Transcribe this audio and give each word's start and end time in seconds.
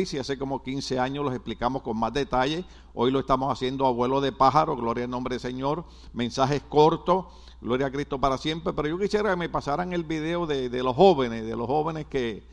y 0.00 0.16
hace 0.16 0.38
como 0.38 0.62
15 0.62 1.00
años 1.00 1.24
los 1.24 1.34
explicamos 1.34 1.82
con 1.82 1.98
más 1.98 2.12
detalle. 2.12 2.64
Hoy 2.94 3.10
lo 3.10 3.18
estamos 3.18 3.52
haciendo 3.52 3.84
abuelo 3.84 4.20
de 4.20 4.30
pájaro, 4.30 4.76
gloria 4.76 5.02
al 5.02 5.10
nombre 5.10 5.34
del 5.34 5.40
Señor. 5.40 5.84
Mensajes 6.12 6.62
cortos, 6.68 7.24
gloria 7.60 7.88
a 7.88 7.90
Cristo 7.90 8.20
para 8.20 8.38
siempre. 8.38 8.72
Pero 8.72 8.90
yo 8.90 8.96
quisiera 8.96 9.30
que 9.30 9.36
me 9.36 9.48
pasaran 9.48 9.92
el 9.92 10.04
video 10.04 10.46
de, 10.46 10.70
los 10.84 10.94
jóvenes, 10.94 11.44
de 11.44 11.56
los 11.56 11.66
jóvenes 11.66 12.06
que, 12.06 12.44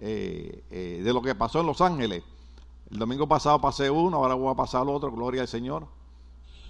eh, 0.00 0.64
eh, 0.72 1.00
de 1.04 1.12
lo 1.12 1.22
que 1.22 1.36
pasó 1.36 1.60
en 1.60 1.66
Los 1.66 1.80
Ángeles. 1.80 2.24
El 2.90 2.98
domingo 2.98 3.28
pasado 3.28 3.60
pasé 3.60 3.88
uno, 3.88 4.16
ahora 4.16 4.34
voy 4.34 4.52
a 4.52 4.56
pasar 4.56 4.82
otro, 4.88 5.12
gloria 5.12 5.42
al 5.42 5.48
Señor. 5.48 5.86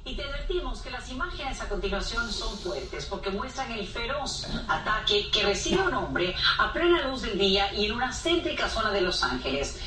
Y 0.04 0.14
te 0.14 0.22
advertimos 0.22 0.82
que 0.82 0.90
las 0.90 1.10
imágenes 1.10 1.58
a 1.62 1.70
continuación 1.70 2.30
son 2.30 2.54
fuertes 2.58 3.06
porque 3.06 3.30
muestran 3.30 3.72
el 3.72 3.86
feroz 3.86 4.46
ataque 4.68 5.30
que 5.30 5.42
recibe 5.44 5.82
un 5.82 5.94
hombre 5.94 6.34
a 6.58 6.70
plena 6.70 7.08
luz 7.08 7.22
del 7.22 7.38
día 7.38 7.72
y 7.72 7.86
en 7.86 7.92
una 7.92 8.12
céntrica 8.12 8.68
zona 8.68 8.90
de 8.90 9.00
Los 9.00 9.22
Ángeles. 9.22 9.80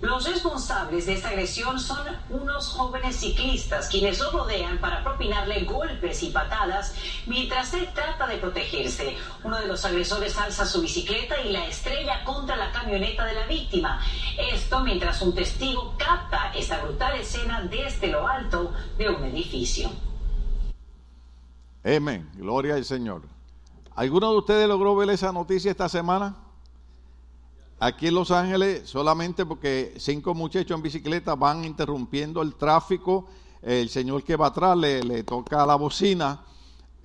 Los 0.00 0.26
responsables 0.26 1.04
de 1.04 1.12
esta 1.12 1.28
agresión 1.28 1.78
son 1.78 2.06
unos 2.30 2.68
jóvenes 2.68 3.16
ciclistas 3.16 3.86
quienes 3.90 4.18
lo 4.18 4.30
rodean 4.30 4.78
para 4.78 5.04
propinarle 5.04 5.64
golpes 5.64 6.22
y 6.22 6.30
patadas 6.30 6.94
mientras 7.26 7.74
él 7.74 7.86
trata 7.94 8.26
de 8.26 8.38
protegerse. 8.38 9.14
Uno 9.44 9.60
de 9.60 9.66
los 9.66 9.84
agresores 9.84 10.38
alza 10.38 10.64
su 10.64 10.80
bicicleta 10.80 11.42
y 11.42 11.52
la 11.52 11.66
estrella 11.66 12.24
contra 12.24 12.56
la 12.56 12.72
camioneta 12.72 13.26
de 13.26 13.34
la 13.34 13.46
víctima. 13.46 14.00
Esto 14.38 14.80
mientras 14.80 15.20
un 15.20 15.34
testigo 15.34 15.94
capta 15.98 16.50
esta 16.54 16.80
brutal 16.80 17.20
escena 17.20 17.60
desde 17.62 18.06
lo 18.08 18.26
alto 18.26 18.72
de 18.96 19.10
un 19.10 19.22
edificio. 19.24 19.90
Amén. 21.84 22.30
Gloria 22.36 22.74
al 22.74 22.86
Señor. 22.86 23.22
¿Alguno 23.94 24.32
de 24.32 24.38
ustedes 24.38 24.66
logró 24.66 24.96
ver 24.96 25.10
esa 25.10 25.30
noticia 25.30 25.70
esta 25.70 25.90
semana? 25.90 26.36
Aquí 27.82 28.08
en 28.08 28.14
Los 28.14 28.30
Ángeles, 28.30 28.86
solamente 28.90 29.46
porque 29.46 29.94
cinco 29.96 30.34
muchachos 30.34 30.76
en 30.76 30.82
bicicleta 30.82 31.34
van 31.34 31.64
interrumpiendo 31.64 32.42
el 32.42 32.54
tráfico, 32.54 33.26
el 33.62 33.88
señor 33.88 34.22
que 34.22 34.36
va 34.36 34.48
atrás 34.48 34.76
le, 34.76 35.24
toca 35.24 35.64
la 35.64 35.76
bocina 35.76 36.44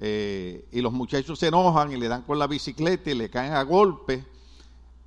eh, 0.01 0.67
y 0.73 0.81
los 0.81 0.91
muchachos 0.91 1.39
se 1.39 1.47
enojan 1.47 1.93
y 1.93 1.95
le 1.95 2.09
dan 2.09 2.23
con 2.23 2.37
la 2.37 2.45
bicicleta 2.45 3.09
y 3.09 3.13
le 3.13 3.29
caen 3.29 3.53
a 3.53 3.63
golpe. 3.63 4.25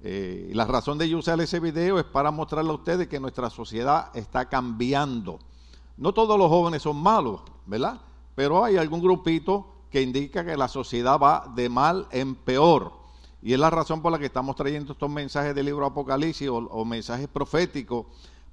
Eh, 0.01 0.48
y 0.51 0.55
la 0.55 0.65
razón 0.65 0.97
de 0.97 1.06
yo 1.06 1.19
usar 1.19 1.39
ese 1.39 1.61
video 1.61 1.98
es 1.98 2.06
para 2.06 2.31
mostrarle 2.31 2.71
a 2.71 2.75
ustedes 2.75 3.06
que 3.06 3.21
nuestra 3.21 3.50
sociedad 3.50 4.11
está 4.15 4.48
cambiando. 4.48 5.39
No 5.98 6.15
todos 6.15 6.39
los 6.39 6.48
jóvenes 6.48 6.81
son 6.81 6.97
malos, 6.97 7.43
¿verdad? 7.67 8.00
Pero 8.34 8.65
hay 8.65 8.78
algún 8.78 9.03
grupito 9.03 9.67
que 9.91 10.00
indica 10.00 10.47
que 10.47 10.56
la 10.56 10.69
sociedad 10.69 11.21
va 11.21 11.53
de 11.55 11.69
mal 11.69 12.06
en 12.11 12.37
peor. 12.37 12.98
Y 13.42 13.53
es 13.53 13.58
la 13.58 13.70
razón 13.70 14.03
por 14.03 14.11
la 14.11 14.19
que 14.19 14.27
estamos 14.27 14.56
trayendo 14.56 14.92
estos 14.92 15.11
mensajes 15.11 15.55
del 15.55 15.67
libro 15.67 15.86
Apocalipsis 15.86 16.48
o, 16.50 16.84
mensajes 16.84 17.28
proféticos, 17.28 18.06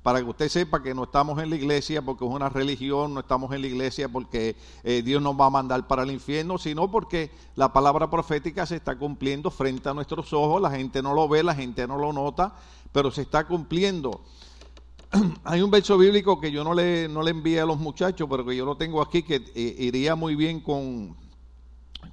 para 0.04 0.20
que 0.20 0.30
usted 0.30 0.50
sepa 0.50 0.84
que 0.84 0.94
no 0.94 1.06
estamos 1.06 1.42
en 1.42 1.50
la 1.50 1.56
iglesia 1.56 2.04
porque 2.04 2.24
es 2.24 2.32
una 2.32 2.48
religión, 2.50 3.16
no 3.16 3.22
estamos 3.22 3.52
en 3.54 3.62
la 3.62 3.68
iglesia 3.68 4.08
porque 4.08 4.56
eh, 4.84 5.02
Dios 5.04 5.20
nos 5.20 5.40
va 5.40 5.48
a 5.48 5.50
mandar 5.50 5.88
para 5.88 6.04
el 6.04 6.12
infierno, 6.12 6.60
sino 6.60 6.92
porque 6.92 7.32
la 7.56 7.74
palabra 7.74 8.08
profética 8.12 8.68
se 8.68 8.76
está 8.76 8.96
cumpliendo 8.96 9.50
frente 9.50 9.90
a 9.90 9.96
nuestros 9.96 10.32
ojos, 10.34 10.62
la 10.62 10.70
gente 10.70 11.02
no 11.02 11.16
lo 11.16 11.28
ve, 11.28 11.42
la 11.42 11.56
gente 11.56 11.88
no 11.88 11.98
lo 11.98 12.14
nota, 12.14 12.54
pero 12.92 13.10
se 13.10 13.24
está 13.24 13.48
cumpliendo. 13.48 14.22
Hay 15.44 15.62
un 15.62 15.72
verso 15.72 15.98
bíblico 15.98 16.40
que 16.40 16.52
yo 16.52 16.64
no 16.64 16.76
le, 16.76 17.08
no 17.08 17.24
le 17.24 17.32
envié 17.32 17.60
a 17.62 17.66
los 17.66 17.80
muchachos, 17.80 18.28
pero 18.30 18.46
que 18.46 18.56
yo 18.56 18.64
lo 18.64 18.78
tengo 18.78 19.02
aquí, 19.02 19.24
que 19.24 19.44
eh, 19.56 19.76
iría 19.80 20.14
muy 20.14 20.36
bien 20.36 20.60
con, 20.60 21.16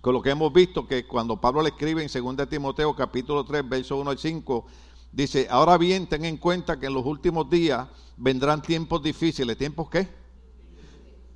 con 0.01 0.15
lo 0.15 0.23
que 0.23 0.31
hemos 0.31 0.53
visto 0.53 0.87
que 0.87 1.07
cuando 1.07 1.41
Pablo 1.41 1.63
le 1.63 1.71
escribe 1.71 2.03
en 2.03 2.37
2 2.37 2.49
Timoteo 2.49 2.95
capítulo 2.95 3.45
3, 3.45 3.69
verso 3.69 3.97
1 3.97 4.11
al 4.11 4.19
5, 4.19 4.67
dice, 5.13 5.47
ahora 5.51 5.77
bien, 5.79 6.07
ten 6.07 6.25
en 6.25 6.37
cuenta 6.37 6.79
que 6.79 6.87
en 6.87 6.95
los 6.95 7.05
últimos 7.05 7.49
días 7.49 7.87
vendrán 8.17 8.63
tiempos 8.63 9.03
difíciles. 9.03 9.57
¿Tiempos 9.57 9.89
qué? 9.91 10.09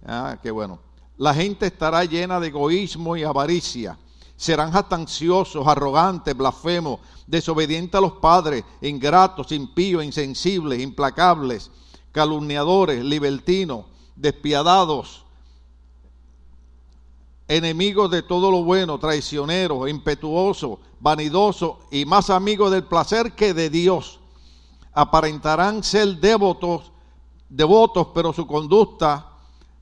Ah, 0.04 0.38
qué 0.42 0.50
bueno. 0.50 0.80
La 1.18 1.34
gente 1.34 1.66
estará 1.66 2.04
llena 2.04 2.40
de 2.40 2.48
egoísmo 2.48 3.16
y 3.16 3.24
avaricia. 3.24 3.98
Serán 4.36 4.70
jactanciosos, 4.70 5.66
arrogantes, 5.66 6.36
blasfemos, 6.36 7.00
desobedientes 7.26 7.96
a 7.96 8.02
los 8.02 8.12
padres, 8.12 8.64
ingratos, 8.82 9.50
impíos, 9.52 10.04
insensibles, 10.04 10.80
implacables, 10.80 11.70
calumniadores, 12.12 13.02
libertinos, 13.02 13.86
despiadados 14.14 15.25
enemigos 17.48 18.10
de 18.10 18.22
todo 18.22 18.50
lo 18.50 18.64
bueno, 18.64 18.98
traicioneros, 18.98 19.88
impetuosos, 19.88 20.78
vanidosos 21.00 21.76
y 21.90 22.04
más 22.04 22.30
amigos 22.30 22.70
del 22.72 22.84
placer 22.84 23.32
que 23.32 23.54
de 23.54 23.70
Dios. 23.70 24.20
Aparentarán 24.92 25.82
ser 25.82 26.16
devotos, 26.16 26.90
devotos, 27.48 28.08
pero 28.14 28.32
su 28.32 28.46
conducta 28.46 29.32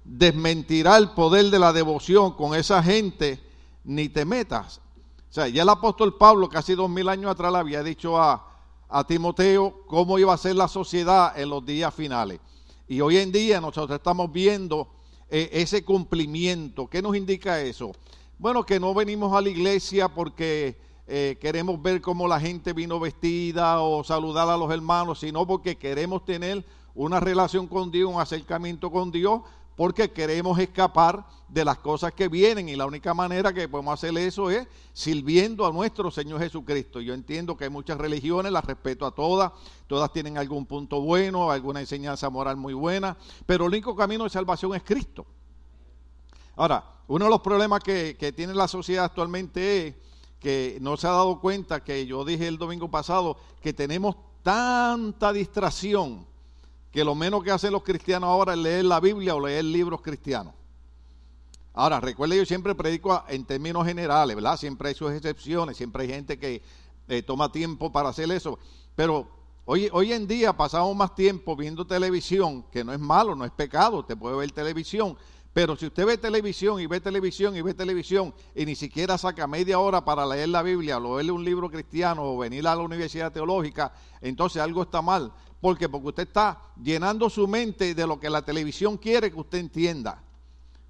desmentirá 0.05 0.97
el 0.99 1.11
poder 1.11 1.51
de 1.51 1.59
la 1.59 1.73
devoción. 1.73 2.33
Con 2.33 2.55
esa 2.55 2.83
gente 2.83 3.43
ni 3.85 4.09
te 4.09 4.25
metas. 4.25 4.81
O 5.31 5.33
sea, 5.35 5.49
ya 5.49 5.63
el 5.63 5.69
apóstol 5.69 6.17
Pablo, 6.17 6.49
casi 6.49 6.75
dos 6.75 6.91
mil 6.91 7.09
años 7.09 7.31
atrás, 7.31 7.53
le 7.53 7.59
había 7.59 7.83
dicho 7.83 8.21
a, 8.21 8.47
a 8.89 9.05
Timoteo 9.05 9.83
cómo 9.87 10.19
iba 10.19 10.35
a 10.35 10.39
ser 10.39 10.57
la 10.57 10.69
sociedad 10.69 11.39
en 11.39 11.49
los 11.49 11.65
días 11.65 11.95
finales. 11.95 12.41
Y 12.87 13.01
hoy 13.01 13.17
en 13.17 13.33
día 13.33 13.61
nosotros 13.61 13.97
estamos 13.97 14.31
viendo 14.31 14.89
eh, 15.31 15.51
ese 15.53 15.85
cumplimiento. 15.85 16.89
¿Qué 16.89 17.03
nos 17.03 17.17
indica 17.17 17.61
eso? 17.61 17.93
Bueno, 18.39 18.65
que 18.65 18.81
no 18.81 18.95
venimos 18.95 19.33
a 19.35 19.41
la 19.41 19.49
iglesia 19.49 20.09
porque 20.09 20.77
eh, 21.07 21.37
queremos 21.41 21.81
ver 21.83 22.01
cómo 22.01 22.27
la 22.27 22.41
gente 22.41 22.73
vino 22.73 22.99
vestida 22.99 23.81
o 23.81 24.03
saludar 24.05 24.49
a 24.49 24.57
los 24.57 24.73
hermanos, 24.73 25.21
sino 25.21 25.47
porque 25.47 25.77
queremos 25.77 26.25
tener 26.25 26.65
una 26.95 27.21
relación 27.21 27.67
con 27.67 27.91
Dios, 27.91 28.11
un 28.13 28.21
acercamiento 28.21 28.91
con 28.91 29.11
Dios, 29.11 29.43
porque 29.77 30.11
queremos 30.13 30.59
escapar 30.59 31.27
de 31.49 31.65
las 31.65 31.79
cosas 31.79 32.13
que 32.13 32.29
vienen 32.29 32.69
y 32.69 32.77
la 32.77 32.87
única 32.87 33.15
manera 33.15 33.53
que 33.53 33.69
podemos 33.69 33.95
hacer 33.95 34.17
eso 34.19 34.51
es 34.51 34.67
sirviendo 34.93 35.67
a 35.67 35.73
nuestro 35.73 36.11
Señor 36.11 36.41
Jesucristo. 36.41 37.01
Yo 37.01 37.15
entiendo 37.15 37.57
que 37.57 37.65
hay 37.65 37.71
muchas 37.71 37.99
religiones, 37.99 38.53
las 38.53 38.65
respeto 38.65 39.07
a 39.07 39.13
todas, 39.13 39.53
todas 39.87 40.13
tienen 40.13 40.39
algún 40.39 40.67
punto 40.67 41.01
bueno, 41.01 41.51
alguna 41.51 41.81
enseñanza 41.81 42.31
moral 42.31 42.57
muy 42.57 42.75
buena, 42.75 43.17
pero 43.47 43.65
el 43.67 43.71
único 43.71 43.95
camino 43.95 44.25
de 44.25 44.31
salvación 44.31 44.75
es 44.75 44.83
Cristo. 44.83 45.27
Ahora, 46.57 46.85
uno 47.09 47.27
de 47.27 47.31
los 47.31 47.41
problemas 47.41 47.83
que, 47.83 48.33
tiene 48.35 48.55
la 48.55 48.69
sociedad 48.69 49.05
actualmente 49.05 49.89
es 49.89 49.95
que 50.41 50.79
no 50.81 50.97
se 50.97 51.07
ha 51.07 51.11
dado 51.11 51.41
cuenta 51.41 51.83
que 51.83 52.07
yo 52.07 52.25
dije 52.25 52.47
el 52.47 52.59
domingo 52.59 52.91
pasado 52.91 53.37
que 53.61 53.73
tenemos 53.73 54.17
tanta 54.43 55.33
distracción 55.33 56.27
que 56.95 57.03
lo 57.03 57.17
menos 57.17 57.43
que 57.43 57.51
hacen 57.51 57.73
los 57.73 57.83
cristianos 57.83 58.29
ahora 58.29 58.53
es 58.53 58.59
leer 58.61 58.85
la 58.85 59.01
Biblia 59.01 59.35
o 59.35 59.45
leer 59.45 59.65
libros 59.65 60.01
cristianos. 60.01 60.55
Ahora, 61.73 61.99
recuerde, 61.99 62.37
yo 62.37 62.47
siempre 62.47 62.73
predico 62.77 63.25
en 63.27 63.45
términos 63.45 63.85
generales, 63.85 64.37
¿verdad? 64.37 64.57
Siempre 64.57 64.91
hay 64.91 64.95
sus 64.95 65.11
excepciones, 65.11 65.77
siempre 65.77 66.05
hay 66.05 66.11
gente 66.11 66.39
que 66.39 66.63
eh, 67.09 67.23
toma 67.23 67.51
tiempo 67.51 67.91
para 67.91 68.11
hacer 68.11 68.31
eso. 68.31 68.61
Pero 68.95 69.27
hoy, 69.65 69.89
hoy 69.91 70.13
en 70.13 70.29
día 70.29 70.57
pasamos 70.57 70.95
más 70.95 71.17
tiempo 71.17 71.57
viendo 71.57 71.85
televisión, 71.85 72.65
que 72.71 72.85
no 72.85 72.93
es 72.93 73.01
malo, 73.01 73.35
no 73.35 73.45
es 73.45 73.51
pecado, 73.51 73.99
usted 73.99 74.17
puede 74.17 74.37
ver 74.37 74.53
televisión. 74.53 75.17
Pero 75.53 75.75
si 75.75 75.87
usted 75.87 76.07
ve 76.07 76.17
televisión 76.17 76.81
y 76.81 76.87
ve 76.87 77.01
televisión 77.01 77.57
y 77.57 77.63
ve 77.63 77.75
televisión 77.75 78.33
y 78.55 78.67
ni 78.67 78.77
siquiera 78.77 79.19
saca 79.19 79.49
media 79.49 79.81
hora 79.81 80.05
para 80.05 80.25
leer 80.25 80.49
la 80.49 80.63
Biblia, 80.63 80.99
o 80.99 81.17
leerle 81.17 81.33
un 81.33 81.45
libro 81.45 81.69
cristiano 81.69 82.23
o 82.23 82.39
venir 82.39 82.67
a 82.69 82.77
la 82.77 82.83
universidad 82.83 83.33
teológica, 83.33 83.93
entonces 84.21 84.63
algo 84.63 84.83
está 84.83 85.03
mal. 85.03 85.33
¿Por 85.65 85.79
qué? 85.79 85.89
Porque 85.89 86.09
usted 86.09 86.23
está 86.25 86.61
llenando 86.83 87.31
su 87.31 87.49
mente 87.49 87.95
de 87.95 88.07
lo 88.07 88.21
que 88.21 88.29
la 88.29 88.43
televisión 88.43 88.99
quiere 88.99 89.33
que 89.33 89.41
usted 89.41 89.57
entienda. 89.57 90.23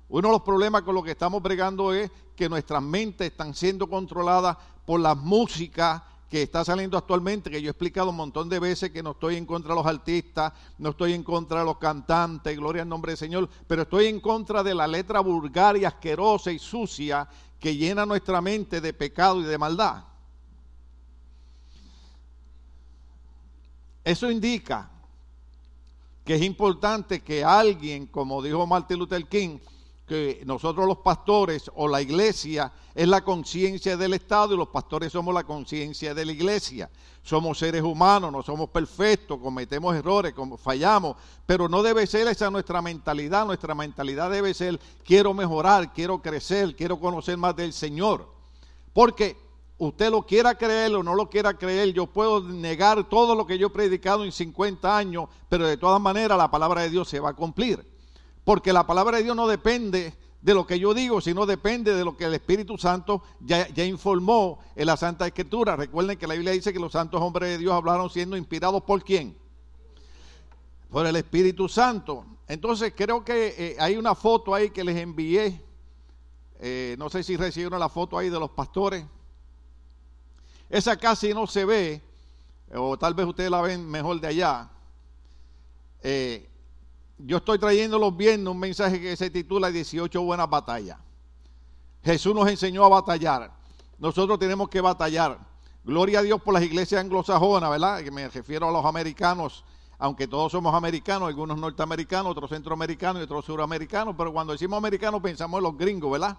Uno 0.08 0.26
de 0.26 0.32
los 0.32 0.42
problemas 0.42 0.82
con 0.82 0.96
lo 0.96 1.02
que 1.04 1.12
estamos 1.12 1.40
bregando 1.40 1.94
es 1.94 2.10
que 2.34 2.48
nuestras 2.48 2.82
mentes 2.82 3.30
están 3.30 3.54
siendo 3.54 3.88
controladas 3.88 4.56
por 4.84 4.98
la 4.98 5.14
música 5.14 6.04
que 6.28 6.42
está 6.42 6.64
saliendo 6.64 6.98
actualmente, 6.98 7.52
que 7.52 7.62
yo 7.62 7.68
he 7.68 7.70
explicado 7.70 8.10
un 8.10 8.16
montón 8.16 8.48
de 8.48 8.58
veces 8.58 8.90
que 8.90 9.00
no 9.00 9.12
estoy 9.12 9.36
en 9.36 9.46
contra 9.46 9.74
de 9.74 9.80
los 9.80 9.86
artistas, 9.86 10.52
no 10.78 10.90
estoy 10.90 11.12
en 11.12 11.22
contra 11.22 11.60
de 11.60 11.66
los 11.66 11.78
cantantes, 11.78 12.56
gloria 12.56 12.82
al 12.82 12.88
nombre 12.88 13.12
del 13.12 13.18
Señor, 13.18 13.48
pero 13.68 13.82
estoy 13.82 14.06
en 14.06 14.18
contra 14.18 14.64
de 14.64 14.74
la 14.74 14.88
letra 14.88 15.20
vulgar 15.20 15.76
y 15.76 15.84
asquerosa 15.84 16.50
y 16.50 16.58
sucia 16.58 17.28
que 17.60 17.76
llena 17.76 18.04
nuestra 18.04 18.40
mente 18.40 18.80
de 18.80 18.92
pecado 18.92 19.40
y 19.40 19.44
de 19.44 19.56
maldad. 19.56 20.02
Eso 24.04 24.30
indica 24.30 24.90
que 26.24 26.34
es 26.34 26.42
importante 26.42 27.20
que 27.20 27.42
alguien, 27.42 28.06
como 28.06 28.42
dijo 28.42 28.66
Martin 28.66 28.98
Luther 28.98 29.26
King, 29.26 29.58
que 30.06 30.42
nosotros 30.44 30.86
los 30.86 30.98
pastores 30.98 31.70
o 31.76 31.88
la 31.88 32.02
iglesia 32.02 32.70
es 32.94 33.08
la 33.08 33.24
conciencia 33.24 33.96
del 33.96 34.12
Estado 34.12 34.54
y 34.54 34.58
los 34.58 34.68
pastores 34.68 35.10
somos 35.12 35.34
la 35.34 35.44
conciencia 35.44 36.14
de 36.14 36.24
la 36.26 36.32
iglesia. 36.32 36.90
Somos 37.22 37.58
seres 37.58 37.82
humanos, 37.82 38.30
no 38.30 38.42
somos 38.42 38.68
perfectos, 38.68 39.38
cometemos 39.38 39.96
errores, 39.96 40.34
fallamos, 40.62 41.16
pero 41.46 41.70
no 41.70 41.82
debe 41.82 42.06
ser 42.06 42.28
esa 42.28 42.50
nuestra 42.50 42.82
mentalidad. 42.82 43.46
Nuestra 43.46 43.74
mentalidad 43.74 44.30
debe 44.30 44.52
ser 44.52 44.78
quiero 45.04 45.32
mejorar, 45.32 45.94
quiero 45.94 46.20
crecer, 46.20 46.76
quiero 46.76 47.00
conocer 47.00 47.38
más 47.38 47.56
del 47.56 47.72
Señor. 47.72 48.28
Porque 48.92 49.38
usted 49.86 50.10
lo 50.10 50.22
quiera 50.22 50.54
creer 50.54 50.94
o 50.94 51.02
no 51.02 51.14
lo 51.14 51.28
quiera 51.28 51.54
creer, 51.54 51.92
yo 51.92 52.06
puedo 52.06 52.40
negar 52.40 53.08
todo 53.08 53.34
lo 53.34 53.46
que 53.46 53.58
yo 53.58 53.68
he 53.68 53.70
predicado 53.70 54.24
en 54.24 54.32
50 54.32 54.96
años, 54.96 55.28
pero 55.48 55.66
de 55.66 55.76
todas 55.76 56.00
maneras 56.00 56.38
la 56.38 56.50
palabra 56.50 56.82
de 56.82 56.90
Dios 56.90 57.08
se 57.08 57.20
va 57.20 57.30
a 57.30 57.34
cumplir. 57.34 57.84
Porque 58.44 58.72
la 58.72 58.86
palabra 58.86 59.16
de 59.16 59.24
Dios 59.24 59.36
no 59.36 59.46
depende 59.46 60.14
de 60.44 60.54
lo 60.54 60.66
que 60.66 60.78
yo 60.78 60.92
digo, 60.92 61.22
sino 61.22 61.46
depende 61.46 61.94
de 61.94 62.04
lo 62.04 62.16
que 62.16 62.24
el 62.24 62.34
Espíritu 62.34 62.76
Santo 62.76 63.22
ya, 63.40 63.66
ya, 63.68 63.84
informó 63.84 64.58
en 64.76 64.86
la 64.86 64.96
Santa 64.96 65.26
Escritura. 65.26 65.74
Recuerden 65.74 66.18
que 66.18 66.26
la 66.26 66.34
Biblia 66.34 66.52
dice 66.52 66.72
que 66.72 66.78
los 66.78 66.92
santos 66.92 67.20
hombres 67.22 67.48
de 67.48 67.58
Dios 67.58 67.72
hablaron 67.72 68.10
siendo 68.10 68.36
inspirados 68.36 68.82
por 68.82 69.02
quién? 69.02 69.34
Por 70.90 71.06
el 71.06 71.16
Espíritu 71.16 71.66
Santo. 71.66 72.26
Entonces 72.46 72.92
creo 72.94 73.24
que 73.24 73.54
eh, 73.56 73.76
hay 73.80 73.96
una 73.96 74.14
foto 74.14 74.54
ahí 74.54 74.68
que 74.68 74.84
les 74.84 74.96
envié. 74.96 75.62
Eh, 76.60 76.94
no 76.98 77.08
sé 77.08 77.22
si 77.22 77.38
recibieron 77.38 77.80
la 77.80 77.88
foto 77.88 78.18
ahí 78.18 78.28
de 78.28 78.38
los 78.38 78.50
pastores. 78.50 79.04
Esa 80.74 80.96
casi 80.96 81.32
no 81.32 81.46
se 81.46 81.64
ve, 81.64 82.02
o 82.74 82.98
tal 82.98 83.14
vez 83.14 83.24
ustedes 83.24 83.48
la 83.48 83.60
ven 83.60 83.88
mejor 83.88 84.20
de 84.20 84.26
allá. 84.26 84.68
Eh, 86.02 86.50
yo 87.16 87.36
estoy 87.36 87.60
trayendo 87.60 87.96
los 87.96 88.16
viernes 88.16 88.48
un 88.48 88.58
mensaje 88.58 89.00
que 89.00 89.14
se 89.14 89.30
titula 89.30 89.70
18 89.70 90.20
buenas 90.20 90.50
batallas. 90.50 90.98
Jesús 92.02 92.34
nos 92.34 92.48
enseñó 92.48 92.84
a 92.84 92.88
batallar. 92.88 93.52
Nosotros 94.00 94.36
tenemos 94.40 94.68
que 94.68 94.80
batallar. 94.80 95.38
Gloria 95.84 96.18
a 96.18 96.22
Dios 96.22 96.42
por 96.42 96.52
las 96.52 96.64
iglesias 96.64 97.02
anglosajonas, 97.02 97.70
¿verdad? 97.70 98.02
Me 98.10 98.28
refiero 98.28 98.68
a 98.68 98.72
los 98.72 98.84
americanos, 98.84 99.62
aunque 99.96 100.26
todos 100.26 100.50
somos 100.50 100.74
americanos, 100.74 101.28
algunos 101.28 101.56
norteamericanos, 101.56 102.32
otros 102.32 102.50
centroamericanos 102.50 103.20
y 103.20 103.24
otros 103.26 103.44
suramericanos, 103.44 104.16
pero 104.18 104.32
cuando 104.32 104.52
decimos 104.52 104.76
americanos 104.78 105.22
pensamos 105.22 105.58
en 105.58 105.62
los 105.62 105.78
gringos, 105.78 106.10
¿verdad? 106.10 106.36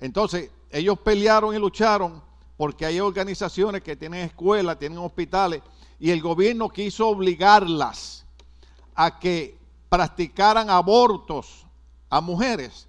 Entonces, 0.00 0.50
ellos 0.70 0.98
pelearon 0.98 1.54
y 1.54 1.58
lucharon 1.58 2.27
porque 2.58 2.84
hay 2.84 3.00
organizaciones 3.00 3.82
que 3.82 3.96
tienen 3.96 4.26
escuelas, 4.26 4.78
tienen 4.78 4.98
hospitales, 4.98 5.62
y 5.98 6.10
el 6.10 6.20
gobierno 6.20 6.68
quiso 6.68 7.08
obligarlas 7.08 8.26
a 8.94 9.18
que 9.18 9.56
practicaran 9.88 10.68
abortos 10.68 11.64
a 12.10 12.20
mujeres. 12.20 12.88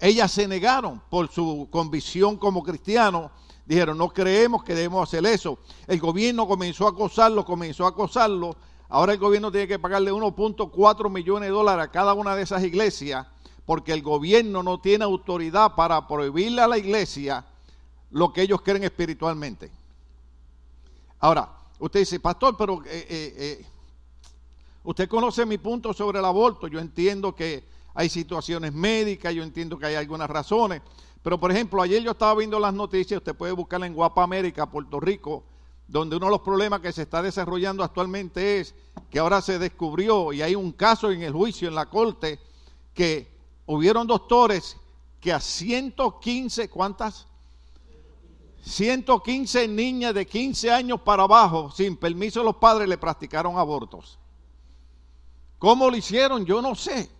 Ellas 0.00 0.32
se 0.32 0.48
negaron 0.48 1.00
por 1.08 1.30
su 1.30 1.68
convicción 1.70 2.36
como 2.36 2.64
cristianos. 2.64 3.30
Dijeron, 3.64 3.96
no 3.96 4.08
creemos 4.08 4.64
que 4.64 4.74
debemos 4.74 5.08
hacer 5.08 5.24
eso. 5.26 5.58
El 5.86 6.00
gobierno 6.00 6.48
comenzó 6.48 6.86
a 6.86 6.90
acosarlo, 6.90 7.44
comenzó 7.44 7.86
a 7.86 7.90
acosarlo. 7.90 8.56
Ahora 8.88 9.12
el 9.12 9.18
gobierno 9.20 9.52
tiene 9.52 9.68
que 9.68 9.78
pagarle 9.78 10.12
1.4 10.12 11.08
millones 11.08 11.48
de 11.48 11.54
dólares 11.54 11.84
a 11.84 11.90
cada 11.92 12.14
una 12.14 12.34
de 12.34 12.42
esas 12.42 12.64
iglesias 12.64 13.26
porque 13.64 13.92
el 13.92 14.02
gobierno 14.02 14.64
no 14.64 14.80
tiene 14.80 15.04
autoridad 15.04 15.76
para 15.76 16.08
prohibirle 16.08 16.62
a 16.62 16.66
la 16.66 16.78
iglesia 16.78 17.46
lo 18.12 18.32
que 18.32 18.42
ellos 18.42 18.62
creen 18.62 18.84
espiritualmente. 18.84 19.70
Ahora, 21.18 21.48
usted 21.78 22.00
dice, 22.00 22.20
pastor, 22.20 22.56
pero 22.56 22.82
eh, 22.84 23.06
eh, 23.08 23.34
eh 23.36 23.66
Usted 24.84 25.08
conoce 25.08 25.46
mi 25.46 25.58
punto 25.58 25.92
sobre 25.92 26.18
el 26.18 26.24
aborto. 26.24 26.66
Yo 26.66 26.80
entiendo 26.80 27.34
que 27.34 27.64
hay 27.94 28.08
situaciones 28.08 28.72
médicas, 28.72 29.32
yo 29.32 29.42
entiendo 29.42 29.78
que 29.78 29.86
hay 29.86 29.94
algunas 29.94 30.28
razones. 30.28 30.82
Pero, 31.22 31.38
por 31.38 31.52
ejemplo, 31.52 31.80
ayer 31.80 32.02
yo 32.02 32.10
estaba 32.10 32.34
viendo 32.34 32.58
las 32.58 32.74
noticias, 32.74 33.18
usted 33.18 33.34
puede 33.34 33.52
buscarla 33.52 33.86
en 33.86 33.94
Guapa 33.94 34.24
América, 34.24 34.68
Puerto 34.68 34.98
Rico, 34.98 35.44
donde 35.86 36.16
uno 36.16 36.26
de 36.26 36.32
los 36.32 36.40
problemas 36.40 36.80
que 36.80 36.90
se 36.90 37.02
está 37.02 37.22
desarrollando 37.22 37.84
actualmente 37.84 38.58
es 38.58 38.74
que 39.08 39.20
ahora 39.20 39.40
se 39.40 39.58
descubrió 39.58 40.32
y 40.32 40.42
hay 40.42 40.56
un 40.56 40.72
caso 40.72 41.12
en 41.12 41.22
el 41.22 41.32
juicio, 41.32 41.68
en 41.68 41.76
la 41.76 41.86
corte, 41.86 42.40
que 42.92 43.30
hubieron 43.66 44.08
doctores 44.08 44.76
que 45.20 45.32
a 45.32 45.38
115, 45.38 46.68
¿cuántas? 46.70 47.28
115 48.62 49.66
niñas 49.66 50.14
de 50.14 50.24
15 50.24 50.70
años 50.70 51.00
para 51.00 51.24
abajo, 51.24 51.70
sin 51.70 51.96
permiso 51.96 52.40
de 52.40 52.46
los 52.46 52.56
padres, 52.56 52.88
le 52.88 52.96
practicaron 52.96 53.58
abortos. 53.58 54.18
¿Cómo 55.58 55.90
lo 55.90 55.96
hicieron? 55.96 56.44
Yo 56.44 56.62
no 56.62 56.74
sé. 56.74 57.10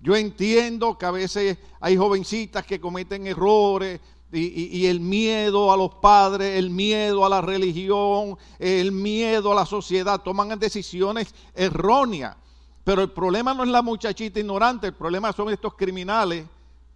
Yo 0.00 0.16
entiendo 0.16 0.96
que 0.96 1.04
a 1.04 1.10
veces 1.10 1.58
hay 1.80 1.96
jovencitas 1.96 2.64
que 2.64 2.80
cometen 2.80 3.26
errores 3.26 4.00
y, 4.32 4.86
el 4.86 5.00
miedo 5.00 5.72
a 5.72 5.76
los 5.76 5.96
padres, 5.96 6.56
el 6.56 6.70
miedo 6.70 7.26
a 7.26 7.28
la 7.28 7.42
religión, 7.42 8.38
el 8.58 8.92
miedo 8.92 9.52
a 9.52 9.54
la 9.54 9.66
sociedad, 9.66 10.22
toman 10.22 10.58
decisiones 10.58 11.34
erróneas. 11.54 12.36
Pero 12.84 13.02
el 13.02 13.10
problema 13.10 13.52
no 13.52 13.64
es 13.64 13.68
la 13.68 13.82
muchachita 13.82 14.40
ignorante, 14.40 14.86
el 14.86 14.94
problema 14.94 15.32
son 15.32 15.50
estos 15.50 15.74
criminales 15.74 16.46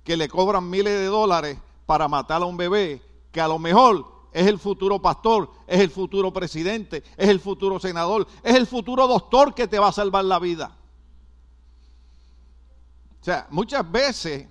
que 0.03 0.17
le 0.17 0.29
cobran 0.29 0.71
miles 0.71 0.93
de 0.93 1.06
dólares 1.06 1.59
para 1.86 2.08
matar 2.08 2.42
a 2.42 2.46
un 2.46 2.56
bebé, 2.56 3.02
que 3.31 3.40
a 3.40 3.48
lo 3.48 3.58
mejor 3.58 4.14
es 4.32 4.46
el 4.46 4.58
futuro 4.58 5.00
pastor, 5.00 5.50
es 5.66 5.81
el 5.81 5.90
futuro 5.90 6.32
presidente, 6.32 7.04
es 7.16 7.28
el 7.28 7.40
futuro 7.40 7.78
senador, 7.78 8.26
es 8.42 8.54
el 8.54 8.66
futuro 8.66 9.06
doctor 9.06 9.54
que 9.54 9.69
te 9.69 9.78
va 9.78 9.88
a 9.88 9.92
salvar 9.92 10.25
la 10.25 10.38
vida. 10.38 10.76
O 13.20 13.25
sea, 13.25 13.46
muchas 13.50 13.90
veces 13.90 14.46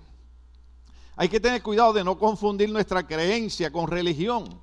hay 1.16 1.28
que 1.28 1.38
tener 1.38 1.62
cuidado 1.62 1.92
de 1.92 2.02
no 2.02 2.18
confundir 2.18 2.70
nuestra 2.70 3.06
creencia 3.06 3.70
con 3.70 3.86
religión. 3.86 4.60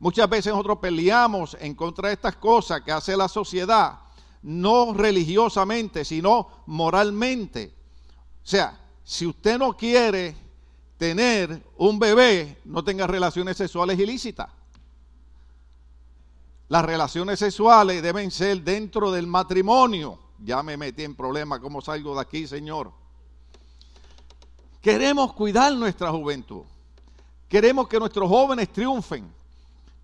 Muchas 0.00 0.28
veces 0.28 0.52
nosotros 0.52 0.78
peleamos 0.80 1.56
en 1.60 1.74
contra 1.74 2.08
de 2.08 2.14
estas 2.14 2.36
cosas 2.36 2.82
que 2.82 2.92
hace 2.92 3.16
la 3.16 3.28
sociedad, 3.28 4.00
no 4.42 4.92
religiosamente, 4.92 6.04
sino 6.04 6.48
moralmente. 6.66 7.74
O 8.42 8.46
sea, 8.46 8.78
si 9.02 9.26
usted 9.26 9.58
no 9.58 9.76
quiere 9.76 10.36
tener 10.98 11.64
un 11.76 11.98
bebé, 11.98 12.58
no 12.64 12.84
tenga 12.84 13.06
relaciones 13.06 13.56
sexuales 13.56 13.98
ilícitas. 13.98 14.48
Las 16.68 16.84
relaciones 16.84 17.38
sexuales 17.38 18.02
deben 18.02 18.30
ser 18.30 18.62
dentro 18.62 19.10
del 19.10 19.26
matrimonio. 19.26 20.18
Ya 20.44 20.62
me 20.62 20.76
metí 20.76 21.04
en 21.04 21.14
problemas, 21.14 21.60
¿cómo 21.60 21.80
salgo 21.80 22.14
de 22.14 22.20
aquí, 22.20 22.46
Señor? 22.46 22.92
Queremos 24.82 25.32
cuidar 25.32 25.72
nuestra 25.72 26.10
juventud. 26.10 26.62
Queremos 27.48 27.88
que 27.88 27.98
nuestros 27.98 28.28
jóvenes 28.28 28.68
triunfen. 28.70 29.32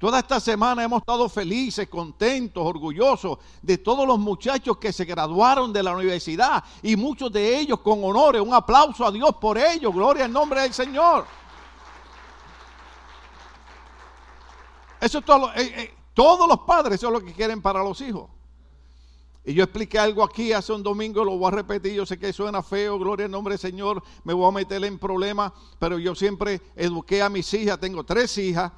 Toda 0.05 0.19
esta 0.19 0.39
semana 0.39 0.85
hemos 0.85 1.01
estado 1.01 1.27
felices, 1.31 1.89
contentos, 1.89 2.63
orgullosos 2.63 3.39
de 3.63 3.79
todos 3.79 4.07
los 4.07 4.19
muchachos 4.19 4.77
que 4.77 4.93
se 4.93 5.07
graduaron 5.07 5.73
de 5.73 5.83
la 5.83 5.95
universidad 5.97 6.63
y 6.83 6.95
muchos 6.95 7.33
de 7.33 7.59
ellos 7.59 7.81
con 7.81 8.05
honores. 8.05 8.43
Un 8.43 8.53
aplauso 8.53 9.07
a 9.07 9.11
Dios 9.11 9.35
por 9.41 9.57
ellos. 9.57 9.95
Gloria 9.95 10.27
al 10.27 10.33
nombre 10.35 10.61
del 10.61 10.75
Señor. 10.75 11.25
Eso 15.01 15.21
es 15.21 15.25
todo. 15.25 15.51
Eh, 15.55 15.73
eh, 15.75 15.95
todos 16.13 16.47
los 16.47 16.59
padres, 16.67 17.03
es 17.03 17.11
lo 17.11 17.25
que 17.25 17.33
quieren 17.33 17.63
para 17.63 17.83
los 17.83 17.99
hijos. 18.03 18.29
Y 19.43 19.55
yo 19.55 19.65
expliqué 19.65 19.99
algo 19.99 20.23
aquí 20.23 20.53
hace 20.53 20.75
un 20.75 20.83
domingo, 20.83 21.25
lo 21.25 21.39
voy 21.39 21.49
a 21.49 21.53
repetir, 21.53 21.95
yo 21.95 22.05
sé 22.05 22.19
que 22.19 22.31
suena 22.35 22.63
feo, 22.63 22.99
gloria 22.99 23.25
al 23.25 23.33
nombre 23.33 23.53
del 23.55 23.59
Señor, 23.59 24.03
me 24.23 24.35
voy 24.35 24.49
a 24.49 24.53
meter 24.53 24.85
en 24.85 24.99
problemas, 24.99 25.51
pero 25.79 25.99
yo 25.99 26.15
siempre 26.15 26.61
eduqué 26.77 27.23
a 27.23 27.31
mis 27.31 27.55
hijas, 27.55 27.81
tengo 27.81 28.05
tres 28.05 28.37
hijas, 28.37 28.71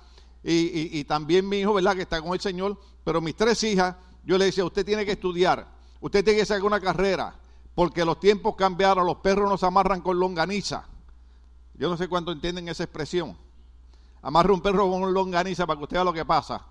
y, 0.49 1.03
también 1.05 1.49
mi 1.49 1.59
hijo, 1.59 1.75
¿verdad? 1.75 1.97
Que 1.97 2.03
está 2.03 2.23
con 2.23 2.33
el 2.33 2.41
Señor. 2.41 2.79
Pero 3.03 3.21
mis 3.21 3.35
tres 3.35 3.62
hijas, 3.65 3.97
yo 4.25 4.38
le 4.38 4.47
decía, 4.47 4.65
usted 4.65 4.87
tiene 4.87 5.05
que 5.05 5.12
estudiar, 5.12 5.67
usted 6.00 6.25
tiene 6.25 6.38
que 6.41 6.47
sacar 6.47 6.62
una 6.62 6.81
carrera, 6.81 7.35
porque 7.75 8.05
los 8.05 8.21
tiempos 8.21 8.55
cambiaron, 8.55 9.05
los 9.05 9.17
perros 9.17 9.50
nos 9.50 9.65
amarran 9.65 10.00
con 10.00 10.21
longaniza. 10.21 10.87
Yo 11.75 11.88
no 11.88 11.97
sé 11.97 12.09
cuánto 12.09 12.31
entienden 12.31 12.69
esa 12.69 12.85
expresión. 12.85 13.37
Amarra 14.23 14.53
un 14.53 14.61
perro 14.61 14.88
con 14.88 15.12
longaniza 15.12 15.67
para 15.67 15.79
que 15.79 15.85
usted 15.85 15.97
vea 15.97 16.05
lo 16.05 16.12
que 16.12 16.25
pasa. 16.25 16.65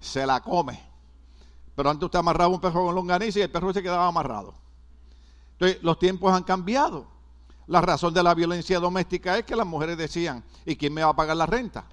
Se 0.00 0.26
la 0.26 0.40
come. 0.40 0.82
Pero 1.76 1.90
antes 1.90 2.06
usted 2.06 2.18
amarraba 2.18 2.48
un 2.48 2.60
perro 2.60 2.86
con 2.86 2.94
longaniza 2.94 3.38
y 3.40 3.42
el 3.42 3.50
perro 3.50 3.72
se 3.74 3.82
quedaba 3.82 4.06
amarrado. 4.06 4.54
Entonces, 5.52 5.82
los 5.82 5.98
tiempos 5.98 6.32
han 6.32 6.44
cambiado. 6.44 7.06
La 7.66 7.82
razón 7.82 8.14
de 8.14 8.22
la 8.22 8.34
violencia 8.34 8.80
doméstica 8.80 9.38
es 9.38 9.44
que 9.44 9.54
las 9.54 9.66
mujeres 9.66 9.96
decían, 9.96 10.42
¿y 10.64 10.76
quién 10.76 10.94
me 10.94 11.04
va 11.04 11.10
a 11.10 11.16
pagar 11.16 11.36
la 11.36 11.46
renta? 11.46 11.84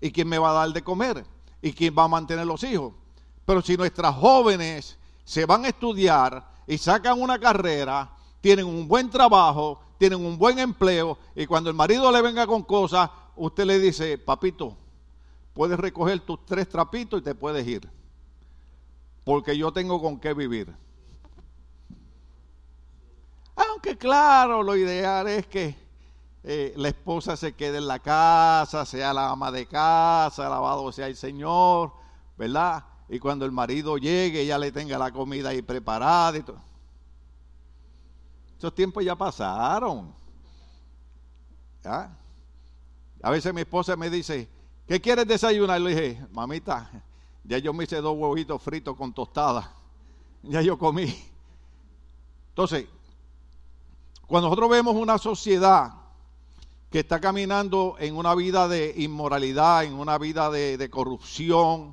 ¿Y 0.00 0.10
quién 0.10 0.28
me 0.28 0.38
va 0.38 0.50
a 0.50 0.54
dar 0.54 0.72
de 0.72 0.82
comer? 0.82 1.24
¿Y 1.62 1.72
quién 1.72 1.94
va 1.96 2.04
a 2.04 2.08
mantener 2.08 2.46
los 2.46 2.62
hijos? 2.64 2.92
Pero 3.44 3.62
si 3.62 3.76
nuestras 3.76 4.14
jóvenes 4.14 4.98
se 5.24 5.46
van 5.46 5.64
a 5.64 5.68
estudiar 5.68 6.46
y 6.66 6.78
sacan 6.78 7.20
una 7.20 7.38
carrera, 7.38 8.10
tienen 8.40 8.66
un 8.66 8.86
buen 8.86 9.10
trabajo, 9.10 9.80
tienen 9.98 10.24
un 10.24 10.36
buen 10.36 10.58
empleo, 10.58 11.18
y 11.34 11.46
cuando 11.46 11.70
el 11.70 11.76
marido 11.76 12.10
le 12.12 12.20
venga 12.20 12.46
con 12.46 12.62
cosas, 12.62 13.10
usted 13.36 13.64
le 13.64 13.78
dice, 13.78 14.18
papito, 14.18 14.76
puedes 15.52 15.78
recoger 15.78 16.20
tus 16.20 16.44
tres 16.44 16.68
trapitos 16.68 17.20
y 17.20 17.24
te 17.24 17.34
puedes 17.34 17.66
ir. 17.66 17.88
Porque 19.24 19.56
yo 19.56 19.72
tengo 19.72 20.00
con 20.02 20.20
qué 20.20 20.34
vivir. 20.34 20.74
Aunque 23.56 23.96
claro, 23.96 24.62
lo 24.62 24.76
ideal 24.76 25.26
es 25.28 25.46
que 25.46 25.83
eh, 26.46 26.74
la 26.76 26.88
esposa 26.88 27.38
se 27.38 27.54
quede 27.54 27.78
en 27.78 27.86
la 27.86 28.00
casa, 28.00 28.84
sea 28.84 29.14
la 29.14 29.30
ama 29.30 29.50
de 29.50 29.64
casa, 29.64 30.46
alabado 30.46 30.92
sea 30.92 31.06
el 31.06 31.16
Señor, 31.16 31.92
¿verdad? 32.36 32.84
Y 33.08 33.18
cuando 33.18 33.46
el 33.46 33.52
marido 33.52 33.96
llegue, 33.96 34.44
ya 34.44 34.58
le 34.58 34.70
tenga 34.70 34.98
la 34.98 35.10
comida 35.10 35.48
ahí 35.48 35.62
preparada 35.62 36.36
y 36.36 36.42
todo. 36.42 36.60
Esos 38.58 38.74
tiempos 38.74 39.02
ya 39.02 39.16
pasaron. 39.16 40.14
A 41.82 43.30
veces 43.30 43.54
mi 43.54 43.62
esposa 43.62 43.96
me 43.96 44.10
dice, 44.10 44.46
¿qué 44.86 45.00
quieres 45.00 45.26
desayunar? 45.26 45.80
Le 45.80 45.90
dije, 45.94 46.26
mamita, 46.30 46.90
ya 47.42 47.56
yo 47.56 47.72
me 47.72 47.84
hice 47.84 48.02
dos 48.02 48.18
huevitos 48.18 48.60
fritos 48.62 48.94
con 48.96 49.14
tostada. 49.14 49.72
Ya 50.42 50.60
yo 50.60 50.78
comí. 50.78 51.14
Entonces, 52.50 52.86
cuando 54.26 54.48
nosotros 54.48 54.68
vemos 54.68 54.94
una 54.94 55.16
sociedad 55.16 56.03
que 56.94 57.00
está 57.00 57.20
caminando 57.20 57.96
en 57.98 58.16
una 58.16 58.36
vida 58.36 58.68
de 58.68 58.94
inmoralidad, 58.98 59.82
en 59.82 59.94
una 59.94 60.16
vida 60.16 60.48
de, 60.48 60.88
corrupción, 60.90 61.92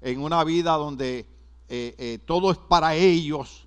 en 0.00 0.22
una 0.22 0.44
vida 0.44 0.74
donde 0.74 1.26
eh, 1.68 1.96
eh, 1.98 2.18
todo 2.24 2.52
es 2.52 2.56
para 2.56 2.94
ellos. 2.94 3.66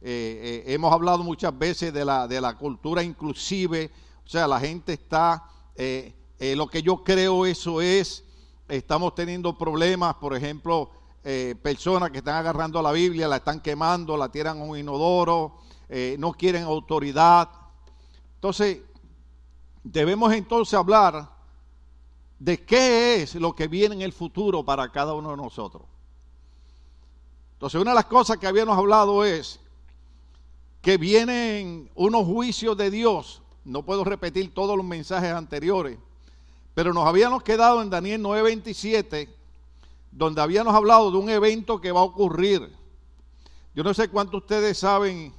Eh, 0.00 0.62
hemos 0.68 0.92
hablado 0.92 1.24
muchas 1.24 1.58
veces 1.58 1.92
de 1.92 2.04
la, 2.04 2.28
de 2.28 2.40
la 2.40 2.56
cultura 2.56 3.02
inclusive, 3.02 3.90
o 4.24 4.28
sea, 4.28 4.46
la 4.46 4.60
gente 4.60 4.92
está, 4.92 5.42
lo 5.74 6.68
que 6.68 6.82
yo 6.84 7.02
creo 7.02 7.44
eso 7.44 7.80
es, 7.80 8.22
estamos 8.68 9.16
teniendo 9.16 9.58
problemas, 9.58 10.14
por 10.14 10.36
ejemplo, 10.36 10.92
personas 11.62 12.12
que 12.12 12.18
están 12.18 12.36
agarrando 12.36 12.80
la 12.80 12.92
Biblia, 12.92 13.26
la 13.26 13.38
están 13.38 13.58
quemando, 13.58 14.16
la 14.16 14.28
tiran 14.28 14.60
a 14.60 14.62
un 14.62 14.78
inodoro, 14.78 15.58
no 16.16 16.32
quieren 16.34 16.62
autoridad. 16.62 17.48
Entonces, 18.36 18.82
debemos 19.82 20.32
entonces 20.32 20.74
hablar 20.74 21.30
de 22.38 22.64
qué 22.64 23.22
es 23.22 23.34
lo 23.36 23.54
que 23.54 23.68
viene 23.68 23.94
en 23.94 24.02
el 24.02 24.12
futuro 24.12 24.64
para 24.64 24.90
cada 24.90 25.14
uno 25.14 25.30
de 25.30 25.36
nosotros. 25.36 25.84
Entonces, 27.54 27.80
una 27.80 27.92
de 27.92 27.96
las 27.96 28.06
cosas 28.06 28.38
que 28.38 28.48
habíamos 28.48 28.76
hablado 28.76 29.24
es 29.24 29.60
que 30.80 30.96
vienen 30.96 31.88
unos 31.94 32.26
juicios 32.26 32.76
de 32.76 32.90
Dios. 32.90 33.42
No 33.64 33.84
puedo 33.84 34.02
repetir 34.02 34.52
todos 34.52 34.76
los 34.76 34.84
mensajes 34.84 35.32
anteriores, 35.32 35.96
pero 36.74 36.92
nos 36.92 37.06
habíamos 37.06 37.44
quedado 37.44 37.80
en 37.80 37.90
Daniel 37.90 38.20
9:27, 38.20 39.28
donde 40.10 40.42
habíamos 40.42 40.74
hablado 40.74 41.12
de 41.12 41.18
un 41.18 41.30
evento 41.30 41.80
que 41.80 41.92
va 41.92 42.00
a 42.00 42.04
ocurrir. 42.04 42.68
Yo 43.74 43.84
no 43.84 43.94
sé 43.94 44.08
cuántos 44.08 44.42
ustedes 44.42 44.76
saben, 44.78 45.32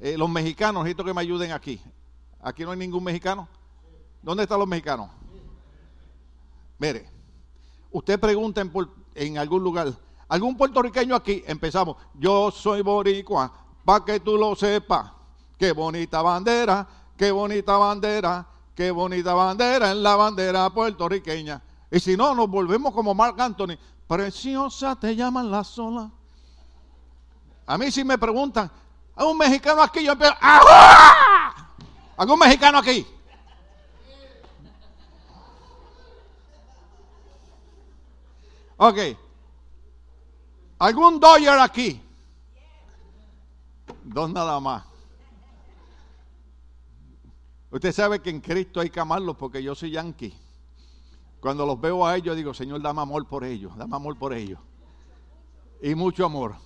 eh, 0.00 0.16
los 0.16 0.30
mexicanos, 0.30 0.84
necesito 0.84 1.04
que 1.04 1.12
me 1.12 1.20
ayuden 1.20 1.52
aquí. 1.52 1.78
Aquí 2.40 2.64
no 2.64 2.70
hay 2.70 2.78
ningún 2.78 3.04
mexicano. 3.04 3.46
¿Dónde 4.22 4.44
están 4.44 4.58
los 4.58 4.68
mexicanos? 4.68 5.08
Mire, 6.78 7.08
usted 7.90 8.20
pregunta 8.20 8.62
en, 9.14 9.38
algún 9.38 9.62
lugar, 9.62 9.92
¿algún 10.28 10.56
puertorriqueño 10.56 11.14
aquí? 11.14 11.42
Empezamos, 11.46 11.96
yo 12.14 12.50
soy 12.50 12.82
boricua, 12.82 13.52
para 13.84 14.04
que 14.04 14.20
tú 14.20 14.36
lo 14.36 14.54
sepas. 14.54 15.10
Qué 15.58 15.72
bonita 15.72 16.20
bandera, 16.20 16.86
qué 17.16 17.30
bonita 17.30 17.78
bandera, 17.78 18.46
qué 18.74 18.90
bonita 18.90 19.32
bandera 19.32 19.90
en 19.90 20.02
la 20.02 20.16
bandera 20.16 20.68
puertorriqueña. 20.70 21.62
Y 21.90 21.98
si 22.00 22.16
no, 22.16 22.34
nos 22.34 22.50
volvemos 22.50 22.92
como 22.92 23.14
Mark 23.14 23.40
Anthony. 23.40 23.78
Preciosa 24.06 24.96
te 24.96 25.16
llaman 25.16 25.50
la 25.50 25.64
sola. 25.64 26.10
A 27.66 27.78
mí 27.78 27.90
si 27.90 28.04
me 28.04 28.18
preguntan, 28.18 28.70
¿hay 29.14 29.26
un 29.26 29.38
mexicano 29.38 29.82
aquí? 29.82 30.04
Yo 30.04 30.12
empiezo, 30.12 30.34
¡Ajá! 30.40 31.70
¿Algún 32.16 32.38
mexicano 32.38 32.78
aquí? 32.78 33.06
Ok. 38.76 38.98
¿Algún 40.78 41.18
Dodger 41.18 41.58
aquí? 41.58 42.00
Dos 44.04 44.30
nada 44.30 44.60
más. 44.60 44.84
Usted 47.70 47.92
sabe 47.92 48.20
que 48.20 48.30
en 48.30 48.40
Cristo 48.40 48.80
hay 48.80 48.90
que 48.90 49.00
amarlos 49.00 49.36
porque 49.36 49.62
yo 49.62 49.74
soy 49.74 49.90
yankee. 49.90 50.34
Cuando 51.40 51.66
los 51.66 51.80
veo 51.80 52.06
a 52.06 52.16
ellos 52.16 52.36
digo, 52.36 52.54
Señor, 52.54 52.80
dame 52.82 53.02
amor 53.02 53.26
por 53.26 53.44
ellos, 53.44 53.76
dame 53.76 53.96
amor 53.96 54.18
por 54.18 54.32
ellos. 54.32 54.58
Y 55.82 55.94
mucho 55.94 56.24
amor. 56.24 56.56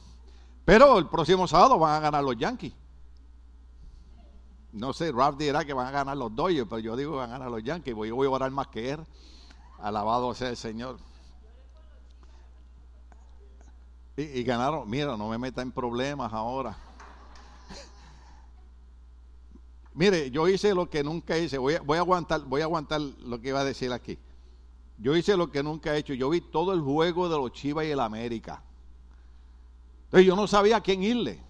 Pero 0.64 0.98
el 0.98 1.08
próximo 1.08 1.48
sábado 1.48 1.78
van 1.78 1.96
a 1.96 2.00
ganar 2.00 2.22
los 2.22 2.36
Yankees. 2.36 2.72
No 4.72 4.92
sé, 4.92 5.10
Ralph 5.10 5.36
dirá 5.36 5.64
que 5.64 5.72
van 5.72 5.88
a 5.88 5.90
ganar 5.90 6.16
los 6.16 6.34
Dodgers, 6.34 6.68
pero 6.68 6.78
yo 6.78 6.96
digo 6.96 7.12
que 7.12 7.18
van 7.18 7.30
a 7.30 7.32
ganar 7.32 7.50
los 7.50 7.64
Yankees, 7.64 7.94
yo 7.94 8.14
voy 8.14 8.26
a 8.26 8.30
orar 8.30 8.50
más 8.52 8.68
que 8.68 8.90
él. 8.90 9.00
Alabado 9.80 10.32
sea 10.34 10.50
el 10.50 10.56
Señor. 10.56 10.96
Y, 14.20 14.42
ganaron, 14.42 14.88
mira, 14.88 15.16
no 15.16 15.28
me 15.28 15.38
meta 15.38 15.62
en 15.62 15.72
problemas 15.72 16.32
ahora. 16.32 16.76
Mire, 19.94 20.30
yo 20.30 20.46
hice 20.48 20.74
lo 20.74 20.90
que 20.90 21.02
nunca 21.02 21.38
hice. 21.38 21.58
Voy 21.58 21.74
a, 21.74 21.80
voy 21.80 21.96
a, 21.96 22.00
aguantar, 22.00 22.42
voy 22.42 22.60
a 22.60 22.64
aguantar 22.64 23.00
lo 23.00 23.40
que 23.40 23.48
iba 23.48 23.60
a 23.60 23.64
decir 23.64 23.92
aquí. 23.92 24.18
Yo 24.98 25.16
hice 25.16 25.36
lo 25.36 25.50
que 25.50 25.62
nunca 25.62 25.94
he 25.94 25.98
hecho. 25.98 26.12
Yo 26.12 26.28
vi 26.28 26.40
todo 26.42 26.74
el 26.74 26.80
juego 26.80 27.28
de 27.28 27.36
los 27.36 27.52
Chivas 27.52 27.86
y 27.86 27.90
el 27.90 28.00
América. 28.00 28.62
Entonces 30.04 30.26
yo 30.26 30.36
no 30.36 30.46
sabía 30.46 30.76
a 30.76 30.82
quién 30.82 31.02
irle. 31.02 31.40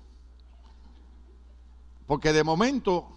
Porque 2.06 2.32
de 2.32 2.44
momento 2.44 3.08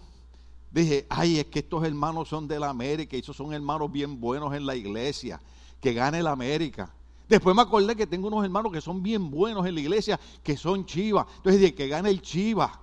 dije, 0.70 1.06
ay, 1.08 1.38
es 1.38 1.46
que 1.46 1.60
estos 1.60 1.84
hermanos 1.84 2.28
son 2.28 2.48
de 2.48 2.58
la 2.58 2.70
América 2.70 3.16
esos 3.16 3.36
son 3.36 3.52
hermanos 3.52 3.90
bien 3.92 4.20
buenos 4.20 4.54
en 4.54 4.66
la 4.66 4.74
iglesia. 4.74 5.40
Que 5.80 5.92
gane 5.92 6.22
la 6.22 6.32
América. 6.32 6.92
Después 7.28 7.56
me 7.56 7.62
acordé 7.62 7.96
que 7.96 8.06
tengo 8.06 8.28
unos 8.28 8.44
hermanos 8.44 8.70
que 8.72 8.80
son 8.80 9.02
bien 9.02 9.30
buenos 9.30 9.66
en 9.66 9.74
la 9.74 9.80
iglesia, 9.80 10.20
que 10.42 10.56
son 10.56 10.84
chivas. 10.84 11.26
Entonces 11.36 11.60
dije, 11.60 11.74
que 11.74 11.88
gane 11.88 12.10
el 12.10 12.20
chiva. 12.20 12.80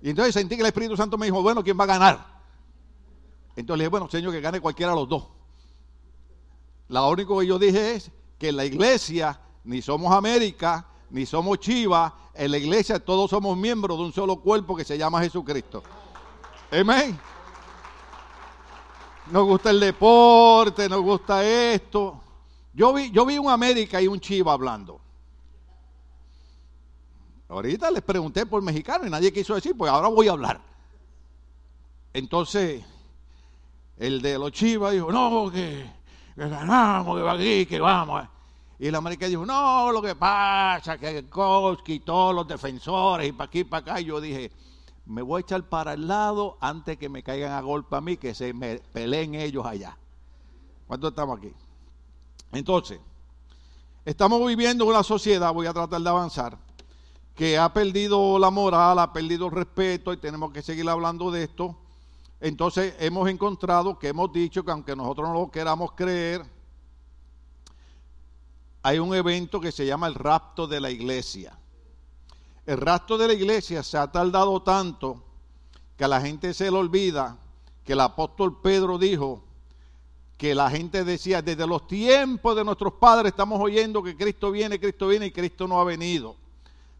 Y 0.00 0.10
entonces 0.10 0.34
sentí 0.34 0.54
que 0.54 0.60
el 0.60 0.66
Espíritu 0.68 0.96
Santo 0.96 1.18
me 1.18 1.26
dijo, 1.26 1.42
bueno, 1.42 1.64
¿quién 1.64 1.78
va 1.78 1.84
a 1.84 1.88
ganar? 1.88 2.26
Entonces 3.56 3.78
le 3.78 3.84
dije, 3.84 3.90
bueno, 3.90 4.08
Señor, 4.08 4.32
que 4.32 4.40
gane 4.40 4.60
cualquiera 4.60 4.92
de 4.92 4.98
los 4.98 5.08
dos. 5.08 5.26
Lo 6.88 7.08
único 7.08 7.38
que 7.38 7.46
yo 7.46 7.58
dije 7.58 7.94
es 7.94 8.10
que 8.38 8.50
en 8.50 8.56
la 8.56 8.64
iglesia 8.64 9.40
ni 9.64 9.80
somos 9.82 10.12
América, 10.12 10.86
ni 11.10 11.26
somos 11.26 11.58
Chivas. 11.58 12.12
En 12.34 12.50
la 12.50 12.58
iglesia 12.58 12.98
todos 12.98 13.30
somos 13.30 13.56
miembros 13.56 13.96
de 13.98 14.04
un 14.04 14.12
solo 14.12 14.36
cuerpo 14.36 14.76
que 14.76 14.84
se 14.84 14.98
llama 14.98 15.20
Jesucristo. 15.20 15.82
Amén. 16.70 17.18
Nos 19.30 19.44
gusta 19.44 19.70
el 19.70 19.80
deporte, 19.80 20.88
nos 20.88 21.00
gusta 21.00 21.44
esto. 21.44 22.20
Yo 22.74 22.92
vi, 22.92 23.10
yo 23.10 23.24
vi 23.24 23.38
un 23.38 23.48
América 23.48 24.02
y 24.02 24.08
un 24.08 24.18
Chiva 24.18 24.52
hablando. 24.52 25.00
Ahorita 27.48 27.90
les 27.90 28.02
pregunté 28.02 28.46
por 28.46 28.62
mexicano 28.62 29.06
y 29.06 29.10
nadie 29.10 29.32
quiso 29.32 29.54
decir, 29.54 29.76
pues 29.76 29.90
ahora 29.90 30.08
voy 30.08 30.28
a 30.28 30.32
hablar. 30.32 30.60
Entonces, 32.12 32.84
el 33.96 34.20
de 34.22 34.38
los 34.38 34.50
Chivas 34.50 34.92
dijo, 34.92 35.12
no, 35.12 35.50
que, 35.52 35.88
ganamos, 36.36 37.16
que 37.16 37.22
va 37.22 37.32
aquí, 37.32 37.66
que 37.66 37.80
vamos. 37.80 38.24
Y 38.78 38.88
el 38.88 38.94
América 38.96 39.28
dijo, 39.28 39.46
no, 39.46 39.92
lo 39.92 40.02
que 40.02 40.16
pasa, 40.16 40.98
que 40.98 41.28
Koski, 41.28 42.00
todos 42.00 42.34
los 42.34 42.48
defensores, 42.48 43.28
y 43.28 43.32
para 43.32 43.46
aquí, 43.46 43.62
para 43.62 43.92
acá. 43.92 44.00
Y 44.00 44.06
yo 44.06 44.20
dije, 44.20 44.50
me 45.06 45.22
voy 45.22 45.38
a 45.38 45.42
echar 45.42 45.62
para 45.68 45.92
el 45.92 46.08
lado 46.08 46.58
antes 46.60 46.96
que 46.96 47.08
me 47.08 47.22
caigan 47.22 47.52
a 47.52 47.60
golpe 47.60 47.94
a 47.94 48.00
mí, 48.00 48.16
que 48.16 48.34
se 48.34 48.52
me 48.52 48.80
peleen 48.92 49.34
ellos 49.34 49.64
allá. 49.64 49.96
¿Cuántos 50.88 51.10
estamos 51.10 51.38
aquí? 51.38 51.52
Entonces, 52.54 53.00
estamos 54.04 54.46
viviendo 54.46 54.86
una 54.86 55.02
sociedad, 55.02 55.52
voy 55.52 55.66
a 55.66 55.72
tratar 55.72 56.00
de 56.00 56.08
avanzar, 56.08 56.56
que 57.34 57.58
ha 57.58 57.72
perdido 57.72 58.38
la 58.38 58.50
moral, 58.50 58.98
ha 59.00 59.12
perdido 59.12 59.46
el 59.46 59.52
respeto 59.52 60.12
y 60.12 60.18
tenemos 60.18 60.52
que 60.52 60.62
seguir 60.62 60.88
hablando 60.88 61.30
de 61.30 61.44
esto. 61.44 61.76
Entonces 62.40 62.94
hemos 63.00 63.28
encontrado 63.28 63.98
que 63.98 64.08
hemos 64.08 64.32
dicho 64.32 64.64
que 64.64 64.70
aunque 64.70 64.94
nosotros 64.94 65.28
no 65.28 65.34
lo 65.34 65.50
queramos 65.50 65.92
creer, 65.92 66.44
hay 68.82 68.98
un 68.98 69.14
evento 69.14 69.60
que 69.60 69.72
se 69.72 69.86
llama 69.86 70.06
el 70.06 70.14
rapto 70.14 70.66
de 70.66 70.80
la 70.80 70.90
iglesia. 70.90 71.58
El 72.66 72.78
rapto 72.78 73.18
de 73.18 73.26
la 73.26 73.34
iglesia 73.34 73.82
se 73.82 73.98
ha 73.98 74.12
tardado 74.12 74.62
tanto 74.62 75.24
que 75.96 76.04
a 76.04 76.08
la 76.08 76.20
gente 76.20 76.54
se 76.54 76.70
le 76.70 76.76
olvida 76.76 77.38
que 77.82 77.94
el 77.94 78.00
apóstol 78.00 78.60
Pedro 78.60 78.98
dijo, 78.98 79.43
que 80.36 80.54
la 80.54 80.70
gente 80.70 81.04
decía, 81.04 81.42
desde 81.42 81.66
los 81.66 81.86
tiempos 81.86 82.56
de 82.56 82.64
nuestros 82.64 82.94
padres 82.94 83.30
estamos 83.32 83.60
oyendo 83.60 84.02
que 84.02 84.16
Cristo 84.16 84.50
viene, 84.50 84.80
Cristo 84.80 85.08
viene 85.08 85.26
y 85.26 85.30
Cristo 85.30 85.68
no 85.68 85.80
ha 85.80 85.84
venido. 85.84 86.36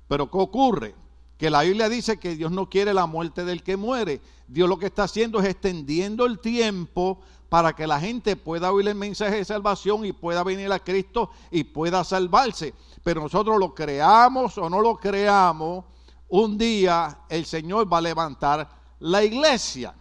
Pero 0.09 0.31
¿qué 0.31 0.39
ocurre? 0.39 0.95
Que 1.37 1.51
la 1.51 1.63
Biblia 1.63 1.89
dice 1.89 2.19
que 2.19 2.37
Dios 2.37 2.53
no 2.53 2.71
quiere 2.71 2.95
la 2.95 3.07
muerte 3.07 3.45
del 3.45 3.63
que 3.63 3.77
muere. 3.77 4.21
Dios 4.47 4.69
lo 4.69 4.79
que 4.79 4.87
está 4.87 5.05
haciendo 5.05 5.41
es 5.41 5.47
extendiendo 5.47 6.27
el 6.27 6.39
tiempo 6.39 7.19
para 7.49 7.73
que 7.73 7.87
la 7.87 8.01
gente 8.01 8.37
pueda 8.37 8.73
oír 8.73 8.89
el 8.89 8.95
mensaje 8.95 9.37
de 9.37 9.45
salvación 9.45 10.05
y 10.05 10.13
pueda 10.13 10.43
venir 10.43 10.73
a 10.73 10.79
Cristo 10.79 11.31
y 11.51 11.65
pueda 11.65 12.05
salvarse. 12.05 12.75
Pero 13.03 13.23
nosotros 13.23 13.59
lo 13.59 13.75
creamos 13.75 14.59
o 14.59 14.71
no 14.71 14.81
lo 14.81 14.97
creamos, 14.97 15.85
un 16.29 16.57
día 16.59 17.19
el 17.29 17.45
Señor 17.45 17.93
va 17.93 17.99
a 17.99 18.03
levantar 18.03 18.69
la 19.01 19.23
iglesia. 19.23 19.95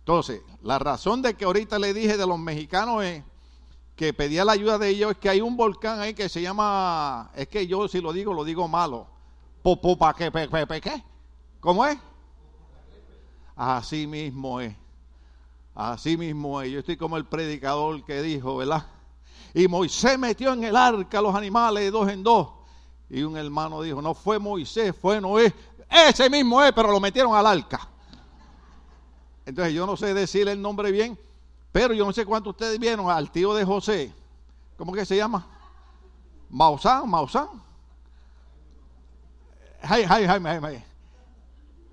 Entonces, 0.00 0.42
la 0.62 0.78
razón 0.78 1.22
de 1.22 1.34
que 1.34 1.44
ahorita 1.44 1.78
le 1.78 1.94
dije 1.94 2.16
de 2.16 2.26
los 2.26 2.38
mexicanos 2.38 3.04
es 3.04 3.22
que 4.00 4.14
pedía 4.14 4.44
la 4.46 4.52
ayuda 4.52 4.78
de 4.78 4.88
ellos 4.88 5.12
es 5.12 5.18
que 5.18 5.28
hay 5.28 5.42
un 5.42 5.56
volcán 5.56 6.00
ahí 6.00 6.14
que 6.14 6.28
se 6.28 6.40
llama, 6.40 7.30
es 7.36 7.48
que 7.48 7.66
yo 7.66 7.86
si 7.86 8.00
lo 8.00 8.12
digo, 8.12 8.32
lo 8.32 8.44
digo 8.44 8.66
malo. 8.66 9.06
Popopa, 9.62 10.14
¿qué? 10.14 10.32
¿Cómo 11.60 11.84
es? 11.84 11.98
Así 13.54 14.06
mismo 14.06 14.58
es. 14.58 14.74
Así 15.74 16.16
mismo 16.16 16.62
es. 16.62 16.72
Yo 16.72 16.78
estoy 16.78 16.96
como 16.96 17.18
el 17.18 17.26
predicador 17.26 18.02
que 18.06 18.22
dijo, 18.22 18.56
¿verdad? 18.56 18.86
Y 19.52 19.68
Moisés 19.68 20.18
metió 20.18 20.54
en 20.54 20.64
el 20.64 20.76
arca 20.76 21.20
los 21.20 21.34
animales 21.34 21.84
de 21.84 21.90
dos 21.90 22.08
en 22.08 22.22
dos. 22.22 22.48
Y 23.10 23.22
un 23.22 23.36
hermano 23.36 23.82
dijo, 23.82 24.00
no 24.00 24.14
fue 24.14 24.38
Moisés, 24.38 24.94
fue 24.98 25.20
Noé. 25.20 25.52
Ese 25.90 26.30
mismo 26.30 26.62
es, 26.62 26.72
pero 26.72 26.90
lo 26.90 27.00
metieron 27.00 27.34
al 27.34 27.46
arca. 27.46 27.89
Entonces 29.50 29.74
yo 29.74 29.84
no 29.84 29.96
sé 29.96 30.14
decirle 30.14 30.52
el 30.52 30.62
nombre 30.62 30.92
bien, 30.92 31.18
pero 31.72 31.92
yo 31.92 32.06
no 32.06 32.12
sé 32.12 32.24
cuántos 32.24 32.52
ustedes 32.52 32.78
vieron 32.78 33.10
al 33.10 33.32
tío 33.32 33.52
de 33.52 33.64
José. 33.64 34.12
¿Cómo 34.76 34.92
que 34.92 35.04
se 35.04 35.16
llama? 35.16 35.44
Mausán, 36.48 37.10
Mausán. 37.10 37.48
Ay, 39.82 40.04
ay, 40.08 40.26
ay, 40.28 40.84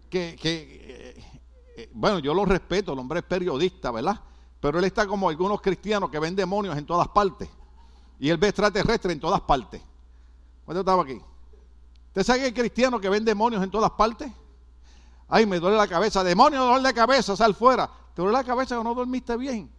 Que, 0.07 0.35
que 0.39 1.15
eh, 1.17 1.25
eh, 1.77 1.89
bueno, 1.93 2.19
yo 2.19 2.35
lo 2.35 2.45
respeto, 2.45 2.93
el 2.93 2.99
hombre 2.99 3.21
es 3.21 3.25
periodista, 3.25 3.89
¿verdad? 3.89 4.21
Pero 4.59 4.77
él 4.77 4.85
está 4.85 5.07
como 5.07 5.27
algunos 5.27 5.59
cristianos 5.59 6.11
que 6.11 6.19
ven 6.19 6.35
demonios 6.35 6.77
en 6.77 6.85
todas 6.85 7.07
partes. 7.07 7.49
Y 8.19 8.29
él 8.29 8.37
ve 8.37 8.49
extraterrestres 8.49 9.13
en 9.13 9.19
todas 9.19 9.41
partes. 9.41 9.81
¿Cuándo 10.63 10.81
estaba 10.81 11.01
aquí? 11.01 11.19
¿Usted 12.09 12.23
sabe 12.23 12.39
que 12.39 12.45
hay 12.45 12.53
cristianos 12.53 13.01
que 13.01 13.09
ven 13.09 13.25
demonios 13.25 13.63
en 13.63 13.71
todas 13.71 13.89
partes? 13.89 14.31
Ay, 15.27 15.45
me 15.45 15.59
duele 15.59 15.77
la 15.77 15.87
cabeza. 15.87 16.23
Demonio, 16.23 16.59
dolor 16.59 16.81
de 16.81 16.93
cabeza, 16.93 17.35
sal 17.35 17.53
fuera. 17.53 17.89
¿Te 18.13 18.21
duele 18.21 18.37
la 18.37 18.43
cabeza 18.43 18.79
o 18.79 18.83
no 18.83 18.93
dormiste 18.93 19.35
bien? 19.37 19.69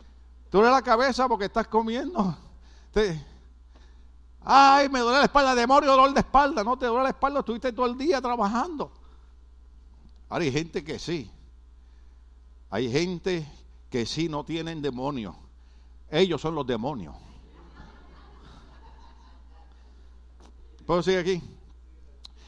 ¿Te 0.51 0.59
duele 0.59 0.71
la 0.71 0.83
cabeza 0.83 1.27
porque 1.29 1.47
estás 1.47 1.67
comiendo? 1.69 2.37
Ay, 4.45 4.89
me 4.89 5.01
duele 5.01 5.19
la 5.19 5.25
espalda. 5.25 5.55
Demonio, 5.55 5.91
dolor 5.91 6.13
de 6.13 6.21
espalda. 6.21 6.63
No 6.63 6.77
te 6.79 6.87
duele 6.87 7.05
la 7.05 7.11
espalda, 7.11 7.41
estuviste 7.41 7.73
todo 7.73 7.87
el 7.87 7.97
día 7.97 8.21
trabajando. 8.21 8.93
Ahora 10.29 10.45
hay 10.45 10.53
gente 10.53 10.85
que 10.85 10.99
sí. 10.99 11.31
Hay 12.71 12.91
gente 12.91 13.51
que 13.91 14.05
sí 14.05 14.29
no 14.29 14.45
tienen 14.45 14.83
demonios. 14.83 15.35
Ellos 16.11 16.41
son 16.41 16.55
los 16.55 16.67
demonios. 16.67 17.15
¿Puedo 20.87 21.03
seguir 21.03 21.21
aquí? 21.21 21.43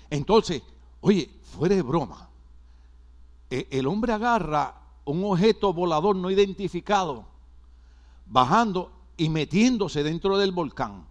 Entonces, 0.09 0.63
oye, 1.01 1.31
fuera 1.43 1.75
de 1.75 1.83
broma. 1.83 2.30
E, 3.51 3.67
el 3.71 3.87
hombre 3.87 4.13
agarra 4.13 4.77
un 5.05 5.25
objeto 5.25 5.73
volador 5.73 6.15
no 6.17 6.31
identificado, 6.31 7.27
bajando 8.27 8.93
y 9.17 9.29
metiéndose 9.29 10.03
dentro 10.03 10.39
del 10.39 10.53
volcán. 10.53 11.07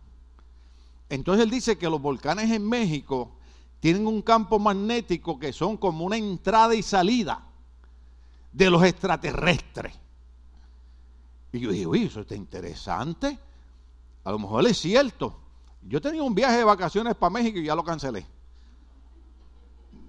Entonces 1.09 1.43
él 1.43 1.51
dice 1.51 1.77
que 1.77 1.89
los 1.89 2.01
volcanes 2.01 2.49
en 2.51 2.67
México 2.67 3.31
tienen 3.79 4.07
un 4.07 4.21
campo 4.21 4.57
magnético 4.57 5.37
que 5.37 5.51
son 5.51 5.77
como 5.77 6.05
una 6.05 6.17
entrada 6.17 6.75
y 6.75 6.81
salida 6.81 7.43
de 8.51 8.69
los 8.69 8.83
extraterrestres. 8.83 9.93
Y 11.51 11.59
yo 11.59 11.71
dije, 11.71 11.87
uy, 11.87 12.03
eso 12.03 12.21
está 12.21 12.35
interesante. 12.35 13.39
A 14.23 14.31
lo 14.31 14.39
mejor 14.39 14.65
es 14.67 14.77
cierto. 14.77 15.39
Yo 15.81 15.99
tenía 15.99 16.23
un 16.23 16.35
viaje 16.35 16.57
de 16.57 16.63
vacaciones 16.63 17.15
para 17.15 17.31
México 17.31 17.57
y 17.59 17.65
ya 17.65 17.75
lo 17.75 17.83
cancelé. 17.83 18.25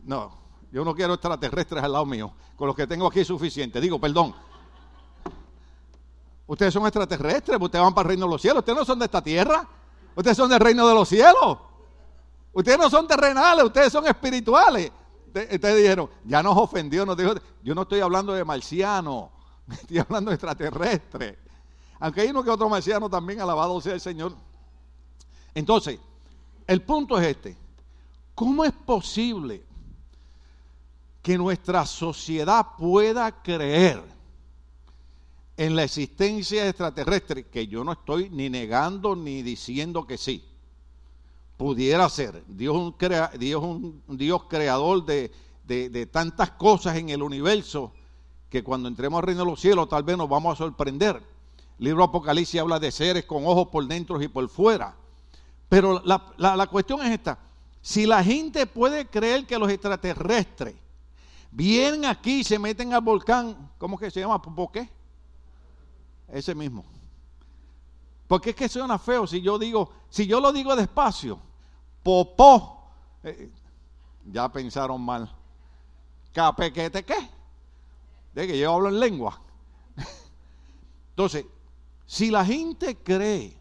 No, 0.05 0.40
yo 0.73 0.85
no 0.85 0.95
quiero 0.95 1.15
extraterrestres 1.15 1.83
al 1.83 1.93
lado 1.93 2.07
mío. 2.07 2.33
Con 2.57 2.67
los 2.69 2.77
que 2.77 2.87
tengo 2.87 3.07
aquí 3.07 3.21
es 3.21 3.27
suficiente. 3.27 3.81
Digo, 3.81 4.01
perdón. 4.01 4.35
Ustedes 6.47 6.73
son 6.73 6.85
extraterrestres, 6.85 7.59
ustedes 7.61 7.83
van 7.83 7.95
para 7.95 8.07
el 8.07 8.09
reino 8.11 8.27
de 8.27 8.33
los 8.33 8.43
cielos. 8.43 8.59
Ustedes 8.59 8.79
no 8.79 8.85
son 8.85 8.99
de 8.99 9.05
esta 9.05 9.23
tierra. 9.23 9.69
Ustedes 10.15 10.37
son 10.37 10.51
del 10.51 10.61
reino 10.61 10.87
de 10.87 10.95
los 10.95 11.09
cielos. 11.09 11.59
Ustedes 12.53 12.79
no 12.79 12.91
son 12.91 13.07
terrenales, 13.07 13.65
ustedes 13.65 13.93
son 13.93 14.07
espirituales. 14.07 14.91
Ustedes 15.27 15.77
dijeron, 15.77 16.11
ya 16.25 16.43
nos 16.43 16.57
ofendió, 16.57 17.07
nos 17.07 17.17
dijo, 17.17 17.35
yo 17.63 17.75
no 17.75 17.83
estoy 17.83 18.01
hablando 18.01 18.33
de 18.33 18.45
marciano, 18.45 19.31
estoy 19.71 19.99
hablando 19.99 20.31
de 20.31 20.35
extraterrestre. 20.35 21.39
Aunque 22.01 22.23
hay 22.23 22.31
uno 22.31 22.43
que 22.43 22.51
otro 22.51 22.69
marciano 22.69 23.09
también, 23.09 23.41
alabado 23.41 23.81
sea 23.81 23.95
el 23.95 24.01
Señor. 24.01 24.35
Entonces, 25.55 26.01
el 26.67 26.83
punto 26.83 27.19
es 27.19 27.29
este. 27.29 27.57
¿Cómo 28.35 28.65
es 28.65 28.73
posible 28.73 29.65
que 31.23 31.37
nuestra 31.37 31.85
sociedad 31.87 32.67
pueda 32.79 33.43
creer 33.43 34.03
en 35.57 35.77
la 35.77 35.85
existencia 35.85 36.67
extraterrestre, 36.67 37.47
que 37.49 37.67
yo 37.67 37.85
no 37.85 37.93
estoy 37.93 38.31
ni 38.31 38.49
negando 38.49 39.15
ni 39.15 39.43
diciendo 39.43 40.07
que 40.07 40.17
sí. 40.17 40.43
Pudiera 41.59 42.09
ser. 42.09 42.43
Dios 42.49 42.75
un, 42.75 42.93
crea, 42.93 43.31
Dios 43.39 43.63
un 43.63 44.03
Dios 44.09 44.45
creador 44.49 45.05
de, 45.05 45.31
de, 45.67 46.07
tantas 46.07 46.53
cosas 46.53 46.97
en 46.97 47.11
el 47.11 47.23
universo 47.23 47.93
que 48.49 48.65
cuando 48.65 48.89
entremos 48.89 49.19
al 49.19 49.27
reino 49.27 49.45
de 49.45 49.51
los 49.51 49.61
cielos 49.61 49.89
tal 49.89 50.03
vez 50.03 50.17
nos 50.17 50.31
vamos 50.31 50.55
a 50.55 50.65
sorprender. 50.65 51.23
El 51.79 51.85
libro 51.85 52.05
Apocalipsis 52.05 52.59
habla 52.59 52.79
de 52.81 52.91
seres 52.91 53.27
con 53.27 53.45
ojos 53.45 53.69
por 53.69 53.87
dentro 53.87 54.21
y 54.23 54.29
por 54.29 54.49
fuera. 54.49 54.95
Pero 55.69 56.01
la, 56.07 56.33
la, 56.39 56.57
la 56.57 56.67
cuestión 56.69 57.03
es 57.03 57.13
esta. 57.13 57.39
Si 57.83 58.07
la 58.07 58.25
gente 58.25 58.67
puede 58.67 59.07
creer 59.07 59.47
que 59.47 59.59
los 59.59 59.71
extraterrestres 59.71 60.75
vienen 61.51 62.05
aquí 62.05 62.45
se 62.45 62.59
meten 62.59 62.93
al 62.95 63.03
volcán, 63.03 63.71
¿cómo 63.79 63.99
que 63.99 64.11
se 64.11 64.21
llama? 64.21 64.41
¿Por 64.41 64.71
qué? 64.71 64.89
Ese 66.29 66.55
mismo. 66.55 66.85
Porque 68.29 68.51
es 68.51 68.57
que 68.57 68.69
suena 68.69 68.99
feo 68.99 69.27
si 69.27 69.41
yo 69.41 69.59
digo, 69.59 69.91
si 70.09 70.27
yo 70.27 70.41
lo 70.41 70.53
digo 70.53 70.77
despacio, 70.77 71.41
popó. 72.03 72.93
Eh, 73.25 73.51
ya 74.27 74.51
pensaron 74.51 75.01
mal. 75.01 75.35
¿Capequete 76.33 77.05
qué? 77.05 77.29
De 78.33 78.47
que 78.47 78.59
yo 78.59 78.73
hablo 78.73 78.89
en 78.89 79.01
lengua. 79.01 79.41
Entonces, 81.11 81.45
si 82.07 82.31
la 82.31 82.45
gente 82.45 82.97
cree 82.97 83.57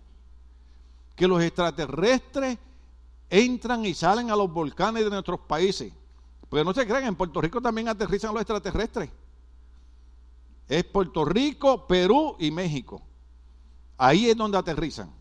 que 1.16 1.28
los 1.28 1.42
extraterrestres 1.42 2.58
entran 3.30 3.86
y 3.86 3.94
salen 3.94 4.32
a 4.32 4.36
los 4.36 4.52
volcanes 4.52 5.04
de 5.04 5.10
nuestros 5.10 5.40
países, 5.42 5.92
porque 6.50 6.66
no 6.66 6.74
se 6.74 6.86
crean, 6.86 7.06
en 7.06 7.16
Puerto 7.16 7.40
Rico 7.40 7.62
también 7.62 7.88
aterrizan 7.88 8.34
los 8.34 8.42
extraterrestres. 8.42 9.10
Es 10.68 10.84
Puerto 10.84 11.24
Rico, 11.24 11.88
Perú 11.88 12.36
y 12.40 12.50
México. 12.52 13.02
Ahí 13.98 14.30
es 14.30 14.36
donde 14.36 14.58
aterrizan. 14.58 15.12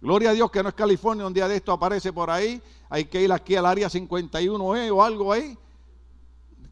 Gloria 0.00 0.30
a 0.30 0.32
Dios 0.34 0.50
que 0.50 0.62
no 0.62 0.68
es 0.68 0.74
California, 0.74 1.26
un 1.26 1.32
día 1.32 1.48
de 1.48 1.56
esto 1.56 1.72
aparece 1.72 2.12
por 2.12 2.30
ahí. 2.30 2.60
Hay 2.90 3.06
que 3.06 3.22
ir 3.22 3.32
aquí 3.32 3.56
al 3.56 3.64
área 3.64 3.88
51E 3.88 4.94
o 4.94 5.02
algo 5.02 5.32
ahí. 5.32 5.56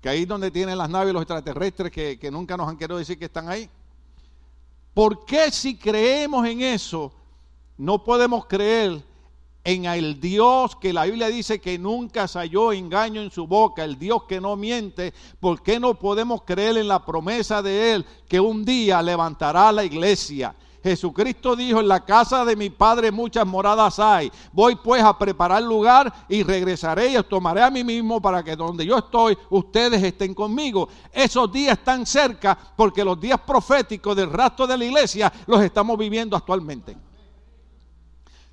Que 0.02 0.08
ahí 0.10 0.22
es 0.22 0.28
donde 0.28 0.50
tienen 0.50 0.76
las 0.76 0.90
naves 0.90 1.14
los 1.14 1.22
extraterrestres 1.22 1.90
que, 1.90 2.18
que 2.18 2.30
nunca 2.30 2.56
nos 2.56 2.68
han 2.68 2.76
querido 2.76 2.98
decir 2.98 3.18
que 3.18 3.26
están 3.26 3.48
ahí. 3.48 3.70
¿Por 4.92 5.24
qué 5.24 5.50
si 5.50 5.76
creemos 5.78 6.46
en 6.46 6.60
eso 6.60 7.12
no 7.78 8.04
podemos 8.04 8.44
creer 8.44 9.02
en 9.64 9.84
el 9.84 10.20
Dios 10.20 10.76
que 10.76 10.92
la 10.92 11.04
Biblia 11.04 11.28
dice 11.28 11.60
que 11.60 11.78
nunca 11.78 12.26
halló 12.26 12.72
engaño 12.72 13.20
en 13.20 13.30
su 13.30 13.46
boca, 13.46 13.84
el 13.84 13.98
Dios 13.98 14.24
que 14.24 14.40
no 14.40 14.56
miente, 14.56 15.14
¿por 15.38 15.62
qué 15.62 15.78
no 15.78 15.94
podemos 15.94 16.42
creer 16.42 16.76
en 16.78 16.88
la 16.88 17.04
promesa 17.04 17.62
de 17.62 17.94
Él 17.94 18.06
que 18.28 18.40
un 18.40 18.64
día 18.64 19.00
levantará 19.02 19.70
la 19.70 19.84
iglesia? 19.84 20.54
Jesucristo 20.82 21.54
dijo, 21.54 21.78
en 21.78 21.86
la 21.86 22.04
casa 22.04 22.44
de 22.44 22.56
mi 22.56 22.68
Padre 22.68 23.12
muchas 23.12 23.46
moradas 23.46 24.00
hay. 24.00 24.32
Voy 24.52 24.74
pues 24.74 25.00
a 25.00 25.16
preparar 25.16 25.62
lugar 25.62 26.12
y 26.28 26.42
regresaré 26.42 27.12
y 27.12 27.16
os 27.16 27.28
tomaré 27.28 27.62
a 27.62 27.70
mí 27.70 27.84
mismo 27.84 28.20
para 28.20 28.42
que 28.42 28.56
donde 28.56 28.84
yo 28.84 28.98
estoy, 28.98 29.38
ustedes 29.50 30.02
estén 30.02 30.34
conmigo. 30.34 30.88
Esos 31.12 31.52
días 31.52 31.78
están 31.78 32.04
cerca 32.04 32.58
porque 32.76 33.04
los 33.04 33.20
días 33.20 33.38
proféticos 33.46 34.16
del 34.16 34.30
rastro 34.30 34.66
de 34.66 34.76
la 34.76 34.84
iglesia 34.84 35.32
los 35.46 35.62
estamos 35.62 35.96
viviendo 35.96 36.36
actualmente. 36.36 36.96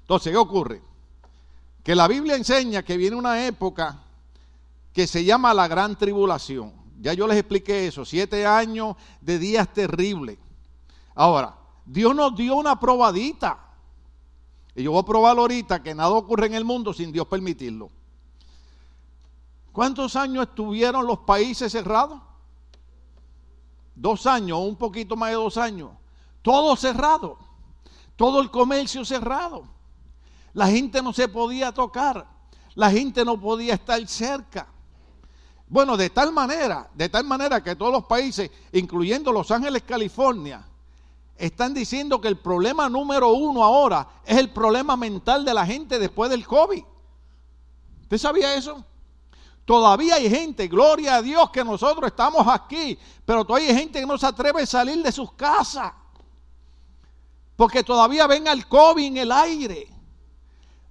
Entonces, 0.02 0.32
¿qué 0.32 0.38
ocurre? 0.38 0.89
Que 1.84 1.96
la 1.96 2.08
Biblia 2.08 2.36
enseña 2.36 2.84
que 2.84 2.98
viene 2.98 3.16
una 3.16 3.46
época 3.46 4.04
que 4.94 5.08
se 5.08 5.24
llama 5.24 5.54
la 5.54 5.68
gran 5.68 5.98
tribulación. 5.98 6.74
Ya 7.00 7.14
yo 7.14 7.28
les 7.28 7.38
expliqué 7.38 7.88
eso, 7.88 8.04
siete 8.04 8.46
años 8.46 8.96
de 9.22 9.40
días 9.40 9.72
terribles. 9.74 10.38
Ahora, 11.16 11.56
Dios 11.86 12.16
nos 12.16 12.36
dio 12.36 12.56
una 12.56 12.80
probadita. 12.80 13.60
Y 14.76 14.84
yo 14.84 14.92
voy 14.92 15.02
a 15.02 15.06
probar 15.06 15.38
ahorita 15.38 15.82
que 15.82 15.96
nada 15.96 16.12
ocurre 16.12 16.48
en 16.48 16.54
el 16.54 16.66
mundo 16.66 16.94
sin 16.94 17.12
Dios 17.12 17.28
permitirlo. 17.28 17.90
¿Cuántos 19.72 20.16
años 20.16 20.48
estuvieron 20.48 21.06
los 21.06 21.20
países 21.20 21.72
cerrados? 21.72 22.22
Dos 23.96 24.26
años, 24.26 24.60
un 24.60 24.76
poquito 24.76 25.16
más 25.16 25.30
de 25.30 25.36
dos 25.36 25.58
años. 25.58 25.92
Todo 26.42 26.76
cerrado. 26.76 27.38
Todo 28.16 28.42
el 28.42 28.52
comercio 28.52 29.06
cerrado. 29.06 29.64
La 30.54 30.68
gente 30.68 31.02
no 31.02 31.14
se 31.14 31.28
podía 31.28 31.72
tocar. 31.72 32.28
La 32.76 32.90
gente 32.92 33.26
no 33.26 33.40
podía 33.40 33.74
estar 33.74 34.06
cerca. 34.08 34.68
Bueno, 35.68 35.98
de 35.98 36.10
tal 36.10 36.32
manera, 36.32 36.90
de 36.96 37.10
tal 37.10 37.26
manera 37.26 37.64
que 37.64 37.76
todos 37.76 37.92
los 37.92 38.06
países, 38.06 38.50
incluyendo 38.72 39.32
Los 39.32 39.52
Ángeles, 39.52 39.84
California, 39.84 40.66
están 41.36 41.74
diciendo 41.74 42.20
que 42.20 42.28
el 42.28 42.38
problema 42.38 42.90
número 42.90 43.30
uno 43.30 43.64
ahora 43.64 44.08
es 44.26 44.38
el 44.38 44.50
problema 44.50 44.98
mental 44.98 45.46
de 45.46 45.54
la 45.54 45.66
gente 45.66 46.00
después 46.00 46.30
del 46.30 46.46
COVID. 46.46 46.84
¿Usted 48.02 48.18
sabía 48.18 48.56
eso? 48.56 48.84
Todavía 49.64 50.16
hay 50.16 50.28
gente, 50.28 50.68
gloria 50.68 51.18
a 51.18 51.22
Dios 51.22 51.52
que 51.52 51.64
nosotros 51.64 52.08
estamos 52.08 52.48
aquí, 52.48 52.98
pero 53.24 53.46
todavía 53.46 53.70
hay 53.70 53.76
gente 53.76 54.00
que 54.00 54.06
no 54.06 54.18
se 54.18 54.26
atreve 54.26 54.64
a 54.64 54.66
salir 54.66 55.04
de 55.04 55.12
sus 55.12 55.32
casas. 55.34 55.94
porque 57.56 57.84
todavía 57.84 58.26
ven 58.26 58.48
al 58.48 58.68
COVID 58.68 59.06
en 59.06 59.18
el 59.18 59.32
aire. 59.34 59.99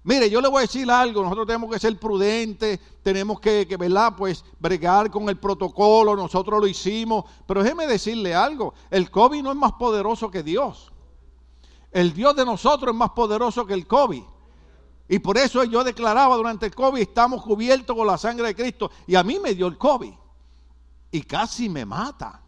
Mire, 0.05 0.31
yo 0.31 0.41
le 0.41 0.49
voy 0.49 0.59
a 0.59 0.63
decir 0.63 0.91
algo, 0.91 1.23
nosotros 1.23 1.47
tenemos 1.47 1.71
que 1.71 1.79
ser 1.79 1.99
prudentes, 1.99 2.79
tenemos 3.03 3.41
que, 3.41 3.67
¿verdad? 3.79 4.15
Pues 4.17 4.45
bregar 4.59 5.11
con 5.11 5.29
el 5.29 5.37
protocolo, 5.37 6.17
nosotros 6.17 6.61
lo 6.61 6.67
hicimos, 6.67 7.25
pero 7.47 7.63
déjeme 7.63 7.87
decirle 7.87 8.35
algo, 8.35 8.75
el 8.91 9.11
COVID 9.11 9.43
no 9.43 9.51
es 9.51 9.57
más 9.57 9.73
poderoso 9.73 10.31
que 10.31 10.43
Dios. 10.43 10.93
El 11.91 12.13
Dios 12.13 12.37
de 12.37 12.45
nosotros 12.45 12.93
es 12.93 12.99
más 12.99 13.11
poderoso 13.11 13.67
que 13.67 13.75
el 13.75 13.87
COVID. 13.87 14.23
Y 15.09 15.19
por 15.19 15.39
eso 15.39 15.65
yo 15.65 15.83
declaraba 15.83 16.37
durante 16.37 16.67
el 16.67 16.75
COVID, 16.75 17.01
estamos 17.01 17.43
cubiertos 17.43 17.97
con 17.97 18.07
la 18.07 18.19
sangre 18.19 18.49
de 18.49 18.55
Cristo. 18.55 18.91
Y 19.07 19.15
a 19.15 19.23
mí 19.23 19.39
me 19.39 19.55
dio 19.55 19.67
el 19.67 19.79
COVID. 19.79 20.13
Y 21.11 21.23
casi 21.23 21.69
me 21.69 21.87
mata. 21.87 22.43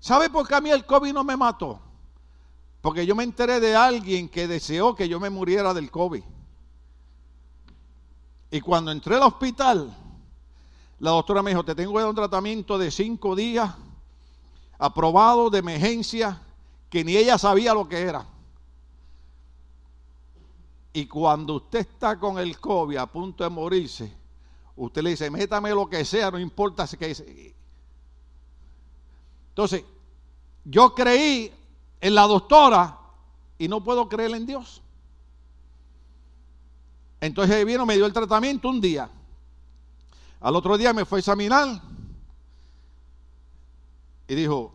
¿Sabe 0.00 0.30
por 0.30 0.48
qué 0.48 0.56
a 0.56 0.60
mí 0.60 0.70
el 0.70 0.84
COVID 0.84 1.12
no 1.12 1.22
me 1.22 1.36
mató? 1.36 1.78
Porque 2.80 3.06
yo 3.06 3.14
me 3.14 3.22
enteré 3.22 3.60
de 3.60 3.76
alguien 3.76 4.28
que 4.28 4.48
deseó 4.48 4.96
que 4.96 5.08
yo 5.08 5.20
me 5.20 5.30
muriera 5.30 5.72
del 5.72 5.90
COVID. 5.90 6.24
Y 8.50 8.60
cuando 8.60 8.90
entré 8.90 9.16
al 9.16 9.22
hospital, 9.22 9.96
la 10.98 11.10
doctora 11.10 11.42
me 11.42 11.50
dijo, 11.50 11.64
te 11.64 11.74
tengo 11.74 12.06
un 12.06 12.14
tratamiento 12.14 12.76
de 12.76 12.90
cinco 12.90 13.36
días, 13.36 13.72
aprobado 14.78 15.50
de 15.50 15.58
emergencia, 15.58 16.40
que 16.88 17.04
ni 17.04 17.16
ella 17.16 17.38
sabía 17.38 17.72
lo 17.72 17.88
que 17.88 18.00
era. 18.00 18.26
Y 20.92 21.06
cuando 21.06 21.54
usted 21.54 21.80
está 21.80 22.18
con 22.18 22.38
el 22.38 22.58
COVID 22.58 22.96
a 22.96 23.06
punto 23.06 23.44
de 23.44 23.50
morirse, 23.50 24.12
usted 24.74 25.02
le 25.02 25.10
dice, 25.10 25.30
métame 25.30 25.70
lo 25.70 25.88
que 25.88 26.04
sea, 26.04 26.30
no 26.30 26.38
importa 26.38 26.86
si 26.86 26.96
que 26.96 27.54
Entonces, 29.50 29.84
yo 30.64 30.94
creí 30.94 31.52
en 32.00 32.14
la 32.14 32.26
doctora 32.26 32.98
y 33.58 33.68
no 33.68 33.84
puedo 33.84 34.08
creer 34.08 34.34
en 34.34 34.46
Dios. 34.46 34.82
Entonces 37.20 37.64
vino, 37.64 37.84
me 37.84 37.96
dio 37.96 38.06
el 38.06 38.12
tratamiento 38.12 38.68
un 38.68 38.80
día. 38.80 39.10
Al 40.40 40.56
otro 40.56 40.78
día 40.78 40.92
me 40.92 41.04
fue 41.04 41.18
a 41.18 41.20
examinar 41.20 41.82
y 44.26 44.34
dijo, 44.34 44.72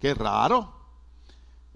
qué 0.00 0.14
raro. 0.14 0.72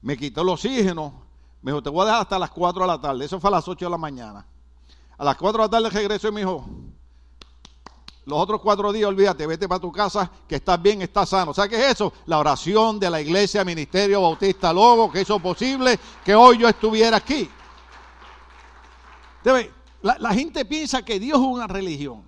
Me 0.00 0.16
quitó 0.16 0.42
el 0.42 0.48
oxígeno, 0.48 1.22
me 1.60 1.70
dijo, 1.70 1.82
te 1.82 1.90
voy 1.90 2.02
a 2.02 2.06
dejar 2.06 2.22
hasta 2.22 2.38
las 2.38 2.50
4 2.50 2.82
de 2.82 2.88
la 2.88 3.00
tarde. 3.00 3.24
Eso 3.24 3.38
fue 3.38 3.48
a 3.48 3.52
las 3.52 3.68
8 3.68 3.84
de 3.84 3.90
la 3.90 3.98
mañana. 3.98 4.44
A 5.16 5.24
las 5.24 5.36
4 5.36 5.62
de 5.62 5.66
la 5.66 5.70
tarde 5.70 5.90
regreso 5.90 6.28
y 6.28 6.32
me 6.32 6.40
dijo, 6.40 6.66
los 8.24 8.38
otros 8.38 8.60
cuatro 8.60 8.92
días, 8.92 9.08
olvídate, 9.08 9.46
vete 9.46 9.68
para 9.68 9.80
tu 9.80 9.90
casa, 9.90 10.30
que 10.46 10.56
estás 10.56 10.80
bien, 10.80 11.02
estás 11.02 11.28
sano. 11.28 11.52
¿Sabes 11.52 11.70
qué 11.70 11.84
es 11.84 11.92
eso? 11.92 12.12
La 12.26 12.38
oración 12.38 13.00
de 13.00 13.10
la 13.10 13.20
iglesia 13.20 13.64
Ministerio 13.64 14.22
Bautista 14.22 14.72
Logo, 14.72 15.10
que 15.10 15.22
hizo 15.22 15.40
posible 15.40 15.98
que 16.24 16.34
hoy 16.34 16.58
yo 16.58 16.68
estuviera 16.68 17.16
aquí. 17.16 17.50
Debe, 19.42 19.72
la, 20.02 20.34
gente 20.34 20.64
piensa 20.64 21.04
que 21.04 21.20
Dios 21.20 21.38
es 21.38 21.46
una 21.46 21.66
religión. 21.66 22.22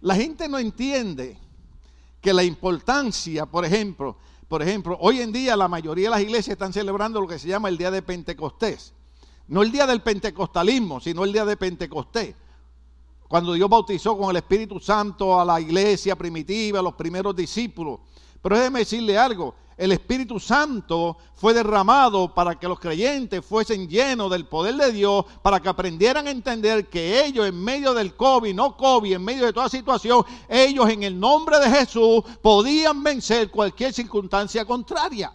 La 0.00 0.14
gente 0.14 0.48
no 0.48 0.58
entiende 0.58 1.38
que 2.20 2.32
la 2.32 2.42
importancia, 2.42 3.46
por 3.46 3.64
ejemplo, 3.64 4.16
por 4.48 4.62
ejemplo, 4.62 4.96
hoy 5.00 5.20
en 5.20 5.32
día 5.32 5.56
la 5.56 5.68
mayoría 5.68 6.06
de 6.06 6.10
las 6.10 6.20
iglesias 6.20 6.52
están 6.54 6.72
celebrando 6.72 7.20
lo 7.20 7.26
que 7.26 7.38
se 7.38 7.48
llama 7.48 7.68
el 7.68 7.78
día 7.78 7.90
de 7.90 8.02
Pentecostés. 8.02 8.94
No 9.46 9.62
el 9.62 9.70
día 9.70 9.86
del 9.86 10.00
pentecostalismo, 10.00 11.00
sino 11.00 11.24
el 11.24 11.32
día 11.32 11.44
de 11.44 11.56
Pentecostés. 11.56 12.34
Cuando 13.28 13.52
Dios 13.52 13.68
bautizó 13.68 14.16
con 14.16 14.30
el 14.30 14.36
Espíritu 14.36 14.80
Santo 14.80 15.38
a 15.38 15.44
la 15.44 15.60
iglesia 15.60 16.16
primitiva, 16.16 16.78
a 16.78 16.82
los 16.82 16.94
primeros 16.94 17.34
discípulos. 17.36 18.00
Pero 18.40 18.56
déjeme 18.56 18.80
decirle 18.80 19.18
algo, 19.18 19.54
el 19.76 19.92
Espíritu 19.92 20.38
Santo 20.38 21.16
fue 21.34 21.52
derramado 21.54 22.32
para 22.32 22.58
que 22.58 22.68
los 22.68 22.78
creyentes 22.78 23.44
fuesen 23.44 23.88
llenos 23.88 24.30
del 24.30 24.46
poder 24.46 24.76
de 24.76 24.92
Dios, 24.92 25.24
para 25.42 25.60
que 25.60 25.68
aprendieran 25.68 26.26
a 26.26 26.30
entender 26.30 26.88
que 26.88 27.24
ellos 27.24 27.46
en 27.46 27.62
medio 27.62 27.94
del 27.94 28.14
COVID, 28.14 28.54
no 28.54 28.76
COVID, 28.76 29.14
en 29.14 29.24
medio 29.24 29.46
de 29.46 29.52
toda 29.52 29.68
situación, 29.68 30.24
ellos 30.48 30.88
en 30.88 31.02
el 31.02 31.18
nombre 31.18 31.58
de 31.58 31.70
Jesús 31.70 32.22
podían 32.40 33.02
vencer 33.02 33.50
cualquier 33.50 33.92
circunstancia 33.92 34.64
contraria. 34.64 35.32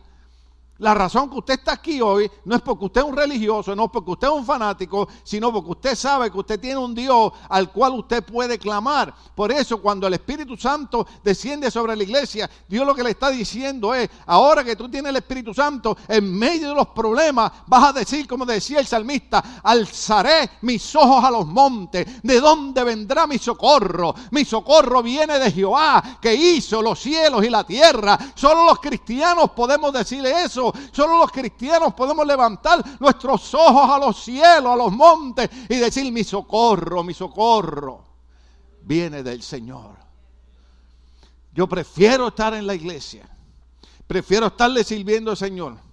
La 0.79 0.93
razón 0.93 1.29
que 1.29 1.37
usted 1.37 1.55
está 1.55 1.73
aquí 1.73 2.01
hoy 2.01 2.31
no 2.45 2.55
es 2.55 2.61
porque 2.61 2.85
usted 2.85 3.01
es 3.01 3.07
un 3.07 3.15
religioso, 3.15 3.75
no 3.75 3.85
es 3.85 3.91
porque 3.91 4.11
usted 4.11 4.27
es 4.27 4.33
un 4.33 4.45
fanático, 4.45 5.09
sino 5.23 5.51
porque 5.51 5.71
usted 5.71 5.95
sabe 5.95 6.31
que 6.31 6.37
usted 6.37 6.57
tiene 6.57 6.77
un 6.77 6.95
Dios 6.95 7.33
al 7.49 7.69
cual 7.69 7.99
usted 7.99 8.23
puede 8.23 8.57
clamar. 8.57 9.13
Por 9.35 9.51
eso 9.51 9.81
cuando 9.81 10.07
el 10.07 10.13
Espíritu 10.13 10.55
Santo 10.55 11.05
desciende 11.21 11.69
sobre 11.69 11.97
la 11.97 12.03
iglesia, 12.03 12.49
Dios 12.67 12.85
lo 12.85 12.95
que 12.95 13.03
le 13.03 13.09
está 13.09 13.29
diciendo 13.29 13.93
es, 13.93 14.09
ahora 14.25 14.63
que 14.63 14.77
tú 14.77 14.89
tienes 14.89 15.09
el 15.09 15.17
Espíritu 15.17 15.53
Santo, 15.53 15.97
en 16.07 16.37
medio 16.37 16.69
de 16.69 16.75
los 16.75 16.87
problemas, 16.87 17.51
vas 17.67 17.89
a 17.89 17.93
decir, 17.93 18.25
como 18.25 18.45
decía 18.45 18.79
el 18.79 18.87
salmista, 18.87 19.59
alzaré 19.61 20.49
mis 20.61 20.95
ojos 20.95 21.25
a 21.25 21.31
los 21.31 21.45
montes, 21.45 22.23
¿de 22.23 22.39
dónde 22.39 22.85
vendrá 22.85 23.27
mi 23.27 23.37
socorro? 23.37 24.15
Mi 24.31 24.45
socorro 24.45 25.03
viene 25.03 25.39
de 25.39 25.51
Jehová, 25.51 26.19
que 26.21 26.33
hizo 26.33 26.81
los 26.81 27.01
cielos 27.01 27.43
y 27.43 27.49
la 27.49 27.65
tierra. 27.65 28.17
Solo 28.33 28.63
los 28.63 28.79
cristianos 28.79 29.51
podemos 29.51 29.91
decirle 29.91 30.43
eso 30.43 30.68
Solo 30.91 31.17
los 31.17 31.31
cristianos 31.31 31.93
podemos 31.93 32.25
levantar 32.25 32.83
nuestros 32.99 33.53
ojos 33.53 33.89
a 33.89 33.99
los 33.99 34.23
cielos, 34.23 34.73
a 34.73 34.75
los 34.75 34.91
montes 34.91 35.49
y 35.69 35.75
decir, 35.75 36.11
mi 36.11 36.23
socorro, 36.23 37.03
mi 37.03 37.13
socorro 37.13 38.03
viene 38.81 39.23
del 39.23 39.41
Señor. 39.41 39.97
Yo 41.53 41.67
prefiero 41.67 42.27
estar 42.27 42.53
en 42.53 42.65
la 42.65 42.75
iglesia. 42.75 43.27
Prefiero 44.07 44.47
estarle 44.47 44.83
sirviendo 44.83 45.31
al 45.31 45.37
Señor 45.37 45.89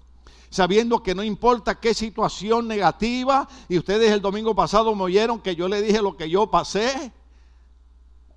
sabiendo 0.51 1.03
que 1.03 1.15
no 1.15 1.23
importa 1.23 1.79
qué 1.79 1.93
situación 1.93 2.67
negativa, 2.67 3.47
y 3.69 3.79
ustedes 3.79 4.11
el 4.11 4.23
domingo 4.23 4.55
pasado 4.55 4.95
me 4.95 5.03
oyeron 5.03 5.41
que 5.41 5.55
yo 5.55 5.69
le 5.69 5.83
dije 5.83 6.01
lo 6.01 6.17
que 6.17 6.31
yo 6.31 6.51
pasé. 6.51 7.13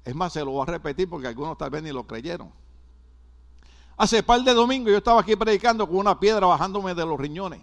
Es 0.04 0.16
más, 0.16 0.34
se 0.34 0.44
lo 0.44 0.52
voy 0.52 0.64
a 0.64 0.66
repetir 0.66 1.10
porque 1.10 1.28
algunos 1.28 1.58
tal 1.58 1.70
vez 1.70 1.84
ni 1.84 1.92
lo 1.92 2.06
creyeron. 2.06 2.52
Hace 4.00 4.24
par 4.24 4.42
de 4.42 4.54
domingos 4.54 4.92
yo 4.92 4.98
estaba 4.98 5.20
aquí 5.20 5.36
predicando 5.36 5.86
con 5.86 5.98
una 5.98 6.18
piedra 6.18 6.48
bajándome 6.48 6.96
de 6.96 7.06
los 7.06 7.20
riñones. 7.20 7.60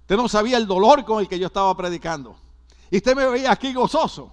Usted 0.00 0.16
no 0.16 0.28
sabía 0.28 0.56
el 0.56 0.66
dolor 0.66 1.04
con 1.04 1.20
el 1.20 1.28
que 1.28 1.38
yo 1.38 1.46
estaba 1.46 1.76
predicando. 1.76 2.34
Y 2.90 2.96
usted 2.96 3.14
me 3.14 3.28
veía 3.28 3.52
aquí 3.52 3.72
gozoso. 3.72 4.32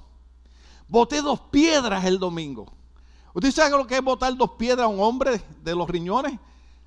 Boté 0.87 1.21
dos 1.21 1.41
piedras 1.41 2.03
el 2.05 2.17
domingo. 2.17 2.65
¿Usted 3.35 3.51
sabe 3.51 3.77
lo 3.77 3.85
que 3.85 3.97
es 3.97 4.03
botar 4.03 4.35
dos 4.35 4.53
piedras 4.57 4.85
a 4.85 4.87
un 4.87 4.99
hombre 4.99 5.39
de 5.61 5.75
los 5.75 5.87
riñones? 5.87 6.39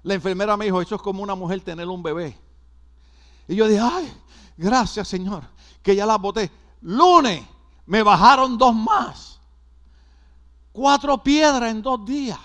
La 0.02 0.14
enfermera 0.14 0.56
me 0.56 0.64
dijo, 0.64 0.82
eso 0.82 0.96
es 0.96 1.00
como 1.00 1.22
una 1.22 1.36
mujer 1.36 1.60
tener 1.60 1.86
un 1.86 2.02
bebé. 2.02 2.36
Y 3.46 3.54
yo 3.54 3.68
dije, 3.68 3.80
ay, 3.80 4.12
gracias 4.56 5.06
Señor, 5.06 5.44
que 5.80 5.94
ya 5.94 6.06
las 6.06 6.20
boté. 6.20 6.50
Lunes 6.80 7.44
me 7.86 8.02
bajaron 8.02 8.58
dos 8.58 8.74
más. 8.74 9.38
Cuatro 10.72 11.22
piedras 11.22 11.70
en 11.70 11.82
dos 11.82 12.04
días. 12.04 12.40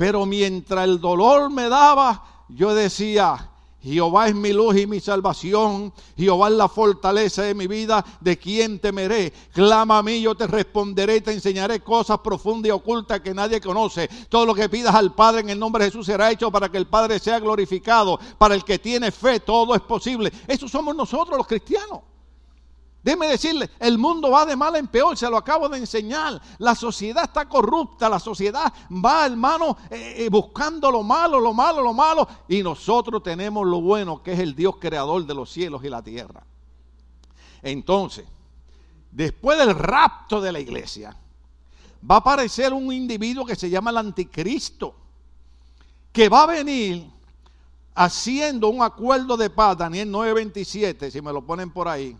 Pero 0.00 0.24
mientras 0.24 0.88
el 0.88 0.98
dolor 0.98 1.50
me 1.50 1.68
daba, 1.68 2.46
yo 2.48 2.72
decía, 2.72 3.50
Jehová 3.82 4.28
es 4.28 4.34
mi 4.34 4.50
luz 4.50 4.78
y 4.78 4.86
mi 4.86 4.98
salvación. 4.98 5.92
Jehová 6.16 6.48
es 6.48 6.54
la 6.54 6.70
fortaleza 6.70 7.42
de 7.42 7.52
mi 7.52 7.66
vida. 7.66 8.02
¿De 8.18 8.38
quién 8.38 8.78
temeré? 8.78 9.30
Clama 9.52 9.98
a 9.98 10.02
mí, 10.02 10.22
yo 10.22 10.34
te 10.34 10.46
responderé 10.46 11.16
y 11.16 11.20
te 11.20 11.34
enseñaré 11.34 11.80
cosas 11.80 12.18
profundas 12.20 12.68
y 12.68 12.70
ocultas 12.70 13.20
que 13.20 13.34
nadie 13.34 13.60
conoce. 13.60 14.08
Todo 14.30 14.46
lo 14.46 14.54
que 14.54 14.70
pidas 14.70 14.94
al 14.94 15.14
Padre 15.14 15.42
en 15.42 15.50
el 15.50 15.58
nombre 15.58 15.84
de 15.84 15.90
Jesús 15.90 16.06
será 16.06 16.30
hecho 16.30 16.50
para 16.50 16.70
que 16.70 16.78
el 16.78 16.86
Padre 16.86 17.18
sea 17.18 17.38
glorificado. 17.38 18.18
Para 18.38 18.54
el 18.54 18.64
que 18.64 18.78
tiene 18.78 19.10
fe, 19.10 19.40
todo 19.40 19.74
es 19.74 19.82
posible. 19.82 20.32
Eso 20.48 20.66
somos 20.66 20.96
nosotros 20.96 21.36
los 21.36 21.46
cristianos. 21.46 22.09
Déjeme 23.02 23.28
decirle, 23.28 23.70
el 23.78 23.96
mundo 23.96 24.30
va 24.30 24.44
de 24.44 24.56
mal 24.56 24.76
en 24.76 24.86
peor, 24.86 25.16
se 25.16 25.28
lo 25.30 25.38
acabo 25.38 25.68
de 25.70 25.78
enseñar. 25.78 26.40
La 26.58 26.74
sociedad 26.74 27.24
está 27.24 27.48
corrupta, 27.48 28.10
la 28.10 28.18
sociedad 28.18 28.72
va, 29.04 29.24
hermano, 29.24 29.78
eh, 29.88 30.16
eh, 30.18 30.28
buscando 30.28 30.90
lo 30.90 31.02
malo, 31.02 31.40
lo 31.40 31.54
malo, 31.54 31.80
lo 31.80 31.94
malo. 31.94 32.28
Y 32.46 32.62
nosotros 32.62 33.22
tenemos 33.22 33.66
lo 33.66 33.80
bueno, 33.80 34.22
que 34.22 34.32
es 34.32 34.38
el 34.38 34.54
Dios 34.54 34.76
creador 34.78 35.24
de 35.24 35.34
los 35.34 35.50
cielos 35.50 35.82
y 35.82 35.88
la 35.88 36.02
tierra. 36.02 36.44
Entonces, 37.62 38.26
después 39.10 39.58
del 39.58 39.74
rapto 39.74 40.42
de 40.42 40.52
la 40.52 40.60
iglesia, 40.60 41.16
va 42.08 42.16
a 42.16 42.18
aparecer 42.18 42.74
un 42.74 42.92
individuo 42.92 43.46
que 43.46 43.56
se 43.56 43.70
llama 43.70 43.90
el 43.90 43.96
anticristo, 43.96 44.94
que 46.12 46.28
va 46.28 46.42
a 46.42 46.46
venir 46.46 47.10
haciendo 47.94 48.68
un 48.68 48.82
acuerdo 48.82 49.38
de 49.38 49.48
paz, 49.48 49.78
Daniel 49.78 50.10
9:27, 50.10 51.10
si 51.10 51.22
me 51.22 51.32
lo 51.32 51.40
ponen 51.40 51.70
por 51.70 51.88
ahí 51.88 52.14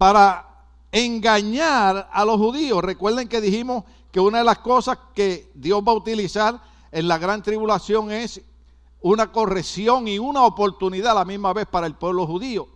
para 0.00 0.64
engañar 0.90 2.08
a 2.10 2.24
los 2.24 2.38
judíos. 2.38 2.82
Recuerden 2.82 3.28
que 3.28 3.38
dijimos 3.38 3.84
que 4.10 4.18
una 4.18 4.38
de 4.38 4.44
las 4.44 4.60
cosas 4.60 4.96
que 5.14 5.52
Dios 5.54 5.82
va 5.86 5.92
a 5.92 5.96
utilizar 5.96 6.58
en 6.90 7.06
la 7.06 7.18
gran 7.18 7.42
tribulación 7.42 8.10
es 8.10 8.40
una 9.02 9.30
corrección 9.30 10.08
y 10.08 10.18
una 10.18 10.44
oportunidad 10.44 11.12
a 11.12 11.16
la 11.16 11.26
misma 11.26 11.52
vez 11.52 11.66
para 11.66 11.86
el 11.86 11.96
pueblo 11.96 12.26
judío. 12.26 12.66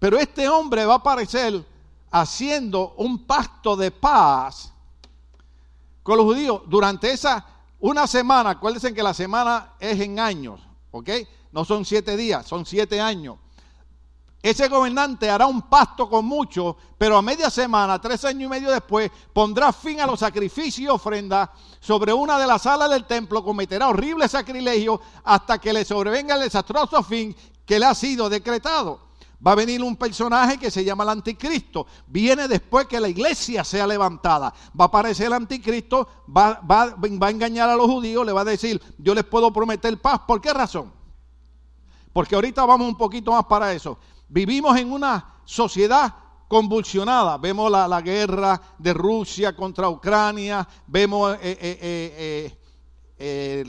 Pero 0.00 0.18
este 0.18 0.48
hombre 0.48 0.84
va 0.84 0.94
a 0.94 0.96
aparecer 0.96 1.64
haciendo 2.10 2.92
un 2.96 3.24
pacto 3.24 3.76
de 3.76 3.92
paz 3.92 4.72
con 6.02 6.16
los 6.16 6.26
judíos 6.26 6.62
durante 6.66 7.12
esa 7.12 7.46
una 7.78 8.08
semana. 8.08 8.50
Acuérdense 8.50 8.92
que 8.92 9.02
la 9.04 9.14
semana 9.14 9.74
es 9.78 10.00
en 10.00 10.18
años, 10.18 10.60
¿ok? 10.90 11.08
no 11.52 11.64
son 11.64 11.84
siete 11.84 12.16
días, 12.16 12.48
son 12.48 12.66
siete 12.66 13.00
años. 13.00 13.36
Ese 14.40 14.68
gobernante 14.68 15.28
hará 15.28 15.46
un 15.46 15.62
pacto 15.62 16.08
con 16.08 16.24
muchos, 16.24 16.76
pero 16.96 17.16
a 17.16 17.22
media 17.22 17.50
semana, 17.50 18.00
tres 18.00 18.24
años 18.24 18.44
y 18.44 18.48
medio 18.48 18.70
después, 18.70 19.10
pondrá 19.32 19.72
fin 19.72 20.00
a 20.00 20.06
los 20.06 20.20
sacrificios 20.20 20.78
y 20.78 20.88
ofrendas 20.88 21.50
sobre 21.80 22.12
una 22.12 22.38
de 22.38 22.46
las 22.46 22.62
salas 22.62 22.88
del 22.90 23.04
templo, 23.04 23.42
cometerá 23.42 23.88
horrible 23.88 24.28
sacrilegio 24.28 25.00
hasta 25.24 25.58
que 25.58 25.72
le 25.72 25.84
sobrevenga 25.84 26.36
el 26.36 26.42
desastroso 26.42 27.02
fin 27.02 27.34
que 27.66 27.80
le 27.80 27.86
ha 27.86 27.94
sido 27.94 28.28
decretado. 28.28 29.08
Va 29.44 29.52
a 29.52 29.56
venir 29.56 29.82
un 29.82 29.96
personaje 29.96 30.58
que 30.58 30.70
se 30.70 30.84
llama 30.84 31.04
el 31.04 31.10
anticristo. 31.10 31.86
Viene 32.08 32.48
después 32.48 32.86
que 32.86 32.98
la 32.98 33.08
iglesia 33.08 33.62
sea 33.62 33.86
levantada. 33.86 34.52
Va 34.78 34.84
a 34.84 34.88
aparecer 34.88 35.26
el 35.26 35.32
anticristo, 35.32 36.08
va, 36.36 36.60
va, 36.60 36.96
va 36.96 37.26
a 37.28 37.30
engañar 37.30 37.68
a 37.68 37.76
los 37.76 37.86
judíos, 37.86 38.26
le 38.26 38.32
va 38.32 38.40
a 38.40 38.44
decir, 38.44 38.82
yo 38.98 39.14
les 39.14 39.24
puedo 39.24 39.52
prometer 39.52 39.96
paz. 40.00 40.20
¿Por 40.26 40.40
qué 40.40 40.52
razón? 40.52 40.92
Porque 42.12 42.34
ahorita 42.34 42.64
vamos 42.64 42.88
un 42.88 42.96
poquito 42.96 43.30
más 43.30 43.44
para 43.44 43.72
eso. 43.72 43.96
Vivimos 44.28 44.76
en 44.78 44.92
una 44.92 45.40
sociedad 45.44 46.14
convulsionada. 46.48 47.38
Vemos 47.38 47.70
la, 47.70 47.86
la 47.86 48.00
guerra 48.00 48.60
de 48.78 48.94
Rusia 48.94 49.54
contra 49.54 49.88
Ucrania, 49.88 50.66
vemos 50.86 51.34
eh, 51.34 51.58
eh, 51.60 52.58
eh, 53.18 53.64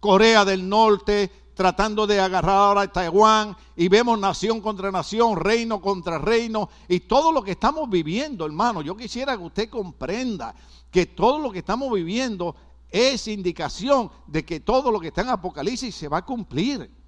Corea 0.00 0.44
del 0.44 0.68
Norte 0.68 1.30
tratando 1.54 2.06
de 2.06 2.18
agarrar 2.18 2.56
ahora 2.56 2.80
a 2.82 2.92
Taiwán 2.92 3.56
y 3.76 3.88
vemos 3.88 4.18
nación 4.18 4.60
contra 4.60 4.90
nación, 4.90 5.36
reino 5.36 5.80
contra 5.80 6.18
reino 6.18 6.68
y 6.88 7.00
todo 7.00 7.30
lo 7.30 7.42
que 7.42 7.52
estamos 7.52 7.88
viviendo, 7.90 8.46
hermano. 8.46 8.82
Yo 8.82 8.96
quisiera 8.96 9.36
que 9.36 9.44
usted 9.44 9.68
comprenda 9.68 10.54
que 10.90 11.06
todo 11.06 11.38
lo 11.38 11.52
que 11.52 11.58
estamos 11.58 11.92
viviendo 11.92 12.56
es 12.90 13.28
indicación 13.28 14.10
de 14.26 14.44
que 14.44 14.60
todo 14.60 14.90
lo 14.90 15.00
que 15.00 15.08
está 15.08 15.22
en 15.22 15.28
Apocalipsis 15.28 15.94
se 15.94 16.08
va 16.08 16.18
a 16.18 16.24
cumplir. 16.24 17.01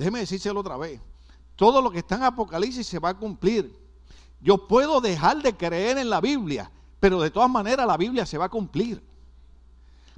Déjeme 0.00 0.20
decírselo 0.20 0.60
otra 0.60 0.78
vez. 0.78 0.98
Todo 1.56 1.82
lo 1.82 1.90
que 1.90 1.98
está 1.98 2.14
en 2.14 2.22
Apocalipsis 2.22 2.86
se 2.86 2.98
va 2.98 3.10
a 3.10 3.14
cumplir. 3.18 3.70
Yo 4.40 4.66
puedo 4.66 4.98
dejar 4.98 5.42
de 5.42 5.54
creer 5.54 5.98
en 5.98 6.08
la 6.08 6.22
Biblia, 6.22 6.70
pero 6.98 7.20
de 7.20 7.30
todas 7.30 7.50
maneras 7.50 7.86
la 7.86 7.98
Biblia 7.98 8.24
se 8.24 8.38
va 8.38 8.46
a 8.46 8.48
cumplir. 8.48 9.02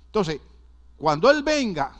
Entonces, 0.07 0.41
cuando 0.97 1.29
Él 1.29 1.43
venga 1.43 1.97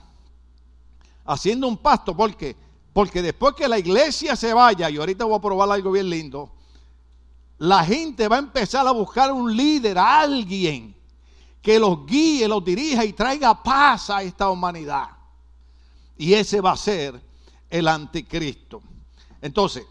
haciendo 1.25 1.67
un 1.67 1.77
pasto, 1.77 2.17
¿por 2.17 2.37
qué? 2.37 2.55
Porque 2.93 3.21
después 3.21 3.57
que 3.57 3.67
la 3.67 3.81
iglesia 3.81 4.37
se 4.37 4.55
vaya, 4.55 4.89
y 4.89 4.99
ahorita 4.99 5.25
voy 5.25 5.35
a 5.35 5.41
probar 5.41 5.69
algo 5.73 5.91
bien 5.91 6.09
lindo, 6.09 6.53
la 7.59 7.85
gente 7.85 8.29
va 8.29 8.37
a 8.37 8.39
empezar 8.39 8.87
a 8.87 8.93
buscar 8.93 9.33
un 9.33 9.57
líder, 9.57 9.99
a 9.99 10.21
alguien 10.21 10.95
que 11.61 11.81
los 11.81 12.07
guíe, 12.07 12.47
los 12.47 12.65
dirija 12.65 13.05
y 13.05 13.13
traiga 13.13 13.61
paz 13.61 14.09
a 14.09 14.23
esta 14.23 14.49
humanidad. 14.51 15.09
Y 16.17 16.33
ese 16.35 16.61
va 16.61 16.71
a 16.71 16.77
ser 16.77 17.32
el 17.73 17.89
anticristo. 17.89 18.83
Entonces, 19.41 19.85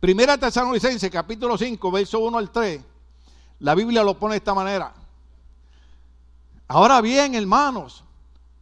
Primera 0.00 0.38
Tesalonicense, 0.38 1.10
capítulo 1.10 1.56
5, 1.56 1.90
verso 1.92 2.18
1 2.20 2.38
al 2.38 2.50
3, 2.50 2.80
la 3.60 3.74
Biblia 3.74 4.02
lo 4.02 4.18
pone 4.18 4.32
de 4.32 4.38
esta 4.38 4.54
manera. 4.54 4.92
Ahora 6.66 7.02
bien, 7.02 7.34
hermanos, 7.34 8.02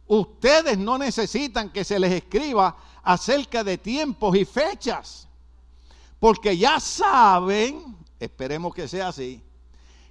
ustedes 0.07 0.77
no 0.77 0.97
necesitan 0.97 1.69
que 1.69 1.85
se 1.85 1.97
les 1.99 2.11
escriba 2.11 2.75
acerca 3.01 3.63
de 3.63 3.77
tiempos 3.77 4.35
y 4.35 4.43
fechas, 4.43 5.27
porque 6.19 6.57
ya 6.57 6.81
saben, 6.81 7.97
esperemos 8.19 8.75
que 8.75 8.89
sea 8.89 9.07
así, 9.07 9.41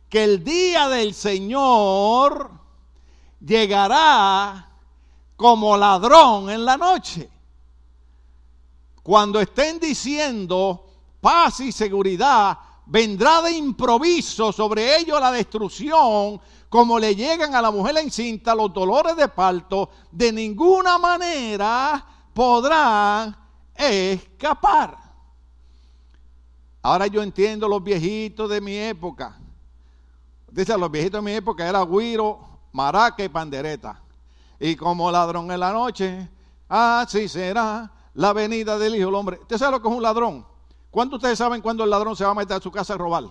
que 0.09 0.25
el 0.25 0.43
día 0.43 0.89
del 0.89 1.13
Señor 1.13 2.51
llegará 3.39 4.71
como 5.37 5.77
ladrón 5.77 6.49
en 6.49 6.65
la 6.65 6.79
noche 6.79 7.31
cuando 9.03 9.41
estén 9.41 9.79
diciendo 9.79 10.87
paz 11.21 11.61
y 11.61 11.73
seguridad, 11.73 12.59
vendrá 12.87 13.43
de 13.43 13.53
improviso 13.53 14.53
sobre 14.53 14.99
ellos 14.99 15.21
la 15.21 15.31
destrucción, 15.31 16.41
como 16.69 16.99
le 16.99 17.15
llegan 17.15 17.55
a 17.55 17.63
la 17.63 17.71
mujer 17.71 17.97
encinta 17.99 18.55
los 18.55 18.73
dolores 18.73 19.17
de 19.17 19.29
parto, 19.29 19.91
de 20.11 20.33
ninguna 20.33 20.99
manera 20.99 22.05
podrán 22.35 23.37
escapar. 23.75 24.97
Ahora 26.83 27.07
yo 27.07 27.23
entiendo 27.23 27.69
los 27.69 27.83
viejitos 27.83 28.49
de 28.49 28.61
mi 28.61 28.77
época. 28.77 29.39
Dice, 30.51 30.77
los 30.77 30.91
viejitos 30.91 31.23
de 31.23 31.31
mi 31.31 31.37
época 31.37 31.69
era 31.69 31.85
guiro, 31.85 32.41
maraca 32.73 33.23
y 33.23 33.29
pandereta. 33.29 34.01
Y 34.59 34.75
como 34.77 35.11
ladrón 35.11 35.51
en 35.51 35.61
la 35.61 35.73
noche, 35.73 36.29
así 36.69 37.29
será 37.29 37.91
la 38.21 38.35
venida 38.35 38.79
del 38.79 38.97
Hijo 38.97 39.07
del 39.07 39.15
Hombre. 39.15 39.39
¿Usted 39.41 39.57
sabe 39.57 39.73
lo 39.73 39.81
que 39.81 39.89
es 39.89 39.95
un 39.95 40.03
ladrón? 40.03 40.45
¿Cuántos 40.91 41.17
ustedes 41.17 41.39
saben 41.39 41.63
cuándo 41.63 41.85
el 41.85 41.89
ladrón 41.89 42.15
se 42.15 42.23
va 42.23 42.33
a 42.33 42.35
meter 42.35 42.59
a 42.59 42.61
su 42.61 42.71
casa 42.71 42.93
a 42.93 42.99
robar? 42.99 43.25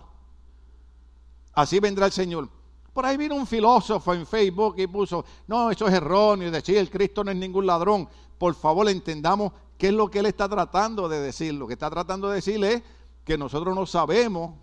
Así 1.53 1.79
vendrá 1.79 2.07
el 2.07 2.11
Señor. 2.11 2.49
Por 2.91 3.05
ahí 3.05 3.15
vino 3.15 3.35
un 3.35 3.45
filósofo 3.45 4.15
en 4.15 4.25
Facebook 4.25 4.79
y 4.79 4.87
puso, 4.87 5.23
no, 5.45 5.69
eso 5.69 5.87
es 5.87 5.93
erróneo, 5.93 6.49
decir 6.49 6.77
el 6.77 6.89
Cristo 6.89 7.23
no 7.23 7.29
es 7.29 7.37
ningún 7.37 7.67
ladrón. 7.67 8.09
Por 8.39 8.55
favor, 8.55 8.89
entendamos 8.89 9.53
qué 9.77 9.89
es 9.89 9.93
lo 9.93 10.09
que 10.09 10.19
él 10.19 10.25
está 10.25 10.49
tratando 10.49 11.07
de 11.07 11.19
decir. 11.19 11.53
Lo 11.53 11.67
que 11.67 11.73
está 11.73 11.91
tratando 11.91 12.27
de 12.27 12.37
decirle 12.37 12.73
es 12.73 12.83
que 13.23 13.37
nosotros 13.37 13.75
no 13.75 13.85
sabemos 13.85 14.55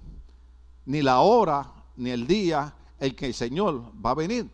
ni 0.86 1.02
la 1.02 1.20
hora 1.20 1.72
ni 1.94 2.10
el 2.10 2.26
día 2.26 2.74
en 2.98 3.14
que 3.14 3.26
el 3.26 3.34
Señor 3.34 3.80
va 4.04 4.10
a 4.10 4.14
venir. 4.14 4.50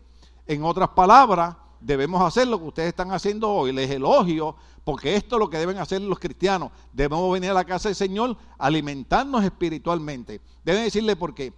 En 0.47 0.65
otras 0.65 0.91
palabras, 0.91 1.57
debemos 1.83 2.23
hacer 2.23 2.49
lo 2.49 2.59
que 2.59 2.67
ustedes 2.67 2.89
están 2.89 3.13
haciendo 3.13 3.51
hoy. 3.51 3.73
Les 3.73 3.91
elogio 3.91 4.57
porque 4.85 5.15
esto 5.15 5.37
es 5.37 5.41
lo 5.41 5.51
que 5.51 5.59
deben 5.59 5.79
hacer 5.79 6.01
los 6.01 6.19
cristianos. 6.19 6.71
Debemos 6.93 7.33
venir 7.33 7.51
a 7.51 7.55
la 7.55 7.65
casa 7.65 7.89
del 7.89 7.97
Señor, 7.97 8.37
alimentarnos 8.59 9.45
espiritualmente. 9.45 10.41
Deben 10.65 10.85
decirle 10.85 11.17
por 11.17 11.35
qué. 11.35 11.53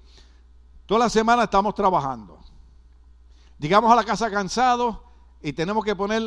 Toda 0.87 1.01
la 1.01 1.09
semana 1.09 1.45
estamos 1.45 1.75
trabajando. 1.75 2.39
Llegamos 3.59 3.91
a 3.91 3.97
la 3.97 4.05
casa 4.05 4.31
cansados 4.31 4.99
y 5.43 5.53
tenemos 5.53 5.85
que 5.85 5.97
poner 5.97 6.23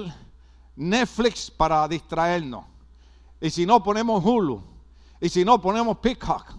Netflix 0.76 1.52
para 1.52 1.88
distraernos. 1.88 2.66
Y 3.40 3.50
si 3.50 3.66
no, 3.66 3.84
ponemos 3.84 4.24
Hulu. 4.24 4.64
Y 5.20 5.30
si 5.30 5.44
no, 5.46 5.62
ponemos 5.62 5.98
Peacock. 5.98 6.54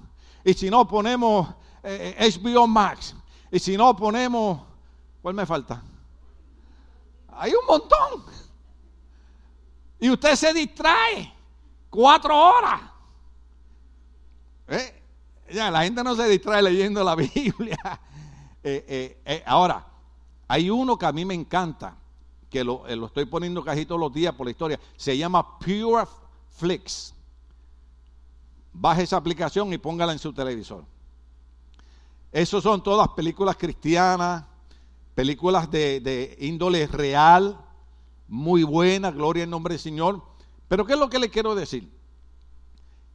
Y 0.44 0.54
si 0.54 0.70
no, 0.70 0.86
ponemos 0.86 1.48
HBO 1.82 2.64
eh, 2.64 2.68
Max. 2.68 3.14
Y 3.50 3.58
si 3.58 3.76
no, 3.76 3.96
ponemos... 3.96 4.60
¿Cuál 5.22 5.34
me 5.34 5.46
falta? 5.46 5.82
Hay 7.38 7.52
un 7.52 7.66
montón. 7.66 8.24
Y 10.00 10.10
usted 10.10 10.34
se 10.34 10.52
distrae 10.52 11.32
cuatro 11.88 12.36
horas. 12.36 12.80
¿Eh? 14.68 15.02
Ya, 15.52 15.70
la 15.70 15.84
gente 15.84 16.04
no 16.04 16.14
se 16.14 16.28
distrae 16.28 16.62
leyendo 16.62 17.02
la 17.02 17.14
Biblia. 17.16 18.00
Eh, 18.62 19.20
eh, 19.24 19.42
ahora, 19.46 19.86
hay 20.46 20.70
uno 20.70 20.98
que 20.98 21.06
a 21.06 21.12
mí 21.12 21.24
me 21.24 21.34
encanta, 21.34 21.96
que 22.50 22.64
lo, 22.64 22.86
estoy 22.86 23.24
poniendo 23.26 23.62
casi 23.62 23.86
todos 23.86 24.00
los 24.00 24.12
días 24.12 24.34
por 24.34 24.46
la 24.46 24.50
historia. 24.50 24.80
Se 24.96 25.16
llama 25.16 25.58
Pure 25.58 26.06
Flix. 26.56 27.14
Baje 28.72 29.02
esa 29.02 29.16
aplicación 29.16 29.72
y 29.72 29.78
póngala 29.78 30.12
en 30.12 30.18
su 30.18 30.32
televisor. 30.32 30.84
Esos 32.30 32.62
son 32.62 32.82
todas 32.82 33.08
películas 33.08 33.56
cristianas, 33.56 34.44
películas 35.18 35.68
de, 35.68 35.98
de 35.98 36.36
índole 36.38 36.86
real, 36.86 37.58
muy 38.28 38.62
buena, 38.62 39.10
gloria 39.10 39.42
en 39.42 39.50
nombre 39.50 39.74
del 39.74 39.80
Señor. 39.80 40.22
Pero 40.68 40.86
¿qué 40.86 40.92
es 40.92 40.98
lo 41.00 41.10
que 41.10 41.18
le 41.18 41.28
quiero 41.28 41.56
decir? 41.56 41.92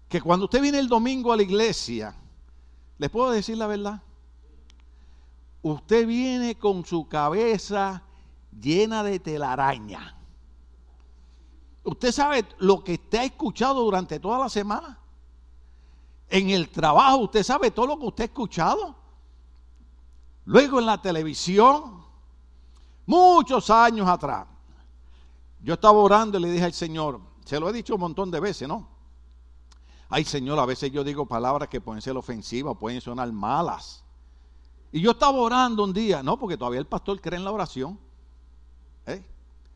Que 0.09 0.19
cuando 0.19 0.47
usted 0.47 0.61
viene 0.61 0.79
el 0.79 0.89
domingo 0.89 1.31
a 1.31 1.37
la 1.37 1.43
iglesia, 1.43 2.13
¿le 2.97 3.09
puedo 3.09 3.31
decir 3.31 3.57
la 3.57 3.67
verdad? 3.67 4.01
Usted 5.61 6.05
viene 6.05 6.55
con 6.55 6.85
su 6.85 7.07
cabeza 7.07 8.03
llena 8.51 9.01
de 9.01 9.19
telaraña. 9.19 10.17
Usted 11.85 12.11
sabe 12.11 12.43
lo 12.57 12.83
que 12.83 12.95
usted 12.95 13.19
ha 13.19 13.23
escuchado 13.23 13.81
durante 13.81 14.19
toda 14.19 14.39
la 14.39 14.49
semana. 14.49 14.99
En 16.27 16.49
el 16.49 16.67
trabajo, 16.67 17.19
usted 17.19 17.43
sabe 17.43 17.71
todo 17.71 17.87
lo 17.87 17.97
que 17.97 18.07
usted 18.07 18.23
ha 18.23 18.25
escuchado. 18.25 19.02
Luego 20.45 20.79
en 20.79 20.86
la 20.86 21.01
televisión, 21.01 22.03
muchos 23.06 23.69
años 23.69 24.08
atrás, 24.08 24.47
yo 25.62 25.75
estaba 25.75 25.97
orando 25.97 26.38
y 26.38 26.41
le 26.41 26.51
dije 26.51 26.65
al 26.65 26.73
Señor, 26.73 27.21
se 27.45 27.60
lo 27.60 27.69
he 27.69 27.73
dicho 27.73 27.95
un 27.95 28.01
montón 28.01 28.29
de 28.29 28.39
veces, 28.39 28.67
¿no? 28.67 28.88
Ay 30.10 30.25
Señor, 30.25 30.60
a 30.60 30.65
veces 30.65 30.91
yo 30.91 31.03
digo 31.03 31.25
palabras 31.25 31.69
que 31.69 31.82
pueden 31.82 32.01
ser 32.01 32.15
ofensivas, 32.17 32.77
pueden 32.77 33.01
sonar 33.01 33.32
malas. 33.32 34.03
Y 34.91 35.01
yo 35.01 35.12
estaba 35.12 35.38
orando 35.39 35.84
un 35.84 35.93
día, 35.93 36.21
no, 36.21 36.38
porque 36.38 36.58
todavía 36.58 36.79
el 36.79 36.86
pastor 36.86 37.19
cree 37.19 37.39
en 37.39 37.45
la 37.45 37.51
oración. 37.51 37.97
¿eh? 39.08 39.23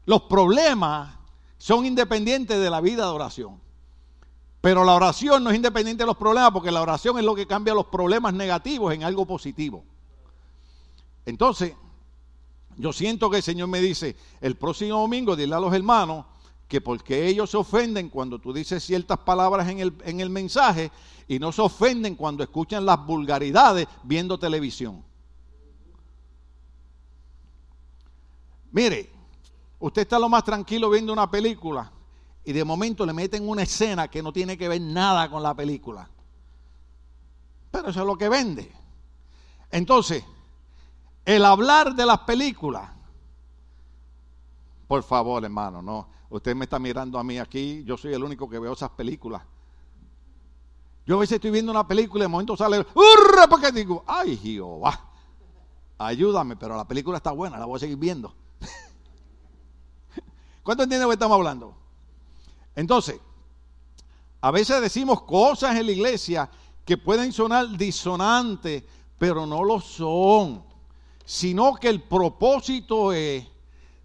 Los 0.06 0.24
problemas 0.24 1.18
son 1.58 1.86
independientes 1.86 2.60
de 2.60 2.70
la 2.70 2.82
vida 2.82 3.06
de 3.06 3.12
oración. 3.12 3.60
Pero 4.62 4.84
la 4.84 4.94
oración 4.94 5.44
no 5.44 5.50
es 5.50 5.56
independiente 5.56 6.04
de 6.04 6.08
los 6.08 6.18
problemas, 6.18 6.52
porque 6.52 6.72
la 6.72 6.82
oración 6.82 7.18
es 7.18 7.26
lo 7.26 7.34
que 7.34 7.48
cambia 7.48 7.74
los 7.74 7.88
problemas 7.88 8.34
negativos 8.34 8.94
en 8.94 9.04
algo 9.04 9.26
positivo. 9.26 9.84
Entonces, 11.28 11.74
yo 12.78 12.94
siento 12.94 13.30
que 13.30 13.38
el 13.38 13.44
Señor 13.44 13.68
me 13.68 13.82
dice, 13.82 14.16
el 14.40 14.56
próximo 14.56 15.02
domingo 15.02 15.36
dile 15.36 15.56
a 15.56 15.60
los 15.60 15.74
hermanos 15.74 16.26
que 16.70 16.80
porque 16.80 17.28
ellos 17.28 17.50
se 17.50 17.58
ofenden 17.58 18.08
cuando 18.08 18.40
tú 18.40 18.54
dices 18.54 18.82
ciertas 18.82 19.18
palabras 19.20 19.68
en 19.68 19.80
el, 19.80 19.94
en 20.06 20.22
el 20.22 20.30
mensaje 20.30 20.90
y 21.28 21.38
no 21.38 21.52
se 21.52 21.62
ofenden 21.62 22.16
cuando 22.16 22.44
escuchan 22.44 22.86
las 22.86 23.06
vulgaridades 23.06 23.90
viendo 24.04 24.40
televisión. 24.40 25.04
Mire, 28.72 29.10
usted 29.80 30.04
está 30.04 30.18
lo 30.20 30.30
más 30.30 30.46
tranquilo 30.46 30.90
viendo 30.90 31.12
una 31.12 31.30
película 31.30 31.92
y 32.46 32.54
de 32.54 32.64
momento 32.64 33.06
le 33.06 33.12
meten 33.12 33.50
una 33.50 33.64
escena 33.64 34.08
que 34.08 34.24
no 34.24 34.32
tiene 34.32 34.58
que 34.58 34.70
ver 34.70 34.80
nada 34.80 35.30
con 35.30 35.44
la 35.44 35.54
película. 35.54 36.10
Pero 37.70 37.90
eso 37.90 38.00
es 38.00 38.06
lo 38.06 38.18
que 38.18 38.30
vende. 38.30 38.72
Entonces, 39.70 40.24
el 41.28 41.44
hablar 41.44 41.94
de 41.94 42.06
las 42.06 42.20
películas, 42.20 42.90
por 44.88 45.04
favor, 45.04 45.44
hermano, 45.44 45.82
no. 45.82 46.08
Usted 46.30 46.56
me 46.56 46.64
está 46.64 46.80
mirando 46.80 47.20
a 47.20 47.24
mí 47.24 47.38
aquí, 47.38 47.84
yo 47.84 47.98
soy 47.98 48.14
el 48.14 48.24
único 48.24 48.50
que 48.50 48.58
veo 48.58 48.72
esas 48.72 48.92
películas. 48.92 49.42
Yo 51.06 51.18
a 51.18 51.20
veces 51.20 51.36
estoy 51.36 51.52
viendo 51.52 51.70
una 51.70 51.86
película 51.86 52.22
y 52.22 52.26
de 52.26 52.30
momento 52.30 52.56
sale, 52.56 52.80
¡hurra! 52.80 53.48
Porque 53.50 53.74
digo, 53.74 54.06
¡ay, 54.08 54.38
Jehová! 54.38 55.12
Ayúdame, 55.98 56.56
pero 56.56 56.78
la 56.78 56.88
película 56.88 57.18
está 57.18 57.32
buena, 57.32 57.60
la 57.60 57.66
voy 57.66 57.76
a 57.76 57.80
seguir 57.80 57.98
viendo. 57.98 58.34
¿Cuánto 60.64 60.84
entiende 60.84 61.04
lo 61.04 61.10
que 61.10 61.16
estamos 61.16 61.36
hablando? 61.36 61.76
Entonces, 62.74 63.20
a 64.40 64.52
veces 64.52 64.80
decimos 64.80 65.24
cosas 65.24 65.76
en 65.76 65.88
la 65.88 65.92
iglesia 65.92 66.50
que 66.86 66.98
pueden 66.98 67.34
sonar 67.34 67.78
disonantes, 67.78 68.86
pero 69.18 69.46
no 69.46 69.66
lo 69.66 69.82
son, 69.82 70.64
sino 71.28 71.76
que 71.76 71.90
el 71.90 72.02
propósito 72.02 73.12
es 73.12 73.46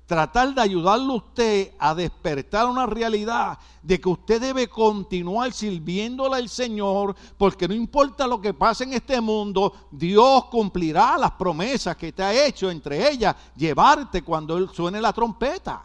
tratar 0.07 0.53
de 0.53 0.61
ayudarle 0.61 1.13
a 1.13 1.17
usted 1.17 1.71
a 1.79 1.95
despertar 1.95 2.67
una 2.67 2.85
realidad 2.85 3.61
de 3.81 4.01
que 4.01 4.09
usted 4.09 4.41
debe 4.41 4.67
continuar 4.67 5.53
sirviéndole 5.53 6.35
al 6.35 6.49
Señor, 6.49 7.15
porque 7.39 7.69
no 7.69 7.75
importa 7.75 8.27
lo 8.27 8.41
que 8.41 8.53
pase 8.53 8.83
en 8.83 8.95
este 8.95 9.21
mundo, 9.21 9.73
Dios 9.93 10.47
cumplirá 10.47 11.17
las 11.17 11.31
promesas 11.31 11.97
que 11.97 12.13
te 12.13 12.25
ha 12.25 12.45
hecho, 12.45 12.69
entre 12.73 13.09
ellas 13.09 13.37
llevarte 13.55 14.23
cuando 14.23 14.59
Él 14.59 14.69
suene 14.73 15.01
la 15.01 15.13
trompeta. 15.13 15.85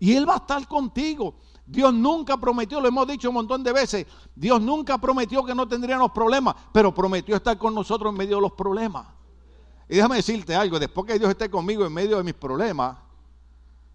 Y 0.00 0.12
Él 0.12 0.28
va 0.28 0.34
a 0.34 0.38
estar 0.38 0.66
contigo. 0.66 1.36
Dios 1.64 1.94
nunca 1.94 2.36
prometió, 2.36 2.80
lo 2.80 2.88
hemos 2.88 3.06
dicho 3.06 3.28
un 3.28 3.36
montón 3.36 3.62
de 3.62 3.72
veces, 3.72 4.08
Dios 4.34 4.60
nunca 4.60 4.98
prometió 4.98 5.44
que 5.44 5.54
no 5.54 5.68
tendríamos 5.68 6.10
problemas, 6.10 6.56
pero 6.72 6.92
prometió 6.92 7.36
estar 7.36 7.56
con 7.56 7.72
nosotros 7.76 8.10
en 8.10 8.18
medio 8.18 8.36
de 8.36 8.42
los 8.42 8.52
problemas. 8.54 9.21
Y 9.92 9.96
déjame 9.96 10.16
decirte 10.16 10.54
algo, 10.54 10.78
después 10.78 11.06
que 11.06 11.18
Dios 11.18 11.28
esté 11.28 11.50
conmigo 11.50 11.84
en 11.84 11.92
medio 11.92 12.16
de 12.16 12.22
mis 12.22 12.32
problemas, 12.32 12.96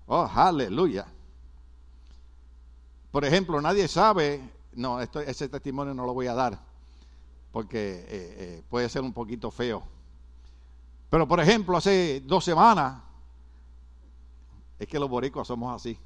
oh, 0.06 0.30
aleluya. 0.32 1.08
Por 3.10 3.26
ejemplo, 3.26 3.60
nadie 3.60 3.88
sabe, 3.88 4.48
no, 4.74 5.02
ese 5.02 5.50
testimonio 5.50 5.96
no 5.96 6.06
lo 6.06 6.14
voy 6.14 6.28
a 6.28 6.36
dar, 6.36 6.60
porque 7.52 7.80
eh, 7.80 8.06
eh, 8.10 8.64
puede 8.70 8.88
ser 8.90 9.02
un 9.02 9.12
poquito 9.12 9.50
feo. 9.50 9.82
Pero 11.10 11.28
por 11.28 11.40
ejemplo, 11.40 11.76
hace 11.76 12.22
dos 12.22 12.46
semanas, 12.46 13.02
es 14.78 14.88
que 14.88 15.00
los 15.00 15.10
boricuas 15.10 15.48
somos 15.48 15.76
así 15.76 15.98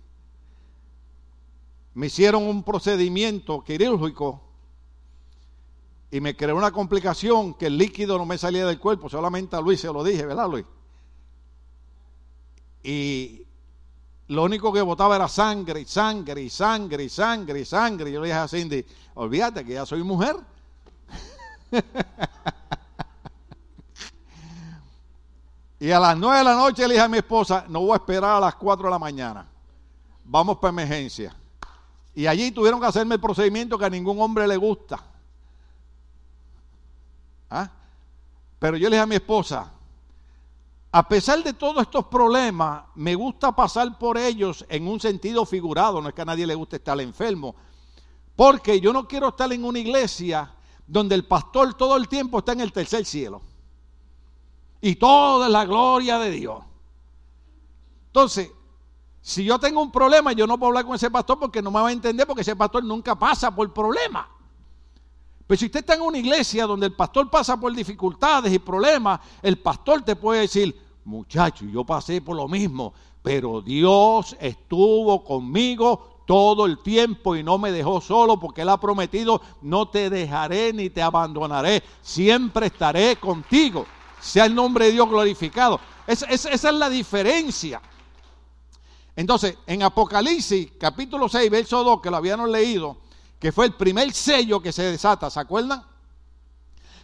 me 1.94 2.08
hicieron 2.08 2.44
un 2.44 2.64
procedimiento 2.64 3.62
quirúrgico 3.66 4.42
y 6.12 6.20
me 6.20 6.36
creó 6.36 6.58
una 6.58 6.72
complicación 6.72 7.54
que 7.54 7.68
el 7.68 7.78
líquido 7.78 8.18
no 8.18 8.26
me 8.26 8.38
salía 8.38 8.66
del 8.66 8.80
cuerpo, 8.80 9.10
solamente 9.10 9.56
a 9.56 9.62
Luis 9.62 9.80
se 9.80 9.88
lo 9.88 10.04
dije, 10.04 10.26
¿verdad 10.26 10.50
Luis? 10.50 10.66
Y 12.84 13.48
lo 14.28 14.44
único 14.44 14.74
que 14.74 14.82
botaba 14.82 15.16
era 15.16 15.30
sangre 15.30 15.86
sangre 15.86 16.50
sangre 16.50 17.08
sangre 17.08 17.64
sangre. 17.64 18.10
Y 18.10 18.14
yo 18.14 18.22
le 18.22 18.28
dije 18.28 18.40
a 18.40 18.48
Cindy, 18.48 18.86
olvídate 19.16 19.66
que 19.66 19.74
ya 19.74 19.86
soy 19.86 20.04
mujer. 20.04 20.36
y 25.80 25.92
a 25.92 26.00
las 26.00 26.18
nueve 26.18 26.40
de 26.40 26.44
la 26.44 26.56
noche 26.56 26.88
le 26.88 26.96
dije 26.96 27.06
a 27.06 27.10
mi 27.10 27.20
esposa, 27.20 27.66
no 27.70 27.82
voy 27.82 27.92
a 27.92 27.96
esperar 27.96 28.38
a 28.38 28.40
las 28.40 28.56
cuatro 28.56 28.88
de 28.88 28.92
la 28.92 29.00
mañana. 29.00 29.48
Vamos 30.26 30.58
para 30.58 30.70
emergencia. 30.70 31.36
Y 32.14 32.26
allí 32.28 32.52
tuvieron 32.52 32.82
que 32.82 32.88
hacerme 32.88 33.16
el 33.16 33.22
procedimiento 33.22 33.78
que 33.78 33.86
a 33.86 33.90
ningún 33.90 34.20
hombre 34.20 34.46
le 34.48 34.58
gusta. 34.58 35.11
¿Ah? 37.52 37.70
Pero 38.58 38.78
yo 38.78 38.90
le 38.90 38.96
dije 38.96 39.04
a 39.04 39.08
mi 39.08 39.16
esposa, 39.16 39.72
a 40.94 41.08
pesar 41.08 41.44
de 41.44 41.54
todos 41.54 41.84
estos 41.84 42.06
problemas, 42.06 42.84
me 42.96 43.14
gusta 43.14 43.54
pasar 43.54 43.98
por 43.98 44.18
ellos 44.18 44.66
en 44.70 44.88
un 44.88 45.00
sentido 45.00 45.46
figurado, 45.46 46.02
no 46.02 46.10
es 46.10 46.16
que 46.16 46.22
a 46.22 46.26
nadie 46.26 46.48
le 46.48 46.56
guste 46.56 46.78
estar 46.78 47.00
enfermo, 47.02 47.56
porque 48.36 48.80
yo 48.80 48.94
no 48.94 49.08
quiero 49.08 49.30
estar 49.30 49.52
en 49.52 49.66
una 49.66 49.80
iglesia 49.80 50.54
donde 50.88 51.16
el 51.16 51.26
pastor 51.26 51.74
todo 51.74 51.98
el 51.98 52.08
tiempo 52.08 52.40
está 52.40 52.54
en 52.54 52.62
el 52.62 52.72
tercer 52.72 53.06
cielo. 53.06 53.42
Y 54.80 54.96
toda 54.96 55.48
la 55.48 55.66
gloria 55.66 56.18
de 56.18 56.32
Dios. 56.32 56.64
Entonces, 58.08 58.52
si 59.22 59.44
yo 59.44 59.60
tengo 59.60 59.82
un 59.82 59.92
problema, 59.92 60.32
yo 60.34 60.48
no 60.48 60.58
puedo 60.58 60.70
hablar 60.70 60.86
con 60.86 60.96
ese 60.96 61.12
pastor 61.12 61.38
porque 61.38 61.62
no 61.62 61.70
me 61.70 61.82
va 61.82 61.90
a 61.90 61.92
entender 61.92 62.26
porque 62.26 62.42
ese 62.42 62.56
pastor 62.56 62.84
nunca 62.84 63.18
pasa 63.18 63.54
por 63.54 63.72
problemas. 63.72 64.26
Pero 65.52 65.60
si 65.60 65.66
usted 65.66 65.82
está 65.82 65.96
en 65.96 66.02
una 66.04 66.18
iglesia 66.18 66.66
donde 66.66 66.86
el 66.86 66.94
pastor 66.94 67.30
pasa 67.30 67.60
por 67.60 67.76
dificultades 67.76 68.54
y 68.54 68.60
problemas, 68.60 69.20
el 69.42 69.58
pastor 69.58 70.02
te 70.02 70.16
puede 70.16 70.40
decir, 70.40 70.74
muchacho, 71.04 71.66
yo 71.66 71.84
pasé 71.84 72.22
por 72.22 72.38
lo 72.38 72.48
mismo, 72.48 72.94
pero 73.22 73.60
Dios 73.60 74.34
estuvo 74.40 75.22
conmigo 75.26 76.22
todo 76.26 76.66
el 76.66 76.82
tiempo 76.82 77.36
y 77.36 77.44
no 77.44 77.58
me 77.58 77.74
dejó 77.74 78.00
solo 78.00 78.40
porque 78.40 78.62
Él 78.62 78.70
ha 78.70 78.80
prometido, 78.80 79.42
no 79.62 79.90
te 79.90 80.10
dejaré 80.10 80.72
ni 80.72 80.90
te 80.90 81.02
abandonaré, 81.02 81.84
siempre 82.02 82.68
estaré 82.68 83.18
contigo. 83.18 83.86
Sea 84.22 84.46
el 84.46 84.56
nombre 84.56 84.86
de 84.86 84.94
Dios 84.94 85.10
glorificado. 85.10 85.82
esa 86.08 86.30
es 86.30 86.64
la 86.64 86.90
diferencia. 86.90 87.82
Entonces, 89.18 89.58
en 89.68 89.84
Apocalipsis, 89.84 90.72
capítulo 90.80 91.28
6, 91.28 91.52
verso 91.52 91.84
2, 91.84 92.00
que 92.00 92.10
lo 92.10 92.16
habíamos 92.16 92.50
leído, 92.50 92.96
que 93.42 93.52
fue 93.52 93.66
el 93.66 93.74
primer 93.74 94.14
sello 94.14 94.62
que 94.62 94.72
se 94.72 94.84
desata, 94.84 95.32
¿se 95.32 95.40
acuerdan? 95.40 95.84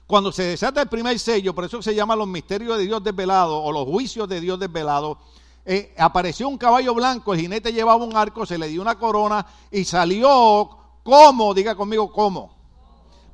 Cuando 0.05 0.31
se 0.31 0.43
desata 0.43 0.83
el 0.83 0.87
primer 0.87 1.17
sello, 1.17 1.55
por 1.55 1.65
eso 1.65 1.81
se 1.81 1.95
llama 1.95 2.15
los 2.15 2.27
misterios 2.27 2.77
de 2.77 2.85
Dios 2.85 3.03
desvelados 3.03 3.59
o 3.61 3.71
los 3.71 3.85
juicios 3.85 4.29
de 4.29 4.39
Dios 4.39 4.59
desvelados, 4.59 5.17
eh, 5.65 5.95
apareció 5.97 6.47
un 6.47 6.59
caballo 6.59 6.93
blanco, 6.93 7.33
el 7.33 7.39
jinete 7.39 7.73
llevaba 7.73 8.05
un 8.05 8.15
arco, 8.15 8.45
se 8.45 8.59
le 8.59 8.67
dio 8.67 8.83
una 8.83 8.99
corona 8.99 9.47
y 9.71 9.83
salió 9.83 10.69
como, 11.01 11.55
diga 11.55 11.73
conmigo, 11.73 12.11
como. 12.11 12.55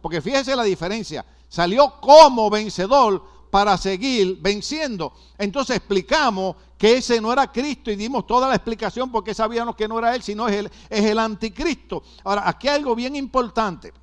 Porque 0.02 0.22
fíjese 0.22 0.56
la 0.56 0.64
diferencia, 0.64 1.26
salió 1.50 2.00
como 2.00 2.50
vencedor 2.50 3.22
para 3.54 3.78
seguir 3.78 4.40
venciendo. 4.42 5.14
Entonces 5.38 5.76
explicamos 5.76 6.56
que 6.76 6.98
ese 6.98 7.22
no 7.22 7.32
era 7.32 7.52
Cristo 7.52 7.92
y 7.92 7.96
dimos 7.96 8.26
toda 8.26 8.50
la 8.50 8.56
explicación 8.56 9.12
porque 9.12 9.36
sabíamos 9.36 9.76
que 9.76 9.88
no 9.88 10.00
era 10.00 10.16
Él, 10.16 10.24
sino 10.24 10.48
es 10.48 10.56
el, 10.56 10.72
es 10.90 11.06
el 11.06 11.20
anticristo. 11.20 12.02
Ahora, 12.24 12.50
aquí 12.50 12.68
hay 12.68 12.78
algo 12.78 12.96
bien 12.96 13.16
importante. 13.16 13.94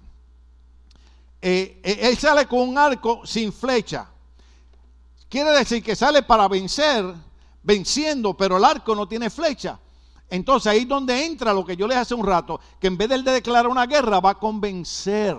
Eh, 1.43 1.81
eh, 1.83 1.99
él 2.03 2.17
sale 2.17 2.47
con 2.47 2.61
un 2.61 2.79
arco 2.79 3.23
sin 3.27 3.53
flecha. 3.53 4.07
Quiere 5.29 5.51
decir 5.51 5.83
que 5.83 5.97
sale 5.97 6.23
para 6.23 6.47
vencer, 6.47 7.13
venciendo, 7.65 8.35
pero 8.37 8.57
el 8.57 8.65
arco 8.65 8.95
no 8.95 9.09
tiene 9.09 9.31
flecha. 9.31 9.81
Entonces 10.29 10.71
ahí 10.71 10.83
es 10.83 10.89
donde 10.89 11.27
entra 11.27 11.53
lo 11.53 11.65
que 11.65 11.77
yo 11.77 11.89
les 11.89 11.97
hace 11.97 12.15
un 12.15 12.25
rato, 12.25 12.61
que 12.79 12.87
en 12.87 12.97
vez 12.97 13.09
de 13.09 13.19
declarar 13.19 13.67
una 13.67 13.87
guerra 13.87 14.21
va 14.21 14.31
a 14.31 14.39
convencer 14.39 15.37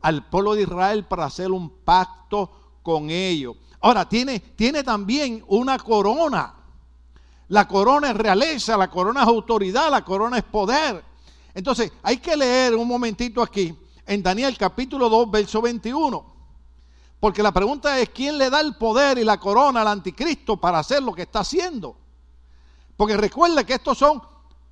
al 0.00 0.28
pueblo 0.28 0.54
de 0.54 0.62
Israel 0.62 1.04
para 1.06 1.24
hacer 1.24 1.50
un 1.50 1.68
pacto 1.68 2.65
con 2.86 3.10
ellos. 3.10 3.56
Ahora, 3.80 4.08
tiene, 4.08 4.38
tiene 4.38 4.84
también 4.84 5.42
una 5.48 5.76
corona. 5.76 6.54
La 7.48 7.66
corona 7.66 8.10
es 8.10 8.16
realeza, 8.16 8.76
la 8.76 8.88
corona 8.88 9.22
es 9.22 9.26
autoridad, 9.26 9.90
la 9.90 10.04
corona 10.04 10.38
es 10.38 10.44
poder. 10.44 11.04
Entonces, 11.52 11.90
hay 12.04 12.18
que 12.18 12.36
leer 12.36 12.76
un 12.76 12.86
momentito 12.86 13.42
aquí 13.42 13.76
en 14.06 14.22
Daniel 14.22 14.56
capítulo 14.56 15.08
2, 15.08 15.28
verso 15.32 15.60
21. 15.60 16.24
Porque 17.18 17.42
la 17.42 17.50
pregunta 17.50 17.98
es, 17.98 18.10
¿quién 18.10 18.38
le 18.38 18.50
da 18.50 18.60
el 18.60 18.76
poder 18.76 19.18
y 19.18 19.24
la 19.24 19.40
corona 19.40 19.80
al 19.80 19.88
anticristo 19.88 20.56
para 20.56 20.78
hacer 20.78 21.02
lo 21.02 21.12
que 21.12 21.22
está 21.22 21.40
haciendo? 21.40 21.96
Porque 22.96 23.16
recuerda 23.16 23.64
que 23.64 23.74
estos 23.74 23.98
son 23.98 24.22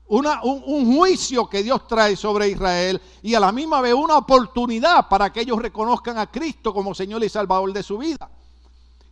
un, 0.06 0.96
juicio 0.96 1.48
que 1.48 1.62
Dios 1.62 1.86
trae 1.86 2.16
sobre 2.16 2.48
Israel 2.48 3.00
y 3.22 3.34
a 3.34 3.40
la 3.40 3.52
misma 3.52 3.80
vez 3.80 3.94
una 3.94 4.18
oportunidad 4.18 5.08
para 5.08 5.32
que 5.32 5.40
ellos 5.40 5.60
reconozcan 5.60 6.18
a 6.18 6.30
Cristo 6.30 6.74
como 6.74 6.94
Señor 6.94 7.24
y 7.24 7.28
Salvador 7.28 7.72
de 7.72 7.82
su 7.82 7.98
vida. 7.98 8.30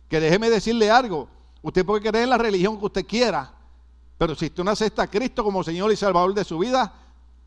Que 0.07 0.19
déjeme 0.19 0.49
decirle 0.49 0.91
algo, 0.91 1.27
usted 1.61 1.85
puede 1.85 2.01
creer 2.01 2.25
en 2.25 2.29
la 2.29 2.37
religión 2.37 2.77
que 2.77 2.85
usted 2.85 3.05
quiera, 3.07 3.51
pero 4.17 4.35
si 4.35 4.45
usted 4.45 4.63
no 4.63 4.71
acepta 4.71 5.03
a 5.03 5.07
Cristo 5.07 5.43
como 5.43 5.63
Señor 5.63 5.91
y 5.91 5.95
Salvador 5.95 6.33
de 6.33 6.43
su 6.43 6.59
vida, 6.59 6.93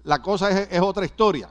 la 0.03 0.21
cosa 0.21 0.51
es, 0.51 0.69
es 0.71 0.81
otra 0.81 1.05
historia. 1.05 1.49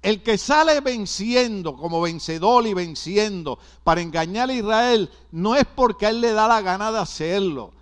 El 0.00 0.22
que 0.22 0.36
sale 0.36 0.80
venciendo 0.80 1.76
como 1.76 2.00
vencedor 2.00 2.66
y 2.66 2.74
venciendo 2.74 3.58
para 3.84 4.02
engañar 4.02 4.50
a 4.50 4.52
Israel 4.52 5.10
no 5.32 5.54
es 5.54 5.64
porque 5.64 6.06
a 6.06 6.10
él 6.10 6.20
le 6.20 6.32
da 6.32 6.46
la 6.46 6.60
gana 6.60 6.92
de 6.92 6.98
hacerlo 6.98 7.72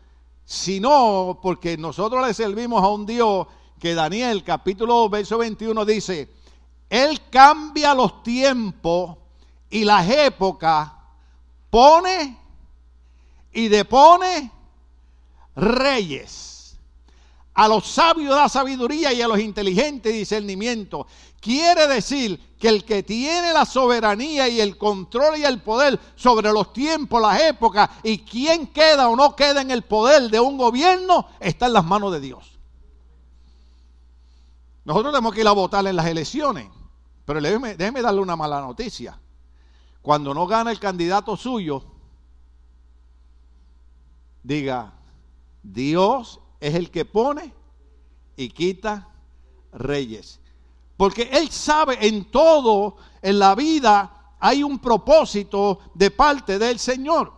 sino 0.44 1.38
porque 1.42 1.76
nosotros 1.76 2.26
le 2.26 2.34
servimos 2.34 2.82
a 2.82 2.88
un 2.88 3.06
Dios 3.06 3.46
que 3.78 3.94
Daniel 3.94 4.44
capítulo 4.44 4.94
2, 4.94 5.10
verso 5.10 5.38
21 5.38 5.84
dice, 5.84 6.30
Él 6.88 7.20
cambia 7.30 7.94
los 7.94 8.22
tiempos 8.22 9.16
y 9.70 9.84
las 9.84 10.08
épocas, 10.08 10.92
pone 11.70 12.36
y 13.52 13.68
depone 13.68 14.52
reyes. 15.56 16.78
A 17.54 17.68
los 17.68 17.86
sabios 17.86 18.34
da 18.34 18.48
sabiduría 18.48 19.12
y 19.12 19.20
a 19.20 19.28
los 19.28 19.38
inteligentes 19.38 20.12
discernimiento. 20.12 21.06
Quiere 21.42 21.88
decir 21.88 22.38
que 22.56 22.68
el 22.68 22.84
que 22.84 23.02
tiene 23.02 23.52
la 23.52 23.64
soberanía 23.64 24.48
y 24.48 24.60
el 24.60 24.78
control 24.78 25.38
y 25.38 25.44
el 25.44 25.60
poder 25.60 25.98
sobre 26.14 26.52
los 26.52 26.72
tiempos, 26.72 27.20
las 27.20 27.42
épocas 27.42 27.90
y 28.04 28.18
quién 28.18 28.68
queda 28.68 29.08
o 29.08 29.16
no 29.16 29.34
queda 29.34 29.60
en 29.60 29.72
el 29.72 29.82
poder 29.82 30.30
de 30.30 30.38
un 30.38 30.56
gobierno 30.56 31.26
está 31.40 31.66
en 31.66 31.72
las 31.72 31.84
manos 31.84 32.12
de 32.12 32.20
Dios. 32.20 32.60
Nosotros 34.84 35.12
tenemos 35.12 35.34
que 35.34 35.40
ir 35.40 35.48
a 35.48 35.52
votar 35.52 35.84
en 35.84 35.96
las 35.96 36.06
elecciones, 36.06 36.68
pero 37.24 37.40
déjeme, 37.40 37.74
déjeme 37.74 38.02
darle 38.02 38.20
una 38.20 38.36
mala 38.36 38.60
noticia. 38.60 39.20
Cuando 40.00 40.32
no 40.32 40.46
gana 40.46 40.70
el 40.70 40.78
candidato 40.78 41.36
suyo, 41.36 41.82
diga, 44.44 44.92
Dios 45.60 46.38
es 46.60 46.76
el 46.76 46.88
que 46.92 47.04
pone 47.04 47.52
y 48.36 48.48
quita 48.50 49.08
reyes. 49.72 50.38
Porque 51.02 51.28
Él 51.32 51.50
sabe 51.50 51.98
en 52.06 52.30
todo, 52.30 52.94
en 53.20 53.36
la 53.36 53.56
vida, 53.56 54.36
hay 54.38 54.62
un 54.62 54.78
propósito 54.78 55.80
de 55.94 56.12
parte 56.12 56.60
del 56.60 56.78
Señor. 56.78 57.32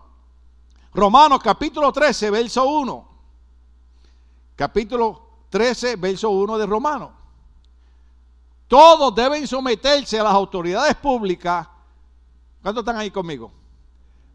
Romanos 0.93 1.41
capítulo 1.43 1.91
13, 1.91 2.29
verso 2.29 2.63
1. 2.67 3.09
Capítulo 4.55 5.47
13, 5.49 5.97
verso 5.97 6.29
1 6.29 6.59
de 6.59 6.67
Romanos. 6.67 7.11
Todos 8.69 9.15
deben 9.15 9.47
someterse 9.47 10.21
a 10.21 10.25
las 10.25 10.35
autoridades 10.35 10.95
públicas. 10.97 11.67
¿Cuántos 12.61 12.83
están 12.83 12.99
ahí 12.99 13.11
conmigo? 13.11 13.51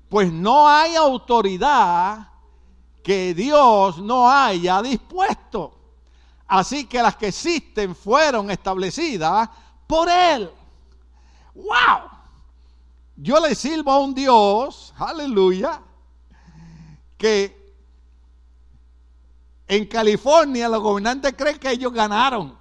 Pues 0.10 0.34
no 0.34 0.68
hay 0.68 0.96
autoridad 0.96 2.32
que 3.04 3.36
Dios 3.36 4.00
no 4.00 4.28
haya 4.28 4.82
dispuesto. 4.82 5.79
Así 6.50 6.86
que 6.86 7.02
las 7.02 7.16
que 7.16 7.28
existen 7.28 7.96
fueron 7.96 8.50
establecidas 8.50 9.48
por 9.86 10.10
Él. 10.10 10.52
¡Wow! 11.54 12.10
Yo 13.16 13.40
le 13.40 13.54
sirvo 13.54 13.92
a 13.92 14.00
un 14.00 14.16
Dios, 14.16 14.92
aleluya, 14.98 15.80
que 17.20 17.76
en 19.68 19.86
California 19.86 20.68
los 20.68 20.82
gobernantes 20.82 21.36
creen 21.38 21.60
que 21.60 21.70
ellos 21.70 21.94
ganaron. 21.94 22.58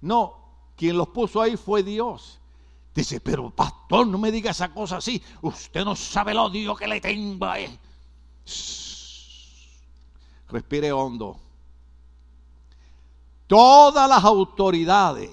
No, 0.00 0.34
quien 0.76 0.96
los 0.96 1.08
puso 1.08 1.40
ahí 1.40 1.56
fue 1.56 1.84
Dios. 1.84 2.40
Dice, 2.92 3.20
pero 3.20 3.50
pastor, 3.50 4.04
no 4.08 4.18
me 4.18 4.32
diga 4.32 4.50
esa 4.50 4.74
cosa 4.74 4.96
así. 4.96 5.22
Usted 5.42 5.84
no 5.84 5.94
sabe 5.94 6.32
el 6.32 6.38
odio 6.38 6.74
que 6.74 6.88
le 6.88 7.00
tengo. 7.00 7.46
Respire 10.48 10.90
hondo. 10.90 11.43
Todas 13.46 14.08
las 14.08 14.24
autoridades 14.24 15.30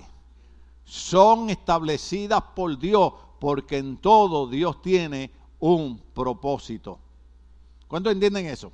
son 0.84 1.50
establecidas 1.50 2.42
por 2.56 2.78
Dios, 2.78 3.14
porque 3.40 3.78
en 3.78 3.98
todo 3.98 4.48
Dios 4.48 4.82
tiene 4.82 5.32
un 5.60 5.98
propósito. 6.14 7.00
¿Cuántos 7.88 8.14
entienden 8.14 8.48
eso? 8.48 8.72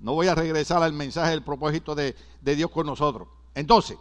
No 0.00 0.14
voy 0.14 0.26
a 0.26 0.34
regresar 0.34 0.82
al 0.82 0.92
mensaje 0.92 1.30
del 1.30 1.42
propósito 1.42 1.94
de, 1.94 2.16
de 2.40 2.56
Dios 2.56 2.70
con 2.70 2.86
nosotros. 2.86 3.28
Entonces, 3.54 3.96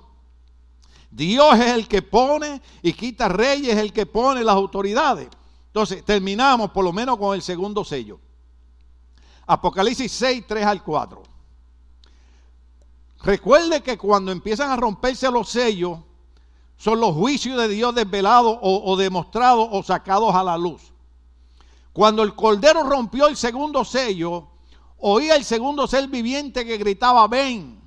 Dios 1.12 1.60
es 1.60 1.72
el 1.72 1.88
que 1.88 2.02
pone 2.02 2.62
y 2.82 2.94
quita 2.94 3.28
reyes, 3.28 3.74
es 3.76 3.80
el 3.80 3.94
que 3.94 4.06
pone 4.06 4.44
las 4.44 4.56
autoridades. 4.56 5.28
Entonces, 5.68 6.04
terminamos 6.04 6.72
por 6.72 6.84
lo 6.84 6.92
menos 6.92 7.18
con 7.18 7.36
el 7.36 7.42
segundo 7.42 7.84
sello. 7.84 8.20
Apocalipsis 9.46 10.12
6, 10.12 10.46
3 10.48 10.66
al 10.66 10.84
4. 10.84 11.31
Recuerde 13.24 13.82
que 13.82 13.98
cuando 13.98 14.32
empiezan 14.32 14.72
a 14.72 14.76
romperse 14.76 15.30
los 15.30 15.50
sellos, 15.50 16.00
son 16.78 17.00
los 17.00 17.14
juicios 17.14 17.60
de 17.60 17.68
Dios 17.68 17.94
desvelados 17.94 18.58
o, 18.60 18.98
demostrados 18.98 19.68
o 19.72 19.84
sacados 19.84 20.34
a 20.34 20.44
la 20.44 20.58
luz. 20.58 20.92
Cuando 21.94 22.24
el 22.24 22.34
cordero 22.34 22.82
rompió 22.82 23.28
el 23.28 23.38
segundo 23.38 23.86
sello, 23.86 24.48
oía 24.98 25.36
el 25.36 25.44
segundo 25.44 25.86
ser 25.86 26.08
viviente 26.08 26.66
que 26.66 26.78
gritaba, 26.78 27.28
ven. 27.28 27.80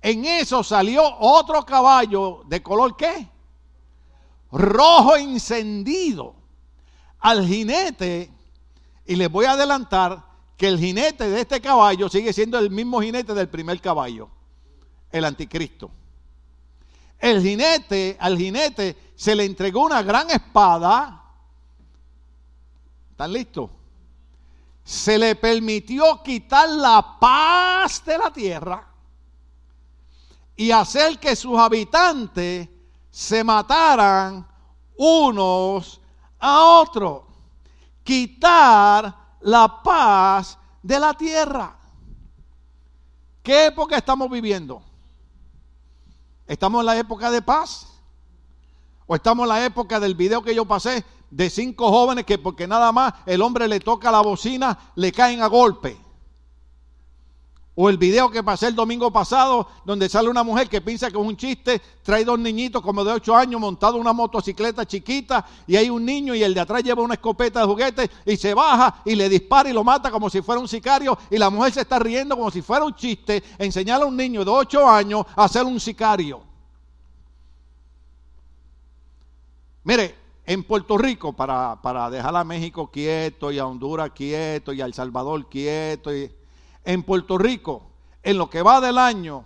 En 0.00 0.24
eso 0.24 0.62
salió 0.62 1.02
otro 1.18 1.64
caballo 1.64 2.42
de 2.46 2.62
color 2.62 2.96
qué? 2.96 3.28
Rojo 4.52 5.16
encendido. 5.16 6.36
Al 7.18 7.44
jinete, 7.44 8.30
y 9.04 9.16
les 9.16 9.28
voy 9.28 9.46
a 9.46 9.52
adelantar 9.52 10.27
que 10.58 10.66
el 10.66 10.78
jinete 10.78 11.30
de 11.30 11.40
este 11.40 11.60
caballo 11.60 12.08
sigue 12.08 12.32
siendo 12.32 12.58
el 12.58 12.68
mismo 12.68 13.00
jinete 13.00 13.32
del 13.32 13.48
primer 13.48 13.80
caballo, 13.80 14.28
el 15.12 15.24
anticristo. 15.24 15.88
El 17.16 17.40
jinete, 17.40 18.16
al 18.18 18.36
jinete 18.36 19.12
se 19.14 19.36
le 19.36 19.44
entregó 19.44 19.84
una 19.84 20.02
gran 20.02 20.28
espada. 20.30 21.22
¿Están 23.12 23.32
listos? 23.32 23.70
Se 24.82 25.16
le 25.16 25.36
permitió 25.36 26.20
quitar 26.24 26.68
la 26.68 27.18
paz 27.20 28.04
de 28.04 28.18
la 28.18 28.32
tierra 28.32 28.84
y 30.56 30.72
hacer 30.72 31.20
que 31.20 31.36
sus 31.36 31.56
habitantes 31.56 32.68
se 33.12 33.44
mataran 33.44 34.44
unos 34.96 36.00
a 36.40 36.64
otros. 36.80 37.22
Quitar 38.02 39.17
la 39.40 39.82
paz 39.82 40.58
de 40.82 40.98
la 40.98 41.14
tierra. 41.14 41.76
¿Qué 43.42 43.66
época 43.66 43.96
estamos 43.96 44.30
viviendo? 44.30 44.82
¿Estamos 46.46 46.80
en 46.80 46.86
la 46.86 46.98
época 46.98 47.30
de 47.30 47.42
paz? 47.42 47.86
¿O 49.06 49.14
estamos 49.14 49.44
en 49.44 49.48
la 49.48 49.64
época 49.64 50.00
del 50.00 50.14
video 50.14 50.42
que 50.42 50.54
yo 50.54 50.64
pasé 50.64 51.04
de 51.30 51.50
cinco 51.50 51.90
jóvenes 51.90 52.24
que 52.24 52.38
porque 52.38 52.66
nada 52.66 52.92
más 52.92 53.14
el 53.26 53.42
hombre 53.42 53.68
le 53.68 53.80
toca 53.80 54.10
la 54.10 54.20
bocina, 54.20 54.78
le 54.96 55.12
caen 55.12 55.42
a 55.42 55.46
golpe? 55.46 56.07
O 57.80 57.88
el 57.88 57.96
video 57.96 58.28
que 58.28 58.42
pasé 58.42 58.66
el 58.66 58.74
domingo 58.74 59.12
pasado, 59.12 59.68
donde 59.84 60.08
sale 60.08 60.28
una 60.28 60.42
mujer 60.42 60.68
que 60.68 60.80
piensa 60.80 61.12
que 61.12 61.16
es 61.16 61.24
un 61.24 61.36
chiste, 61.36 61.80
trae 62.02 62.24
dos 62.24 62.36
niñitos 62.36 62.82
como 62.82 63.04
de 63.04 63.12
8 63.12 63.36
años 63.36 63.60
montados 63.60 63.94
en 63.94 64.00
una 64.00 64.12
motocicleta 64.12 64.84
chiquita 64.84 65.46
y 65.64 65.76
hay 65.76 65.88
un 65.88 66.04
niño 66.04 66.34
y 66.34 66.42
el 66.42 66.54
de 66.54 66.60
atrás 66.60 66.82
lleva 66.82 67.04
una 67.04 67.14
escopeta 67.14 67.60
de 67.60 67.66
juguete 67.66 68.10
y 68.26 68.36
se 68.36 68.52
baja 68.52 69.00
y 69.04 69.14
le 69.14 69.28
dispara 69.28 69.70
y 69.70 69.72
lo 69.72 69.84
mata 69.84 70.10
como 70.10 70.28
si 70.28 70.42
fuera 70.42 70.60
un 70.60 70.66
sicario 70.66 71.16
y 71.30 71.38
la 71.38 71.50
mujer 71.50 71.72
se 71.72 71.82
está 71.82 72.00
riendo 72.00 72.36
como 72.36 72.50
si 72.50 72.62
fuera 72.62 72.84
un 72.84 72.96
chiste, 72.96 73.44
enseñarle 73.58 74.06
a 74.06 74.08
un 74.08 74.16
niño 74.16 74.44
de 74.44 74.50
8 74.50 74.88
años 74.88 75.24
a 75.36 75.46
ser 75.46 75.62
un 75.62 75.78
sicario. 75.78 76.40
Mire, 79.84 80.16
en 80.44 80.64
Puerto 80.64 80.98
Rico, 80.98 81.32
para, 81.32 81.80
para 81.80 82.10
dejar 82.10 82.34
a 82.34 82.42
México 82.42 82.90
quieto 82.90 83.52
y 83.52 83.60
a 83.60 83.66
Honduras 83.66 84.10
quieto 84.10 84.72
y 84.72 84.80
a 84.80 84.84
El 84.84 84.94
Salvador 84.94 85.48
quieto 85.48 86.12
y 86.12 86.28
en 86.88 87.02
Puerto 87.02 87.36
Rico, 87.36 87.82
en 88.22 88.38
lo 88.38 88.48
que 88.48 88.62
va 88.62 88.80
del 88.80 88.96
año, 88.96 89.44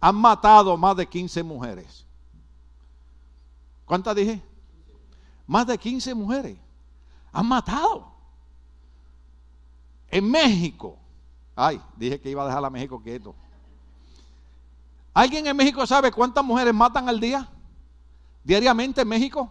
han 0.00 0.14
matado 0.14 0.76
más 0.76 0.96
de 0.96 1.08
15 1.08 1.42
mujeres. 1.42 2.06
¿Cuántas 3.84 4.14
dije? 4.14 4.40
Más 5.44 5.66
de 5.66 5.76
15 5.76 6.14
mujeres. 6.14 6.56
Han 7.32 7.48
matado. 7.48 8.12
En 10.08 10.30
México. 10.30 10.96
Ay, 11.56 11.82
dije 11.96 12.20
que 12.20 12.30
iba 12.30 12.44
a 12.44 12.46
dejar 12.46 12.64
a 12.64 12.70
México 12.70 13.02
quieto. 13.02 13.34
¿Alguien 15.12 15.48
en 15.48 15.56
México 15.56 15.84
sabe 15.88 16.12
cuántas 16.12 16.44
mujeres 16.44 16.72
matan 16.72 17.08
al 17.08 17.18
día? 17.18 17.48
Diariamente 18.44 19.00
en 19.00 19.08
México. 19.08 19.50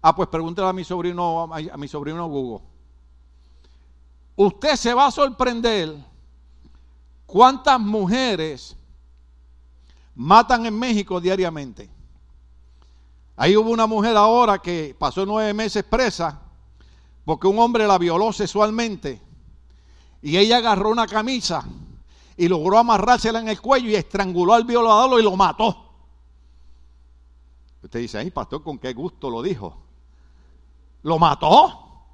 Ah, 0.00 0.14
pues 0.14 0.28
pregúntale 0.28 0.68
a 0.68 0.72
mi 0.72 0.84
sobrino, 0.84 1.52
a 1.52 1.76
mi 1.76 1.88
sobrino 1.88 2.28
Google. 2.28 2.64
Usted 4.36 4.76
se 4.76 4.94
va 4.94 5.06
a 5.06 5.10
sorprender 5.10 6.06
¿Cuántas 7.28 7.78
mujeres 7.78 8.74
matan 10.14 10.64
en 10.64 10.78
México 10.78 11.20
diariamente? 11.20 11.90
Ahí 13.36 13.54
hubo 13.54 13.68
una 13.68 13.86
mujer 13.86 14.16
ahora 14.16 14.60
que 14.60 14.96
pasó 14.98 15.26
nueve 15.26 15.52
meses 15.52 15.84
presa 15.84 16.40
porque 17.26 17.46
un 17.46 17.58
hombre 17.58 17.86
la 17.86 17.98
violó 17.98 18.32
sexualmente 18.32 19.20
y 20.22 20.38
ella 20.38 20.56
agarró 20.56 20.88
una 20.88 21.06
camisa 21.06 21.66
y 22.34 22.48
logró 22.48 22.78
amarrársela 22.78 23.40
en 23.40 23.48
el 23.48 23.60
cuello 23.60 23.90
y 23.90 23.96
estranguló 23.96 24.54
al 24.54 24.64
violador 24.64 25.20
y 25.20 25.22
lo 25.22 25.36
mató. 25.36 25.84
Usted 27.82 28.00
dice, 28.00 28.16
ay 28.16 28.30
pastor, 28.30 28.62
con 28.62 28.78
qué 28.78 28.94
gusto 28.94 29.28
lo 29.28 29.42
dijo. 29.42 29.76
Lo 31.02 31.18
mató. 31.18 32.06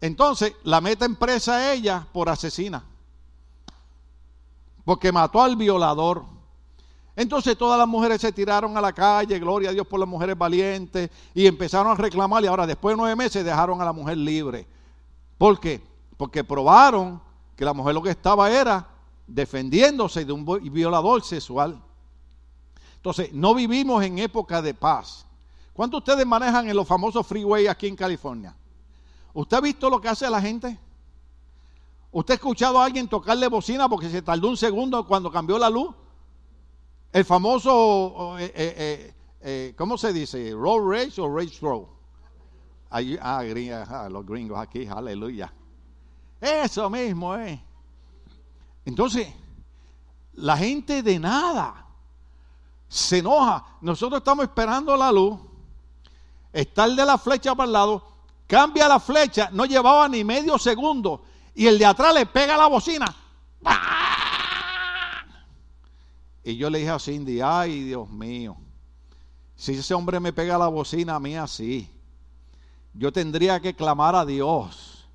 Entonces 0.00 0.54
la 0.62 0.80
meten 0.80 1.14
presa 1.16 1.56
a 1.56 1.74
ella 1.74 2.06
por 2.10 2.30
asesina. 2.30 2.86
Porque 4.84 5.12
mató 5.12 5.42
al 5.42 5.56
violador. 5.56 6.24
Entonces 7.14 7.56
todas 7.56 7.78
las 7.78 7.86
mujeres 7.86 8.20
se 8.20 8.32
tiraron 8.32 8.76
a 8.76 8.80
la 8.80 8.92
calle, 8.92 9.38
gloria 9.38 9.70
a 9.70 9.72
Dios 9.72 9.86
por 9.86 10.00
las 10.00 10.08
mujeres 10.08 10.36
valientes, 10.36 11.10
y 11.34 11.46
empezaron 11.46 11.92
a 11.92 11.94
reclamar 11.94 12.42
y 12.42 12.46
ahora 12.46 12.66
después 12.66 12.94
de 12.94 12.96
nueve 12.96 13.16
meses 13.16 13.44
dejaron 13.44 13.80
a 13.80 13.84
la 13.84 13.92
mujer 13.92 14.16
libre. 14.16 14.66
¿Por 15.36 15.60
qué? 15.60 15.82
Porque 16.16 16.42
probaron 16.42 17.20
que 17.56 17.64
la 17.64 17.74
mujer 17.74 17.94
lo 17.94 18.02
que 18.02 18.10
estaba 18.10 18.50
era 18.50 18.88
defendiéndose 19.26 20.24
de 20.24 20.32
un 20.32 20.44
violador 20.72 21.22
sexual. 21.22 21.80
Entonces, 22.96 23.32
no 23.32 23.54
vivimos 23.54 24.02
en 24.04 24.18
época 24.18 24.62
de 24.62 24.74
paz. 24.74 25.26
¿Cuántos 25.72 25.98
ustedes 25.98 26.26
manejan 26.26 26.68
en 26.68 26.76
los 26.76 26.86
famosos 26.86 27.26
freeways 27.26 27.68
aquí 27.68 27.88
en 27.88 27.96
California? 27.96 28.54
¿Usted 29.34 29.56
ha 29.56 29.60
visto 29.60 29.90
lo 29.90 30.00
que 30.00 30.08
hace 30.08 30.28
la 30.30 30.40
gente? 30.40 30.78
¿Usted 32.12 32.34
ha 32.34 32.36
escuchado 32.36 32.78
a 32.78 32.84
alguien 32.84 33.08
tocarle 33.08 33.48
bocina 33.48 33.88
porque 33.88 34.10
se 34.10 34.20
tardó 34.20 34.48
un 34.48 34.56
segundo 34.56 35.06
cuando 35.06 35.32
cambió 35.32 35.58
la 35.58 35.70
luz? 35.70 35.94
El 37.10 37.24
famoso, 37.24 38.38
eh, 38.38 38.52
eh, 38.54 39.14
eh, 39.40 39.74
¿cómo 39.76 39.96
se 39.96 40.12
dice? 40.12 40.52
Road 40.52 40.90
race 40.90 41.20
o 41.20 41.34
race 41.34 41.58
row. 41.60 41.88
ah, 42.90 44.08
los 44.10 44.26
gringos 44.26 44.58
aquí, 44.58 44.86
aleluya. 44.86 45.52
Eso 46.38 46.90
mismo, 46.90 47.34
eh. 47.36 47.62
Entonces, 48.84 49.28
la 50.34 50.56
gente 50.56 51.02
de 51.02 51.18
nada 51.18 51.86
se 52.88 53.18
enoja. 53.18 53.78
Nosotros 53.80 54.18
estamos 54.18 54.44
esperando 54.44 54.94
la 54.96 55.10
luz. 55.10 55.38
Está 56.52 56.84
el 56.84 56.94
de 56.94 57.06
la 57.06 57.16
flecha 57.16 57.54
para 57.54 57.66
el 57.66 57.72
lado. 57.72 58.02
Cambia 58.46 58.86
la 58.86 59.00
flecha. 59.00 59.48
No 59.50 59.64
llevaba 59.64 60.08
ni 60.08 60.24
medio 60.24 60.58
segundo. 60.58 61.22
Y 61.54 61.66
el 61.66 61.78
de 61.78 61.86
atrás 61.86 62.14
le 62.14 62.26
pega 62.26 62.56
la 62.56 62.66
bocina. 62.66 63.14
Y 66.44 66.56
yo 66.56 66.70
le 66.70 66.78
dije 66.78 66.90
a 66.90 66.98
Cindy, 66.98 67.40
ay 67.40 67.84
Dios 67.84 68.08
mío, 68.10 68.56
si 69.54 69.74
ese 69.74 69.94
hombre 69.94 70.18
me 70.18 70.32
pega 70.32 70.58
la 70.58 70.66
bocina 70.66 71.14
a 71.14 71.20
mí 71.20 71.36
así, 71.36 71.88
yo 72.94 73.12
tendría 73.12 73.60
que 73.60 73.74
clamar 73.74 74.16
a 74.16 74.24
Dios. 74.26 75.08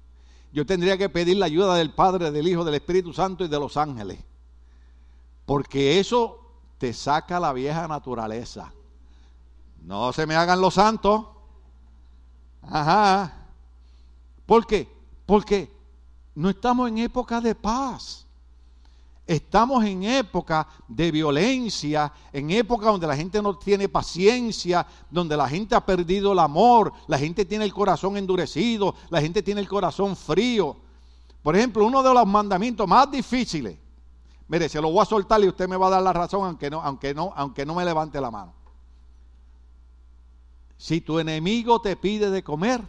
Yo 0.54 0.66
tendría 0.66 0.98
que 0.98 1.10
pedir 1.10 1.38
la 1.38 1.46
ayuda 1.46 1.76
del 1.76 1.94
Padre, 1.94 2.32
del 2.32 2.48
Hijo, 2.48 2.64
del 2.64 2.76
Espíritu 2.76 3.14
Santo 3.14 3.44
y 3.44 3.48
de 3.48 3.60
los 3.60 3.76
ángeles. 3.76 4.20
Porque 5.46 6.00
eso 6.00 6.40
te 6.78 6.94
saca 6.94 7.40
la 7.40 7.54
vieja 7.54 7.88
naturaleza. 7.88 8.74
No 9.82 10.14
se 10.14 10.26
me 10.26 10.36
hagan 10.36 10.62
los 10.62 10.76
santos. 10.76 11.26
Ajá. 12.62 13.48
¿Por 14.46 14.66
qué? 14.66 14.88
Porque 15.26 15.77
no 16.38 16.52
estamos 16.52 16.88
en 16.88 17.00
época 17.00 17.42
de 17.42 17.56
paz. 17.56 18.28
Estamos 19.26 19.84
en 19.84 20.04
época 20.04 20.68
de 20.88 21.10
violencia, 21.10 22.14
en 22.32 22.52
época 22.52 22.86
donde 22.86 23.08
la 23.08 23.16
gente 23.16 23.42
no 23.42 23.58
tiene 23.58 23.90
paciencia, 23.90 24.86
donde 25.10 25.36
la 25.36 25.50
gente 25.50 25.74
ha 25.74 25.84
perdido 25.84 26.34
el 26.34 26.40
amor, 26.40 26.94
la 27.08 27.18
gente 27.18 27.44
tiene 27.44 27.66
el 27.66 27.74
corazón 27.74 28.18
endurecido, 28.18 28.94
la 29.10 29.20
gente 29.20 29.42
tiene 29.42 29.62
el 29.62 29.68
corazón 29.68 30.16
frío. 30.16 30.78
Por 31.42 31.56
ejemplo, 31.56 31.84
uno 31.84 32.04
de 32.04 32.14
los 32.14 32.28
mandamientos 32.28 32.88
más 32.88 33.10
difíciles, 33.10 33.76
mire, 34.48 34.70
se 34.70 34.80
lo 34.80 34.92
voy 34.92 35.02
a 35.02 35.06
soltar 35.06 35.44
y 35.44 35.48
usted 35.48 35.68
me 35.68 35.76
va 35.76 35.88
a 35.88 35.92
dar 35.92 36.04
la 36.04 36.14
razón 36.14 36.46
aunque 36.46 36.70
no, 36.70 36.82
aunque 36.84 37.16
no, 37.16 37.34
aunque 37.36 37.66
no 37.66 37.74
me 37.74 37.84
levante 37.84 38.22
la 38.22 38.30
mano. 38.30 38.54
Si 40.78 41.02
tu 41.02 41.18
enemigo 41.18 41.82
te 41.82 41.96
pide 41.96 42.30
de 42.30 42.44
comer, 42.44 42.84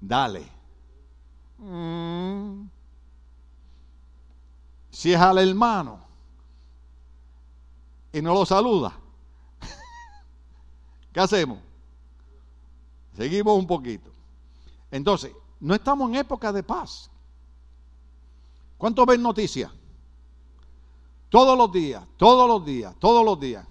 dale. 0.00 0.57
Mm 1.58 2.68
si 4.98 5.12
es 5.12 5.20
al 5.20 5.38
hermano 5.38 6.00
y 8.12 8.20
no 8.20 8.34
lo 8.34 8.44
saluda, 8.44 8.98
¿qué 11.12 11.20
hacemos? 11.20 11.60
Seguimos 13.16 13.56
un 13.56 13.66
poquito. 13.68 14.10
Entonces, 14.90 15.32
no 15.60 15.76
estamos 15.76 16.10
en 16.10 16.16
época 16.16 16.52
de 16.52 16.64
paz. 16.64 17.08
¿Cuántos 18.76 19.06
ven 19.06 19.22
noticias? 19.22 19.70
Todos 21.28 21.56
los 21.56 21.70
días, 21.70 22.04
todos 22.16 22.48
los 22.48 22.64
días, 22.64 22.92
todos 22.98 23.24
los 23.24 23.38
días. 23.38 23.64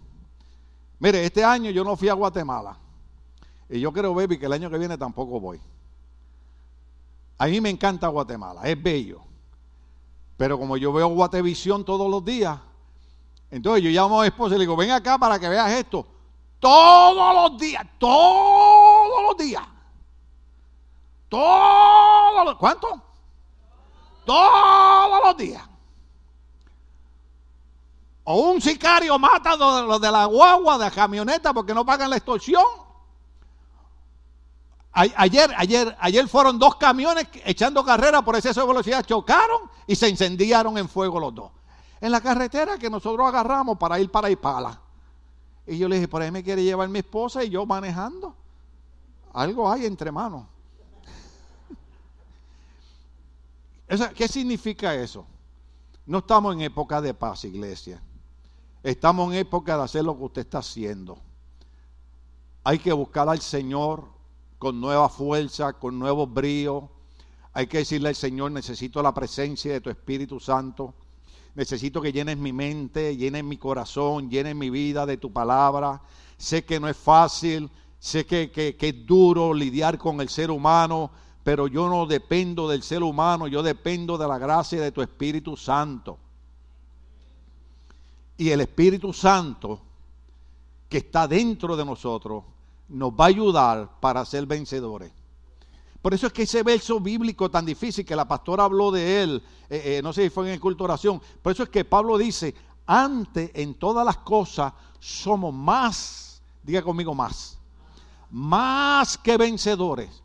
Mire, 0.98 1.26
este 1.26 1.44
año 1.44 1.72
yo 1.72 1.84
no 1.84 1.98
fui 1.98 2.08
a 2.08 2.14
Guatemala. 2.14 2.78
Y 3.68 3.82
yo 3.82 3.92
creo, 3.92 4.14
baby, 4.14 4.40
que 4.40 4.46
el 4.46 4.54
año 4.54 4.70
que 4.70 4.78
viene 4.78 4.98
tampoco 4.98 5.42
voy. 5.42 5.60
A 7.38 7.48
mí 7.48 7.62
me 7.62 7.70
encanta 7.70 8.08
Guatemala, 8.08 8.62
es 8.64 8.82
bello. 8.82 9.22
Pero 10.38 10.58
como 10.58 10.78
yo 10.78 10.92
veo 10.94 11.08
Guatevisión 11.08 11.84
todos 11.84 12.10
los 12.10 12.24
días, 12.24 12.60
entonces 13.50 13.84
yo 13.84 13.90
llamo 13.90 14.20
a 14.20 14.24
mi 14.24 14.28
esposa 14.28 14.56
y 14.56 14.58
le 14.58 14.64
digo, 14.64 14.76
ven 14.76 14.92
acá 14.92 15.18
para 15.18 15.40
que 15.40 15.48
veas 15.48 15.72
esto. 15.72 16.06
Todos 16.60 17.52
los 17.52 17.60
días, 17.60 17.86
todos 17.98 19.24
los 19.24 19.38
días. 19.38 19.64
Todos 21.30 22.46
los 22.46 22.56
¿Cuánto? 22.56 23.02
Todos 24.26 25.24
los 25.26 25.38
días. 25.38 25.64
O 28.24 28.52
un 28.52 28.62
sicario 28.62 29.18
mata 29.18 29.52
a 29.52 29.56
los 29.56 30.02
de 30.02 30.12
la 30.12 30.26
guagua, 30.26 30.78
de 30.78 30.86
la 30.86 30.92
camioneta, 30.92 31.54
porque 31.54 31.74
no 31.74 31.86
pagan 31.86 32.10
la 32.10 32.18
extorsión. 32.18 32.87
Ayer, 35.00 35.54
ayer, 35.56 35.95
ayer 36.00 36.28
fueron 36.28 36.58
dos 36.58 36.76
camiones 36.78 37.28
echando 37.45 37.86
carrera 37.86 38.24
por 38.24 38.36
exceso 38.36 38.62
de 38.62 38.68
velocidad, 38.68 39.06
chocaron 39.06 39.70
y 39.86 39.95
se 39.95 40.10
incendiaron 40.10 40.76
en 40.76 40.89
fuego 40.89 41.20
los 41.20 41.36
dos. 41.36 41.52
En 42.02 42.12
la 42.12 42.20
carretera 42.20 42.80
que 42.80 42.89
nosotros 42.89 43.28
agarramos 43.28 43.78
para 43.78 44.00
ir 44.00 44.10
para 44.10 44.28
Ipala. 44.32 44.82
Y 45.68 45.78
yo 45.78 45.88
le 45.88 45.98
dije, 45.98 46.08
por 46.08 46.24
ahí 46.24 46.32
me 46.32 46.43
quiere 46.43 46.64
llevar 46.64 46.89
mi 46.89 46.98
esposa 46.98 47.43
y 47.43 47.50
yo 47.52 47.64
manejando. 47.64 48.36
Algo 49.34 49.72
hay 49.72 49.86
entre 49.86 50.12
manos. 50.12 50.48
¿Qué 54.16 54.28
significa 54.28 54.95
eso? 54.95 55.28
No 56.08 56.18
estamos 56.18 56.56
en 56.56 56.62
época 56.62 57.00
de 57.02 57.14
paz, 57.14 57.45
iglesia. 57.45 58.02
Estamos 58.82 59.32
en 59.32 59.38
época 59.38 59.78
de 59.78 59.84
hacer 59.84 60.04
lo 60.04 60.18
que 60.18 60.24
usted 60.24 60.41
está 60.41 60.58
haciendo. 60.58 61.20
Hay 62.64 62.80
que 62.80 62.91
buscar 62.91 63.30
al 63.30 63.41
Señor 63.41 64.16
con 64.58 64.80
nueva 64.80 65.10
fuerza, 65.10 65.74
con 65.74 65.99
nuevo 65.99 66.28
brío. 66.28 66.89
Hay 67.53 67.68
que 67.68 67.80
decirle 67.80 68.10
al 68.10 68.16
Señor, 68.16 68.51
necesito 68.51 69.01
la 69.01 69.14
presencia 69.14 69.74
de 69.74 69.82
tu 69.82 69.89
Espíritu 69.89 70.39
Santo. 70.39 70.93
Necesito 71.55 72.01
que 72.01 72.12
llenes 72.12 72.38
mi 72.38 72.53
mente, 72.53 73.16
llenes 73.18 73.43
mi 73.43 73.58
corazón, 73.58 74.30
llenes 74.30 74.55
mi 74.55 74.70
vida 74.70 75.05
de 75.05 75.18
tu 75.18 75.32
palabra. 75.32 76.01
Sé 76.38 76.66
que 76.66 76.80
no 76.80 76.88
es 76.88 76.97
fácil, 76.97 77.70
sé 77.99 78.26
que, 78.26 78.51
que 78.51 78.76
es 78.80 79.05
duro 79.05 79.53
lidiar 79.53 79.97
con 79.97 80.22
el 80.22 80.30
ser 80.30 80.51
humano, 80.51 81.10
pero 81.43 81.68
yo 81.68 81.89
no 81.89 82.05
dependo 82.05 82.68
del 82.68 82.84
ser 82.84 83.01
humano, 83.01 83.47
yo 83.47 83.64
dependo 83.64 84.18
de 84.18 84.28
la 84.28 84.38
gracia 84.38 84.82
de 84.82 84.91
tu 84.91 85.01
Espíritu 85.01 85.58
Santo. 85.58 86.20
Y 88.38 88.51
el 88.51 88.62
Espíritu 88.62 89.12
Santo 89.14 89.82
que 90.89 90.99
está 90.99 91.28
dentro 91.28 91.76
de 91.76 91.86
nosotros 91.86 92.43
nos 92.90 93.12
va 93.12 93.26
a 93.26 93.28
ayudar 93.28 94.00
para 94.00 94.24
ser 94.26 94.46
vencedores. 94.46 95.12
Por 96.02 96.14
eso 96.14 96.28
es 96.28 96.34
que 96.34 96.44
ese 96.44 96.64
verso 96.64 97.00
bíblico 97.00 97.50
tan 97.50 97.66
difícil 97.66 98.06
que 98.06 98.16
la 98.16 98.28
pastora 98.28 98.64
habló 98.64 98.92
de 98.92 99.24
él, 99.24 99.44
eh, 99.70 99.98
eh, 99.98 100.02
no 100.02 100.14
sé 100.14 100.24
si 100.24 100.30
fue 100.30 100.48
en 100.48 100.54
el 100.54 100.60
culto 100.60 100.86
oración, 100.86 101.22
por 101.42 101.52
eso 101.52 101.64
es 101.64 101.70
que 101.70 101.84
Pablo 101.84 102.18
dice, 102.18 102.56
antes 102.86 103.52
en 103.54 103.74
todas 103.74 104.06
las 104.06 104.18
cosas 104.18 104.72
somos 105.00 105.54
más, 105.54 106.42
diga 106.64 106.82
conmigo 106.82 107.14
más, 107.14 107.58
más 108.32 109.18
que 109.18 109.38
vencedores 109.38 110.24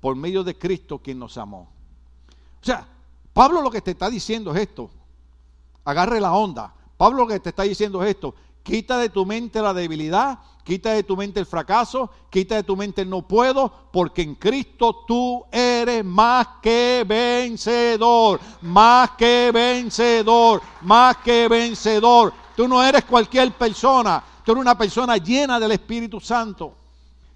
por 0.00 0.16
medio 0.16 0.44
de 0.44 0.58
Cristo 0.58 0.98
quien 0.98 1.18
nos 1.18 1.38
amó. 1.38 1.68
O 2.60 2.64
sea, 2.64 2.86
Pablo 3.32 3.62
lo 3.62 3.70
que 3.70 3.80
te 3.80 3.92
está 3.92 4.10
diciendo 4.10 4.54
es 4.54 4.62
esto, 4.62 4.90
agarre 5.84 6.20
la 6.20 6.34
onda, 6.34 6.74
Pablo 6.96 7.22
lo 7.22 7.28
que 7.28 7.40
te 7.40 7.50
está 7.50 7.62
diciendo 7.62 8.02
es 8.02 8.10
esto, 8.10 8.34
quita 8.62 8.98
de 8.98 9.08
tu 9.08 9.24
mente 9.24 9.62
la 9.62 9.72
debilidad 9.72 10.40
Quita 10.66 10.94
de 10.94 11.04
tu 11.04 11.16
mente 11.16 11.38
el 11.38 11.46
fracaso, 11.46 12.10
quita 12.28 12.56
de 12.56 12.64
tu 12.64 12.76
mente 12.76 13.02
el 13.02 13.08
no 13.08 13.22
puedo, 13.22 13.72
porque 13.92 14.22
en 14.22 14.34
Cristo 14.34 15.04
tú 15.06 15.44
eres 15.52 16.04
más 16.04 16.48
que 16.60 17.04
vencedor, 17.06 18.40
más 18.62 19.12
que 19.12 19.52
vencedor, 19.54 20.60
más 20.82 21.18
que 21.18 21.46
vencedor. 21.46 22.32
Tú 22.56 22.66
no 22.66 22.82
eres 22.82 23.04
cualquier 23.04 23.52
persona, 23.52 24.20
tú 24.44 24.50
eres 24.50 24.60
una 24.60 24.76
persona 24.76 25.18
llena 25.18 25.60
del 25.60 25.70
Espíritu 25.70 26.18
Santo. 26.18 26.74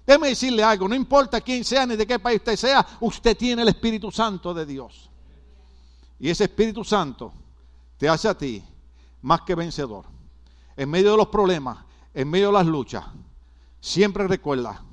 Déjeme 0.05 0.27
decirle 0.27 0.61
algo, 0.61 0.89
no 0.89 0.95
importa 0.95 1.39
quién 1.39 1.63
sea 1.63 1.85
ni 1.85 1.95
de 1.95 2.05
qué 2.05 2.19
país 2.19 2.39
usted 2.39 2.57
sea, 2.57 2.85
usted 2.99 3.37
tiene 3.37 3.61
el 3.61 3.69
Espíritu 3.69 4.11
Santo 4.11 4.53
de 4.53 4.65
Dios. 4.65 5.09
Y 6.19 6.29
ese 6.29 6.43
Espíritu 6.43 6.83
Santo 6.83 7.31
te 7.97 8.09
hace 8.09 8.27
a 8.27 8.37
ti 8.37 8.61
más 9.21 9.43
que 9.43 9.55
vencedor. 9.55 10.03
En 10.75 10.89
medio 10.89 11.11
de 11.11 11.17
los 11.17 11.27
problemas, 11.27 11.77
en 12.13 12.29
medio 12.29 12.47
de 12.47 12.53
las 12.53 12.65
luchas, 12.65 13.05
siempre 13.79 14.27
recuerda, 14.27 14.83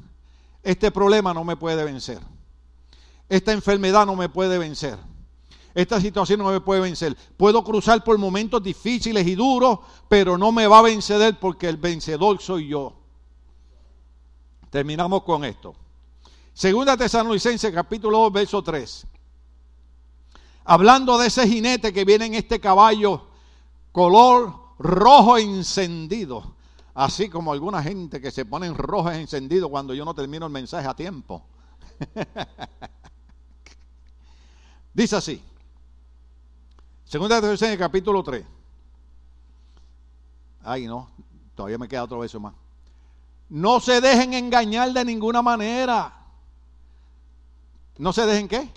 este 0.62 0.90
problema 0.90 1.32
no 1.34 1.44
me 1.44 1.56
puede 1.56 1.84
vencer. 1.84 2.20
esta 3.28 3.52
enfermedad 3.52 4.06
no 4.06 4.16
me 4.16 4.28
puede 4.28 4.58
vencer. 4.58 4.98
Esta 5.74 6.00
situación 6.00 6.40
no 6.40 6.50
me 6.50 6.60
puede 6.60 6.80
vencer. 6.80 7.16
Puedo 7.36 7.62
cruzar 7.62 8.02
por 8.02 8.18
momentos 8.18 8.62
difíciles 8.62 9.26
y 9.26 9.34
duros, 9.34 9.78
pero 10.08 10.36
no 10.36 10.50
me 10.50 10.66
va 10.66 10.80
a 10.80 10.82
vencer 10.82 11.38
porque 11.38 11.68
el 11.68 11.76
vencedor 11.76 12.40
soy 12.40 12.68
yo. 12.68 12.94
Terminamos 14.70 15.22
con 15.22 15.44
esto. 15.44 15.74
Segunda 16.52 16.96
Tesalonicense 16.96 17.72
capítulo 17.72 18.18
2, 18.18 18.32
verso 18.32 18.62
3. 18.62 19.06
Hablando 20.64 21.16
de 21.16 21.28
ese 21.28 21.46
jinete 21.46 21.92
que 21.92 22.04
viene 22.04 22.26
en 22.26 22.34
este 22.34 22.58
caballo 22.58 23.28
color 23.92 24.52
rojo 24.78 25.38
encendido. 25.38 26.56
Así 26.98 27.30
como 27.30 27.52
alguna 27.52 27.80
gente 27.80 28.20
que 28.20 28.32
se 28.32 28.44
pone 28.44 28.66
en 28.66 28.74
rojo 28.74 29.08
encendido 29.12 29.70
cuando 29.70 29.94
yo 29.94 30.04
no 30.04 30.14
termino 30.14 30.46
el 30.46 30.52
mensaje 30.52 30.88
a 30.88 30.96
tiempo. 30.96 31.44
Dice 34.94 35.14
así. 35.14 35.40
Segunda 37.04 37.36
Tesalonicenses 37.36 37.78
capítulo 37.78 38.24
3. 38.24 38.44
Ay, 40.64 40.88
no, 40.88 41.08
todavía 41.54 41.78
me 41.78 41.86
queda 41.86 42.02
otro 42.02 42.18
beso 42.18 42.40
más. 42.40 42.54
No 43.48 43.78
se 43.78 44.00
dejen 44.00 44.34
engañar 44.34 44.92
de 44.92 45.04
ninguna 45.04 45.40
manera. 45.40 46.12
¿No 47.96 48.12
se 48.12 48.26
dejen 48.26 48.48
qué? 48.48 48.68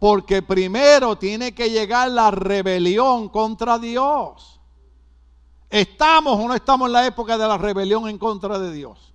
Porque 0.00 0.42
primero 0.42 1.16
tiene 1.18 1.54
que 1.54 1.70
llegar 1.70 2.10
la 2.10 2.32
rebelión 2.32 3.28
contra 3.28 3.78
Dios. 3.78 4.53
¿Estamos 5.74 6.38
o 6.38 6.46
no 6.46 6.54
estamos 6.54 6.86
en 6.86 6.92
la 6.92 7.04
época 7.04 7.36
de 7.36 7.48
la 7.48 7.58
rebelión 7.58 8.08
en 8.08 8.16
contra 8.16 8.60
de 8.60 8.72
Dios? 8.72 9.12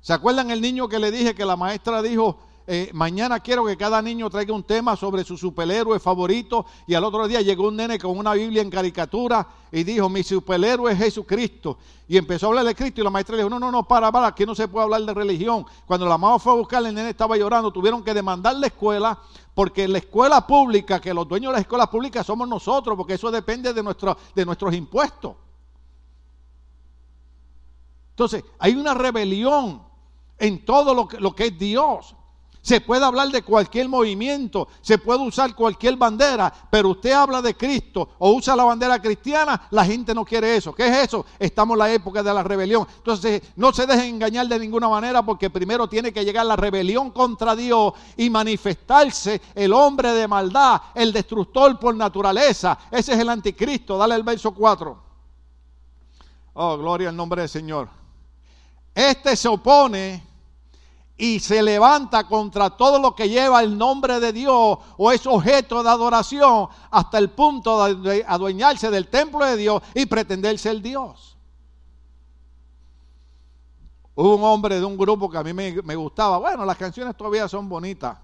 ¿Se 0.00 0.12
acuerdan 0.12 0.52
el 0.52 0.60
niño 0.60 0.88
que 0.88 1.00
le 1.00 1.10
dije 1.10 1.34
que 1.34 1.44
la 1.44 1.56
maestra 1.56 2.00
dijo, 2.02 2.38
eh, 2.74 2.88
mañana 2.94 3.38
quiero 3.40 3.66
que 3.66 3.76
cada 3.76 4.00
niño 4.00 4.30
traiga 4.30 4.54
un 4.54 4.62
tema 4.62 4.96
sobre 4.96 5.24
su 5.24 5.36
superhéroe 5.36 6.00
favorito. 6.00 6.64
Y 6.86 6.94
al 6.94 7.04
otro 7.04 7.28
día 7.28 7.42
llegó 7.42 7.68
un 7.68 7.76
nene 7.76 7.98
con 7.98 8.16
una 8.16 8.32
Biblia 8.32 8.62
en 8.62 8.70
caricatura 8.70 9.46
y 9.70 9.84
dijo, 9.84 10.08
mi 10.08 10.22
superhéroe 10.22 10.90
es 10.90 10.96
Jesucristo. 10.96 11.76
Y 12.08 12.16
empezó 12.16 12.46
a 12.46 12.48
hablar 12.48 12.64
de 12.64 12.74
Cristo 12.74 13.02
y 13.02 13.04
la 13.04 13.10
maestra 13.10 13.36
le 13.36 13.42
dijo, 13.42 13.50
no, 13.50 13.60
no, 13.60 13.70
no, 13.70 13.86
para, 13.86 14.10
para, 14.10 14.28
aquí 14.28 14.46
no 14.46 14.54
se 14.54 14.68
puede 14.68 14.84
hablar 14.84 15.02
de 15.02 15.12
religión. 15.12 15.66
Cuando 15.84 16.06
la 16.06 16.16
mamá 16.16 16.38
fue 16.38 16.50
a 16.50 16.56
buscar, 16.56 16.82
el 16.86 16.94
nene 16.94 17.10
estaba 17.10 17.36
llorando, 17.36 17.70
tuvieron 17.70 18.02
que 18.02 18.14
demandar 18.14 18.56
la 18.56 18.68
escuela 18.68 19.18
porque 19.54 19.86
la 19.86 19.98
escuela 19.98 20.46
pública, 20.46 20.98
que 20.98 21.12
los 21.12 21.28
dueños 21.28 21.50
de 21.50 21.56
las 21.56 21.60
escuelas 21.60 21.88
públicas 21.88 22.24
somos 22.24 22.48
nosotros, 22.48 22.96
porque 22.96 23.14
eso 23.14 23.30
depende 23.30 23.74
de, 23.74 23.82
de 24.34 24.46
nuestros 24.46 24.74
impuestos. 24.74 25.34
Entonces, 28.12 28.42
hay 28.58 28.76
una 28.76 28.94
rebelión 28.94 29.82
en 30.38 30.64
todo 30.64 30.94
lo 30.94 31.06
que, 31.06 31.20
lo 31.20 31.34
que 31.34 31.48
es 31.48 31.58
Dios. 31.58 32.16
Se 32.62 32.80
puede 32.80 33.04
hablar 33.04 33.28
de 33.30 33.42
cualquier 33.42 33.88
movimiento, 33.88 34.68
se 34.82 34.96
puede 34.96 35.18
usar 35.18 35.52
cualquier 35.52 35.96
bandera, 35.96 36.52
pero 36.70 36.90
usted 36.90 37.10
habla 37.10 37.42
de 37.42 37.56
Cristo 37.56 38.10
o 38.20 38.30
usa 38.30 38.54
la 38.54 38.62
bandera 38.62 39.02
cristiana, 39.02 39.66
la 39.72 39.84
gente 39.84 40.14
no 40.14 40.24
quiere 40.24 40.54
eso. 40.54 40.72
¿Qué 40.72 40.86
es 40.86 41.08
eso? 41.08 41.26
Estamos 41.40 41.74
en 41.74 41.80
la 41.80 41.92
época 41.92 42.22
de 42.22 42.32
la 42.32 42.44
rebelión. 42.44 42.86
Entonces, 42.98 43.42
no 43.56 43.72
se 43.72 43.84
dejen 43.84 44.14
engañar 44.14 44.46
de 44.46 44.60
ninguna 44.60 44.88
manera 44.88 45.24
porque 45.24 45.50
primero 45.50 45.88
tiene 45.88 46.12
que 46.12 46.24
llegar 46.24 46.46
la 46.46 46.54
rebelión 46.54 47.10
contra 47.10 47.56
Dios 47.56 47.94
y 48.16 48.30
manifestarse 48.30 49.40
el 49.56 49.72
hombre 49.72 50.12
de 50.12 50.28
maldad, 50.28 50.82
el 50.94 51.12
destructor 51.12 51.76
por 51.80 51.96
naturaleza. 51.96 52.78
Ese 52.92 53.14
es 53.14 53.18
el 53.18 53.28
anticristo. 53.28 53.98
Dale 53.98 54.14
el 54.14 54.22
verso 54.22 54.54
4. 54.54 55.02
Oh, 56.54 56.78
gloria 56.78 57.08
al 57.08 57.16
nombre 57.16 57.42
del 57.42 57.50
Señor. 57.50 57.88
Este 58.94 59.34
se 59.34 59.48
opone 59.48 60.31
y 61.16 61.40
se 61.40 61.62
levanta 61.62 62.26
contra 62.26 62.70
todo 62.70 62.98
lo 62.98 63.14
que 63.14 63.28
lleva 63.28 63.62
el 63.62 63.76
nombre 63.76 64.18
de 64.18 64.32
Dios 64.32 64.78
o 64.96 65.12
es 65.12 65.26
objeto 65.26 65.82
de 65.82 65.88
adoración 65.88 66.68
hasta 66.90 67.18
el 67.18 67.30
punto 67.30 67.94
de 67.94 68.24
adueñarse 68.26 68.90
del 68.90 69.08
templo 69.08 69.44
de 69.44 69.56
Dios 69.56 69.82
y 69.94 70.06
pretender 70.06 70.58
ser 70.58 70.80
Dios. 70.80 71.36
Hubo 74.14 74.36
un 74.36 74.44
hombre 74.44 74.78
de 74.78 74.84
un 74.84 74.96
grupo 74.96 75.30
que 75.30 75.38
a 75.38 75.42
mí 75.42 75.52
me, 75.52 75.96
gustaba. 75.96 76.38
Bueno, 76.38 76.64
las 76.64 76.76
canciones 76.76 77.16
todavía 77.16 77.48
son 77.48 77.68
bonitas. 77.68 78.18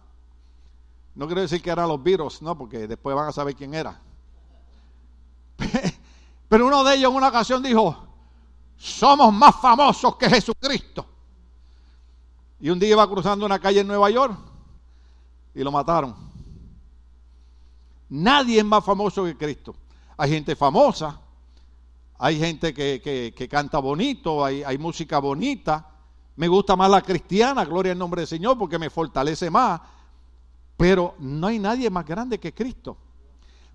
No 1.15 1.27
quiero 1.27 1.41
decir 1.41 1.63
que 1.63 1.71
eran 1.71 1.89
los 1.89 2.03
virus, 2.03 2.43
no, 2.43 2.57
porque 2.57 2.87
después 2.87 3.17
van 3.17 3.29
a 3.29 3.33
saber 3.33 3.55
quién 3.57 3.75
era. 3.75 4.01
Pero 6.49 6.67
uno 6.67 6.85
de 6.85 6.95
ellos 6.95 7.11
en 7.11 7.17
una 7.17 7.29
ocasión 7.29 7.63
dijo, 7.63 7.97
somos 8.77 9.33
más 9.33 9.57
famosos 9.61 10.17
que 10.17 10.29
Jesucristo. 10.29 11.07
Y 12.61 12.71
un 12.71 12.79
día 12.79 12.91
iba 12.91 13.09
cruzando 13.09 13.47
una 13.47 13.59
calle 13.59 13.81
en 13.81 13.87
Nueva 13.87 14.11
York 14.11 14.37
y 15.55 15.63
lo 15.63 15.71
mataron. 15.71 16.15
Nadie 18.09 18.59
es 18.59 18.65
más 18.65 18.85
famoso 18.85 19.25
que 19.25 19.37
Cristo. 19.37 19.75
Hay 20.17 20.31
gente 20.31 20.57
famosa, 20.57 21.21
hay 22.19 22.39
gente 22.39 22.75
que, 22.75 23.49
canta 23.51 23.79
bonito, 23.79 24.45
hay, 24.45 24.63
hay, 24.63 24.79
música 24.79 25.19
bonita. 25.19 25.87
Me 26.37 26.49
gusta 26.49 26.75
más 26.75 26.91
la 26.91 27.03
cristiana, 27.03 27.65
gloria 27.65 27.93
al 27.93 27.99
nombre 27.99 28.23
del 28.23 28.29
Señor, 28.29 28.59
porque 28.59 28.79
me 28.79 28.91
fortalece 28.91 29.51
más. 29.51 29.81
Pero 30.77 31.15
no 31.19 31.47
hay 31.49 31.59
nadie 31.59 31.91
más 31.91 32.05
grande 32.05 32.39
que 32.39 32.55
Cristo. 32.55 32.97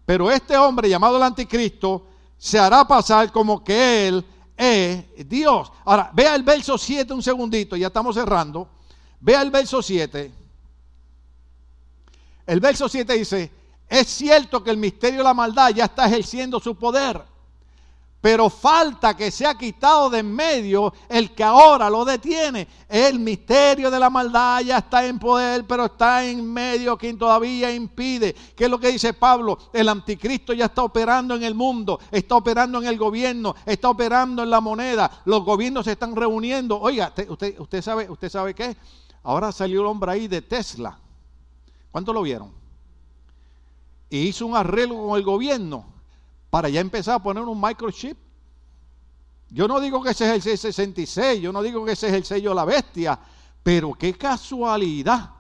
Pero 0.06 0.30
este 0.30 0.58
hombre 0.58 0.90
llamado 0.90 1.18
el 1.18 1.24
anticristo 1.24 2.08
se 2.38 2.60
hará 2.60 2.86
pasar 2.86 3.32
como 3.32 3.64
que 3.64 4.08
él 4.08 4.26
es 4.56 5.06
Dios. 5.28 5.72
Ahora, 5.86 6.12
vea 6.14 6.36
el 6.36 6.44
verso 6.44 6.78
7 6.78 7.14
un 7.14 7.24
segundito, 7.24 7.76
ya 7.76 7.88
estamos 7.88 8.16
cerrando. 8.16 8.70
Vea 9.20 9.42
el 9.42 9.52
verso 9.52 9.82
7. 9.82 10.32
El 12.46 12.60
verso 12.60 12.90
7 12.90 13.14
dice, 13.14 13.52
es 13.88 14.08
cierto 14.08 14.64
que 14.64 14.72
el 14.72 14.78
misterio 14.78 15.20
de 15.20 15.24
la 15.24 15.34
maldad 15.34 15.70
ya 15.70 15.86
está 15.86 16.06
ejerciendo 16.06 16.60
su 16.60 16.76
poder 16.76 17.33
pero 18.24 18.50
falta 18.50 19.18
que 19.18 19.30
sea 19.32 19.54
quitado 19.56 20.10
de 20.10 20.20
en 20.20 20.34
medio 20.34 20.94
el 21.10 21.36
que 21.36 21.44
ahora 21.44 21.90
lo 21.90 22.06
detiene. 22.06 22.70
El 22.88 23.20
misterio 23.20 23.92
de 23.92 24.00
la 24.00 24.10
maldad 24.10 24.62
ya 24.62 24.78
está 24.78 25.06
en 25.06 25.20
poder, 25.20 25.68
pero 25.68 25.84
está 25.84 26.24
en 26.24 26.54
medio 26.54 26.98
quien 26.98 27.18
todavía 27.18 27.76
impide. 27.76 28.34
¿Qué 28.56 28.64
es 28.64 28.70
lo 28.70 28.80
que 28.80 28.94
dice 28.94 29.12
Pablo? 29.12 29.58
El 29.74 29.90
anticristo 29.90 30.54
ya 30.54 30.68
está 30.68 30.84
operando 30.84 31.36
en 31.36 31.44
el 31.44 31.54
mundo, 31.54 32.00
está 32.12 32.36
operando 32.38 32.82
en 32.82 32.88
el 32.88 32.98
gobierno, 32.98 33.56
está 33.66 33.90
operando 33.90 34.42
en 34.42 34.50
la 34.52 34.62
moneda. 34.62 35.12
Los 35.26 35.44
gobiernos 35.44 35.84
se 35.84 35.92
están 35.92 36.16
reuniendo. 36.16 36.80
Oiga, 36.80 37.14
usted, 37.28 37.60
usted 37.60 37.82
sabe, 37.82 38.10
usted 38.10 38.30
sabe 38.30 38.56
qué? 38.56 38.78
Ahora 39.24 39.52
salió 39.52 39.82
el 39.82 39.88
hombre 39.88 40.14
ahí 40.14 40.30
de 40.30 40.42
Tesla. 40.42 40.98
¿Cuánto 41.92 42.14
lo 42.14 42.22
vieron? 42.22 42.54
Y 44.10 44.20
hizo 44.20 44.46
un 44.46 44.56
arreglo 44.56 45.08
con 45.08 45.18
el 45.18 45.24
gobierno 45.24 45.93
para 46.54 46.70
ya 46.70 46.82
empezar 46.82 47.16
a 47.16 47.20
poner 47.20 47.44
un 47.46 47.60
microchip. 47.60 48.16
Yo 49.50 49.68
no 49.68 49.80
digo 49.80 50.04
que 50.04 50.12
ese 50.12 50.36
es 50.36 50.46
el 50.46 50.60
C66, 50.60 51.40
yo 51.40 51.52
no 51.52 51.64
digo 51.64 51.84
que 51.84 51.94
ese 51.94 52.10
es 52.10 52.14
el 52.14 52.24
sello 52.24 52.50
de 52.50 52.56
la 52.56 52.64
bestia, 52.64 53.20
pero 53.64 53.96
qué 53.96 54.14
casualidad 54.14 55.32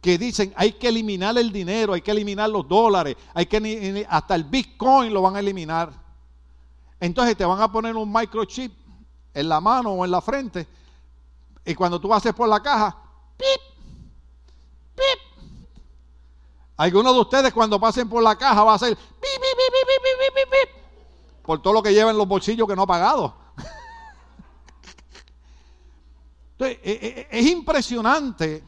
que 0.00 0.16
dicen 0.16 0.54
hay 0.56 0.72
que 0.72 0.88
eliminar 0.88 1.36
el 1.36 1.52
dinero, 1.52 1.92
hay 1.92 2.00
que 2.00 2.10
eliminar 2.10 2.48
los 2.48 2.66
dólares, 2.66 3.16
hay 3.34 3.44
que 3.44 4.06
hasta 4.08 4.34
el 4.34 4.44
Bitcoin 4.44 5.12
lo 5.12 5.20
van 5.20 5.36
a 5.36 5.40
eliminar. 5.40 5.92
Entonces 6.98 7.36
te 7.36 7.44
van 7.44 7.60
a 7.60 7.70
poner 7.70 7.94
un 7.94 8.10
microchip 8.10 8.72
en 9.34 9.46
la 9.46 9.60
mano 9.60 9.90
o 9.90 10.06
en 10.06 10.10
la 10.10 10.22
frente 10.22 10.66
y 11.66 11.74
cuando 11.74 12.00
tú 12.00 12.14
haces 12.14 12.32
por 12.32 12.48
la 12.48 12.62
caja, 12.62 12.96
pip, 13.36 13.60
pip, 14.94 15.34
algunos 16.76 17.14
de 17.14 17.20
ustedes 17.20 17.52
cuando 17.52 17.78
pasen 17.78 18.08
por 18.08 18.22
la 18.22 18.36
caja 18.36 18.64
va 18.64 18.72
a 18.72 18.76
hacer 18.76 18.96
por 21.44 21.60
todo 21.62 21.74
lo 21.74 21.82
que 21.82 21.92
lleva 21.92 22.10
en 22.10 22.18
los 22.18 22.26
bolsillos 22.26 22.66
que 22.66 22.74
no 22.74 22.82
ha 22.82 22.86
pagado. 22.86 23.36
Entonces, 26.58 26.78
es 27.30 27.46
impresionante 27.46 28.64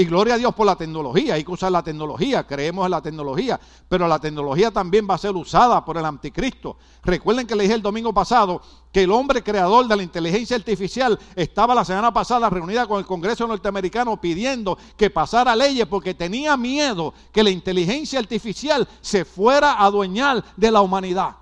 y 0.00 0.04
gloria 0.06 0.34
a 0.34 0.38
Dios 0.38 0.54
por 0.54 0.64
la 0.64 0.76
tecnología, 0.76 1.34
hay 1.34 1.44
que 1.44 1.50
usar 1.50 1.70
la 1.70 1.82
tecnología, 1.82 2.46
creemos 2.46 2.86
en 2.86 2.90
la 2.92 3.02
tecnología, 3.02 3.60
pero 3.88 4.08
la 4.08 4.18
tecnología 4.18 4.70
también 4.70 5.06
va 5.08 5.14
a 5.14 5.18
ser 5.18 5.32
usada 5.32 5.84
por 5.84 5.98
el 5.98 6.04
anticristo. 6.06 6.78
Recuerden 7.02 7.46
que 7.46 7.54
le 7.54 7.64
dije 7.64 7.74
el 7.74 7.82
domingo 7.82 8.14
pasado 8.14 8.62
que 8.90 9.02
el 9.02 9.10
hombre 9.10 9.42
creador 9.42 9.86
de 9.88 9.96
la 9.96 10.02
inteligencia 10.02 10.56
artificial 10.56 11.18
estaba 11.36 11.74
la 11.74 11.84
semana 11.84 12.12
pasada 12.14 12.48
reunida 12.48 12.86
con 12.86 12.98
el 12.98 13.04
Congreso 13.04 13.46
norteamericano 13.46 14.18
pidiendo 14.18 14.78
que 14.96 15.10
pasara 15.10 15.54
leyes 15.54 15.86
porque 15.86 16.14
tenía 16.14 16.56
miedo 16.56 17.12
que 17.30 17.42
la 17.42 17.50
inteligencia 17.50 18.20
artificial 18.20 18.88
se 19.02 19.26
fuera 19.26 19.72
a 19.72 19.84
adueñar 19.84 20.42
de 20.56 20.70
la 20.70 20.80
humanidad. 20.80 21.39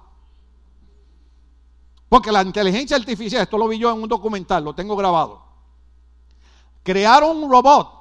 Porque 2.09 2.33
la 2.33 2.43
inteligencia 2.43 2.97
artificial, 2.97 3.43
esto 3.43 3.59
lo 3.59 3.69
vi 3.69 3.79
yo 3.79 3.93
en 3.93 4.03
un 4.03 4.09
documental, 4.09 4.65
lo 4.65 4.75
tengo 4.75 4.97
grabado. 4.97 5.43
Crearon 6.83 7.43
un 7.43 7.51
robot 7.51 7.99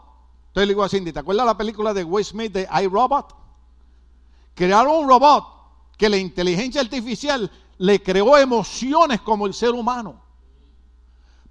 entonces 0.58 0.70
le 0.70 0.74
digo 0.74 0.84
a 0.84 0.90
Cindy, 0.90 1.14
¿te 1.14 1.20
acuerdas 1.20 1.46
la 1.46 1.56
película 1.56 1.94
de 1.94 2.04
Will 2.04 2.26
Smith 2.26 2.52
de 2.52 2.68
iRobot? 2.82 3.36
Crearon 4.56 5.04
un 5.04 5.08
robot 5.08 5.46
que 5.96 6.10
la 6.10 6.18
inteligencia 6.18 6.82
artificial 6.82 7.52
le 7.78 8.02
creó 8.02 8.36
emociones 8.36 9.22
como 9.22 9.46
el 9.46 9.54
ser 9.54 9.70
humano. 9.70 10.20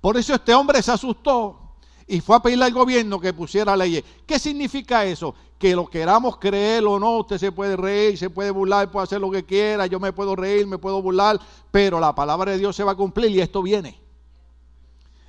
Por 0.01 0.17
eso 0.17 0.35
este 0.35 0.53
hombre 0.53 0.83
se 0.83 0.91
asustó 0.91 1.66
y 2.07 2.21
fue 2.21 2.37
a 2.37 2.41
pedirle 2.41 2.65
al 2.67 2.73
gobierno 2.73 3.19
que 3.19 3.33
pusiera 3.33 3.77
leyes. 3.77 4.05
¿Qué 4.25 4.39
significa 4.39 5.05
eso? 5.05 5.35
Que 5.59 5.75
lo 5.75 5.87
queramos 5.87 6.37
creer 6.37 6.85
o 6.85 7.01
no, 7.01 7.19
usted 7.19 7.39
se 7.39 7.51
puede 7.51 7.77
reír, 7.77 8.17
se 8.17 8.31
puede 8.31 8.51
burlar, 8.51 8.91
puede 8.91 9.05
hacer 9.05 9.21
lo 9.21 9.31
que 9.31 9.45
quiera, 9.45 9.87
yo 9.87 9.99
me 9.99 10.13
puedo 10.13 10.37
reír, 10.37 10.67
me 10.67 10.79
puedo 10.79 11.03
burlar, 11.03 11.41
pero 11.71 11.99
la 11.99 12.15
palabra 12.15 12.53
de 12.53 12.59
Dios 12.59 12.77
se 12.77 12.85
va 12.85 12.93
a 12.93 12.97
cumplir 12.97 13.31
y 13.31 13.41
esto 13.41 13.63
viene. 13.63 13.99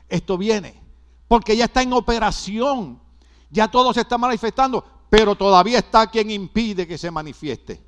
Esto 0.07 0.37
viene. 0.37 0.79
Porque 1.27 1.57
ya 1.57 1.65
está 1.65 1.81
en 1.81 1.93
operación. 1.93 2.99
Ya 3.49 3.69
todo 3.69 3.93
se 3.93 4.01
está 4.01 4.17
manifestando, 4.17 4.83
pero 5.09 5.35
todavía 5.35 5.79
está 5.79 6.07
quien 6.07 6.29
impide 6.29 6.85
que 6.85 6.97
se 6.97 7.09
manifieste. 7.09 7.81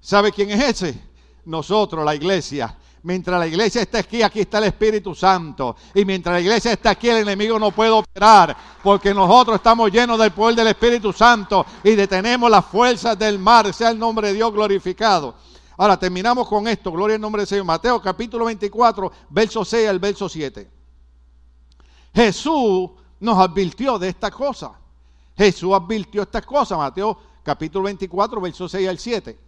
¿Sabe 0.00 0.32
quién 0.32 0.50
es 0.50 0.62
ese? 0.62 1.00
Nosotros, 1.44 2.04
la 2.04 2.14
iglesia. 2.14 2.76
Mientras 3.06 3.38
la 3.38 3.46
iglesia 3.46 3.82
está 3.82 3.98
aquí, 3.98 4.20
aquí 4.20 4.40
está 4.40 4.58
el 4.58 4.64
Espíritu 4.64 5.14
Santo. 5.14 5.76
Y 5.94 6.04
mientras 6.04 6.32
la 6.34 6.40
iglesia 6.40 6.72
está 6.72 6.90
aquí, 6.90 7.08
el 7.08 7.18
enemigo 7.18 7.56
no 7.56 7.70
puede 7.70 7.90
operar. 7.90 8.56
Porque 8.82 9.14
nosotros 9.14 9.58
estamos 9.58 9.92
llenos 9.92 10.18
del 10.18 10.32
poder 10.32 10.56
del 10.56 10.66
Espíritu 10.66 11.12
Santo 11.12 11.64
y 11.84 11.92
detenemos 11.92 12.50
las 12.50 12.64
fuerzas 12.64 13.16
del 13.16 13.38
mar. 13.38 13.72
Sea 13.72 13.90
el 13.90 13.98
nombre 14.00 14.26
de 14.26 14.34
Dios 14.34 14.52
glorificado. 14.52 15.36
Ahora 15.76 15.96
terminamos 15.96 16.48
con 16.48 16.66
esto. 16.66 16.90
Gloria 16.90 17.14
al 17.14 17.20
nombre 17.20 17.42
del 17.42 17.46
Señor. 17.46 17.64
Mateo 17.64 18.02
capítulo 18.02 18.46
24, 18.46 19.12
verso 19.30 19.64
6 19.64 19.88
al 19.88 20.00
verso 20.00 20.28
7. 20.28 20.68
Jesús 22.12 22.90
nos 23.20 23.38
advirtió 23.38 24.00
de 24.00 24.08
esta 24.08 24.32
cosa. 24.32 24.72
Jesús 25.36 25.72
advirtió 25.72 26.22
estas 26.22 26.44
cosas. 26.44 26.76
Mateo 26.76 27.16
capítulo 27.44 27.84
24, 27.84 28.40
verso 28.40 28.68
6 28.68 28.88
al 28.88 28.98
7. 28.98 29.45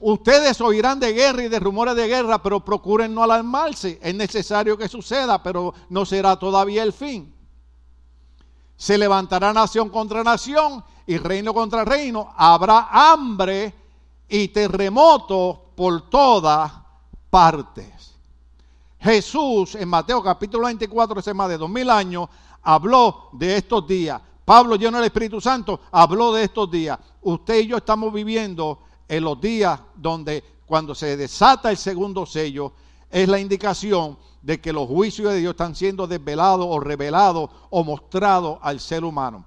Ustedes 0.00 0.60
oirán 0.60 1.00
de 1.00 1.12
guerra 1.12 1.44
y 1.44 1.48
de 1.48 1.58
rumores 1.58 1.96
de 1.96 2.06
guerra, 2.06 2.42
pero 2.42 2.64
procuren 2.64 3.14
no 3.14 3.22
alarmarse. 3.22 3.98
Es 4.02 4.14
necesario 4.14 4.76
que 4.78 4.88
suceda, 4.88 5.42
pero 5.42 5.74
no 5.88 6.04
será 6.04 6.36
todavía 6.36 6.82
el 6.82 6.92
fin. 6.92 7.34
Se 8.76 8.96
levantará 8.96 9.52
nación 9.52 9.88
contra 9.88 10.22
nación 10.22 10.84
y 11.06 11.18
reino 11.18 11.52
contra 11.52 11.84
reino. 11.84 12.32
Habrá 12.36 12.88
hambre 12.90 13.74
y 14.28 14.48
terremotos 14.48 15.58
por 15.74 16.08
todas 16.08 16.70
partes. 17.30 18.14
Jesús 19.00 19.74
en 19.74 19.88
Mateo 19.88 20.22
capítulo 20.22 20.66
24, 20.66 21.18
hace 21.18 21.34
más 21.34 21.48
de 21.48 21.58
dos 21.58 21.70
mil 21.70 21.88
años, 21.88 22.28
habló 22.62 23.30
de 23.32 23.56
estos 23.56 23.86
días. 23.86 24.20
Pablo 24.44 24.76
lleno 24.76 24.98
del 24.98 25.06
Espíritu 25.06 25.40
Santo 25.40 25.80
habló 25.90 26.32
de 26.32 26.44
estos 26.44 26.70
días. 26.70 26.98
Usted 27.22 27.60
y 27.60 27.66
yo 27.66 27.76
estamos 27.76 28.12
viviendo 28.12 28.80
en 29.08 29.24
los 29.24 29.40
días 29.40 29.80
donde 29.96 30.44
cuando 30.66 30.94
se 30.94 31.16
desata 31.16 31.70
el 31.70 31.78
segundo 31.78 32.26
sello, 32.26 32.72
es 33.10 33.26
la 33.26 33.40
indicación 33.40 34.18
de 34.42 34.60
que 34.60 34.72
los 34.72 34.86
juicios 34.86 35.32
de 35.32 35.40
Dios 35.40 35.52
están 35.52 35.74
siendo 35.74 36.06
desvelados 36.06 36.66
o 36.68 36.78
revelados 36.78 37.50
o 37.70 37.82
mostrados 37.82 38.58
al 38.62 38.78
ser 38.78 39.04
humano. 39.04 39.46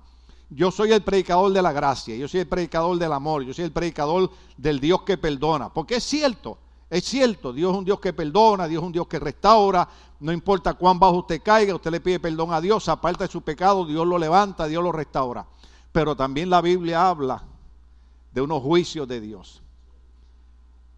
Yo 0.49 0.71
soy 0.71 0.91
el 0.91 1.01
predicador 1.01 1.53
de 1.53 1.61
la 1.61 1.71
gracia, 1.71 2.15
yo 2.15 2.27
soy 2.27 2.41
el 2.41 2.47
predicador 2.47 2.97
del 2.97 3.13
amor, 3.13 3.43
yo 3.43 3.53
soy 3.53 3.65
el 3.65 3.71
predicador 3.71 4.29
del 4.57 4.79
Dios 4.79 5.03
que 5.03 5.17
perdona, 5.17 5.71
porque 5.71 5.95
es 5.95 6.03
cierto, 6.03 6.57
es 6.89 7.05
cierto, 7.05 7.53
Dios 7.53 7.71
es 7.71 7.77
un 7.77 7.85
Dios 7.85 8.01
que 8.01 8.11
perdona, 8.11 8.67
Dios 8.67 8.81
es 8.81 8.85
un 8.87 8.91
Dios 8.91 9.07
que 9.07 9.17
restaura, 9.17 9.87
no 10.19 10.33
importa 10.33 10.73
cuán 10.73 10.99
bajo 10.99 11.19
usted 11.19 11.41
caiga, 11.41 11.73
usted 11.73 11.91
le 11.91 12.01
pide 12.01 12.19
perdón 12.19 12.51
a 12.51 12.59
Dios, 12.59 12.89
aparte 12.89 13.23
de 13.23 13.31
su 13.31 13.41
pecado, 13.41 13.85
Dios 13.85 14.05
lo 14.05 14.17
levanta, 14.17 14.67
Dios 14.67 14.83
lo 14.83 14.91
restaura. 14.91 15.45
Pero 15.91 16.15
también 16.15 16.49
la 16.49 16.61
Biblia 16.61 17.07
habla 17.07 17.43
de 18.31 18.41
unos 18.41 18.61
juicios 18.61 19.07
de 19.07 19.21
Dios. 19.21 19.61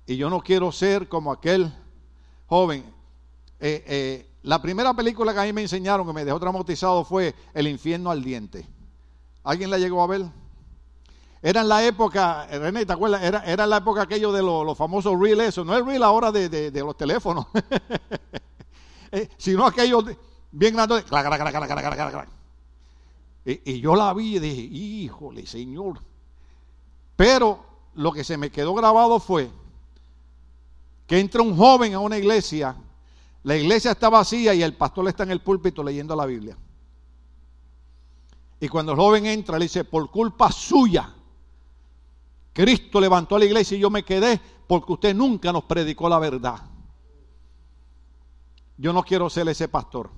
Y 0.06 0.18
yo 0.18 0.30
no 0.30 0.42
quiero 0.42 0.72
ser 0.72 1.08
como 1.08 1.32
aquel 1.32 1.74
joven. 2.48 2.84
Eh, 3.60 3.84
eh, 3.88 4.30
la 4.44 4.62
primera 4.62 4.94
película 4.94 5.34
que 5.34 5.40
a 5.40 5.44
mí 5.44 5.54
me 5.54 5.62
enseñaron, 5.62 6.06
que 6.06 6.14
me 6.14 6.26
dejó 6.26 6.40
traumatizado, 6.40 7.04
fue 7.06 7.34
El 7.54 7.68
infierno 7.68 8.12
al 8.12 8.24
diente. 8.24 8.68
¿Alguien 9.44 9.70
la 9.70 9.78
llegó 9.78 10.04
a 10.04 10.08
ver? 10.08 10.26
Era 11.42 11.62
en 11.62 11.68
la 11.68 11.84
época, 11.86 12.48
René, 12.48 12.86
¿te 12.86 12.94
acuerdas? 12.94 13.22
Era, 13.24 13.44
era 13.46 13.66
en 13.66 13.70
la 13.70 13.78
época 13.78 14.04
aquello 14.04 14.32
de 14.32 14.42
los, 14.42 14.78
famosos 14.78 15.20
reel 15.20 15.42
eso. 15.42 15.66
No 15.66 15.76
es 15.76 15.86
reel 15.86 16.04
ahora 16.04 16.32
de, 16.32 16.72
los 16.72 16.98
teléfonos. 16.98 17.48
Eh, 19.16 19.30
sino 19.38 19.64
aquello 19.64 20.04
bien 20.52 20.74
grande. 20.74 21.04
Y, 23.46 23.74
y 23.74 23.80
yo 23.80 23.96
la 23.96 24.12
vi 24.12 24.38
y 24.38 24.40
dije, 24.40 24.62
híjole, 24.62 25.46
Señor. 25.46 26.00
Pero 27.16 27.64
lo 27.96 28.12
que 28.12 28.24
se 28.24 28.38
me 28.38 28.50
quedó 28.50 28.74
grabado 28.74 29.20
fue 29.20 29.50
que 31.08 31.20
entra 31.20 31.42
un 31.42 31.56
joven 31.56 31.94
a 31.94 32.00
una 32.00 32.18
iglesia, 32.18 32.76
la 33.44 33.56
iglesia 33.56 33.92
está 33.92 34.10
vacía 34.10 34.54
y 34.54 34.64
el 34.64 34.76
pastor 34.76 35.08
está 35.08 35.24
en 35.24 35.32
el 35.32 35.42
púlpito 35.42 35.84
leyendo 35.84 36.16
la 36.16 36.26
Biblia. 36.26 36.58
Y 38.60 38.70
cuando 38.70 38.94
el 38.94 38.98
joven 38.98 39.26
entra, 39.26 39.60
le 39.60 39.66
dice, 39.66 39.84
por 39.84 40.10
culpa 40.10 40.52
suya, 40.52 41.14
Cristo 42.54 43.02
levantó 43.02 43.36
a 43.36 43.40
la 43.40 43.46
iglesia 43.46 43.76
y 43.78 43.82
yo 43.82 43.90
me 43.90 44.04
quedé 44.04 44.40
porque 44.68 44.94
usted 44.94 45.14
nunca 45.14 45.52
nos 45.52 45.66
predicó 45.66 46.08
la 46.08 46.20
verdad. 46.20 46.62
Yo 48.78 48.94
no 48.94 49.04
quiero 49.04 49.30
ser 49.30 49.48
ese 49.50 49.68
pastor. 49.68 50.10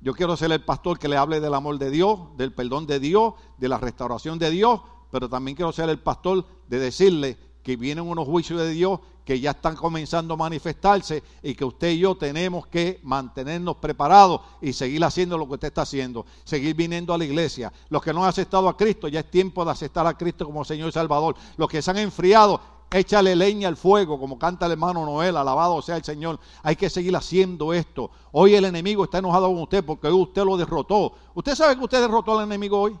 Yo 0.00 0.14
quiero 0.14 0.36
ser 0.36 0.50
el 0.52 0.64
pastor 0.64 0.98
que 0.98 1.08
le 1.08 1.18
hable 1.18 1.40
del 1.40 1.52
amor 1.52 1.78
de 1.78 1.90
Dios, 1.90 2.34
del 2.38 2.54
perdón 2.54 2.86
de 2.86 2.98
Dios, 2.98 3.34
de 3.58 3.68
la 3.68 3.76
restauración 3.76 4.38
de 4.38 4.50
Dios, 4.50 4.80
pero 5.10 5.28
también 5.28 5.56
quiero 5.56 5.72
ser 5.72 5.88
el 5.88 5.98
pastor 5.98 6.44
de 6.68 6.78
decirle 6.78 7.36
que 7.62 7.76
vienen 7.76 8.06
unos 8.06 8.26
juicios 8.26 8.60
de 8.60 8.70
Dios 8.70 9.00
que 9.24 9.38
ya 9.38 9.52
están 9.52 9.76
comenzando 9.76 10.34
a 10.34 10.36
manifestarse 10.36 11.22
y 11.42 11.54
que 11.54 11.64
usted 11.64 11.90
y 11.90 11.98
yo 11.98 12.16
tenemos 12.16 12.66
que 12.66 13.00
mantenernos 13.02 13.76
preparados 13.76 14.40
y 14.60 14.72
seguir 14.72 15.04
haciendo 15.04 15.38
lo 15.38 15.46
que 15.46 15.54
usted 15.54 15.68
está 15.68 15.82
haciendo, 15.82 16.26
seguir 16.42 16.74
viniendo 16.74 17.14
a 17.14 17.18
la 17.18 17.24
iglesia. 17.24 17.72
Los 17.90 18.02
que 18.02 18.12
no 18.12 18.24
han 18.24 18.30
aceptado 18.30 18.68
a 18.68 18.76
Cristo, 18.76 19.08
ya 19.08 19.20
es 19.20 19.30
tiempo 19.30 19.64
de 19.64 19.70
aceptar 19.70 20.06
a 20.06 20.16
Cristo 20.16 20.46
como 20.46 20.64
Señor 20.64 20.88
y 20.88 20.92
Salvador. 20.92 21.36
Los 21.56 21.68
que 21.68 21.80
se 21.80 21.90
han 21.90 21.98
enfriado, 21.98 22.60
échale 22.90 23.36
leña 23.36 23.68
al 23.68 23.76
fuego, 23.76 24.18
como 24.18 24.38
canta 24.38 24.66
el 24.66 24.72
hermano 24.72 25.04
Noel, 25.04 25.36
alabado 25.36 25.80
sea 25.80 25.96
el 25.96 26.04
Señor. 26.04 26.40
Hay 26.62 26.74
que 26.74 26.90
seguir 26.90 27.14
haciendo 27.14 27.72
esto. 27.72 28.10
Hoy 28.32 28.54
el 28.54 28.64
enemigo 28.64 29.04
está 29.04 29.18
enojado 29.18 29.46
con 29.46 29.62
usted 29.62 29.84
porque 29.84 30.08
hoy 30.08 30.22
usted 30.22 30.42
lo 30.44 30.56
derrotó. 30.56 31.12
¿Usted 31.34 31.54
sabe 31.54 31.76
que 31.76 31.84
usted 31.84 32.00
derrotó 32.00 32.36
al 32.36 32.46
enemigo 32.46 32.80
hoy? 32.80 32.98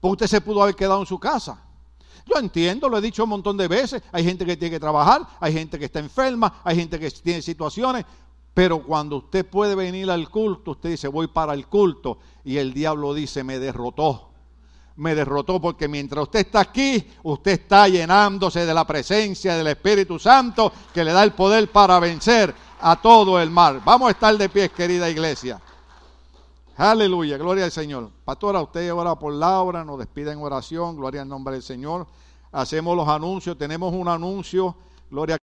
Porque 0.00 0.24
usted 0.24 0.26
se 0.26 0.40
pudo 0.40 0.62
haber 0.62 0.74
quedado 0.74 1.00
en 1.00 1.06
su 1.06 1.18
casa. 1.18 1.62
Yo 2.26 2.38
entiendo, 2.38 2.88
lo 2.88 2.98
he 2.98 3.00
dicho 3.00 3.24
un 3.24 3.30
montón 3.30 3.56
de 3.56 3.68
veces, 3.68 4.02
hay 4.12 4.24
gente 4.24 4.46
que 4.46 4.56
tiene 4.56 4.74
que 4.74 4.80
trabajar, 4.80 5.26
hay 5.40 5.52
gente 5.52 5.78
que 5.78 5.86
está 5.86 5.98
enferma, 5.98 6.60
hay 6.64 6.76
gente 6.76 6.98
que 6.98 7.10
tiene 7.10 7.42
situaciones, 7.42 8.04
pero 8.54 8.82
cuando 8.82 9.16
usted 9.16 9.46
puede 9.46 9.74
venir 9.74 10.10
al 10.10 10.28
culto, 10.28 10.72
usted 10.72 10.90
dice, 10.90 11.08
voy 11.08 11.28
para 11.28 11.54
el 11.54 11.66
culto, 11.66 12.18
y 12.44 12.56
el 12.58 12.72
diablo 12.72 13.14
dice, 13.14 13.42
me 13.42 13.58
derrotó. 13.58 14.28
Me 14.96 15.14
derrotó 15.14 15.60
porque 15.60 15.88
mientras 15.88 16.24
usted 16.24 16.40
está 16.40 16.60
aquí, 16.60 17.06
usted 17.22 17.52
está 17.52 17.88
llenándose 17.88 18.66
de 18.66 18.74
la 18.74 18.86
presencia 18.86 19.56
del 19.56 19.68
Espíritu 19.68 20.18
Santo 20.18 20.72
que 20.92 21.04
le 21.04 21.12
da 21.12 21.22
el 21.22 21.32
poder 21.32 21.70
para 21.70 21.98
vencer 22.00 22.54
a 22.80 23.00
todo 23.00 23.40
el 23.40 23.50
mal. 23.50 23.80
Vamos 23.82 24.08
a 24.08 24.10
estar 24.10 24.36
de 24.36 24.48
pie, 24.48 24.68
querida 24.68 25.08
iglesia. 25.08 25.60
Aleluya, 26.82 27.36
gloria 27.36 27.66
al 27.66 27.70
Señor. 27.70 28.10
Pastora, 28.24 28.62
usted 28.62 28.90
ora 28.94 29.14
por 29.14 29.34
Laura, 29.34 29.84
nos 29.84 29.98
despide 29.98 30.32
en 30.32 30.38
oración, 30.38 30.96
gloria 30.96 31.20
al 31.20 31.28
nombre 31.28 31.52
del 31.52 31.62
Señor. 31.62 32.06
Hacemos 32.52 32.96
los 32.96 33.06
anuncios, 33.06 33.58
tenemos 33.58 33.92
un 33.92 34.08
anuncio, 34.08 34.74
gloria 35.10 35.36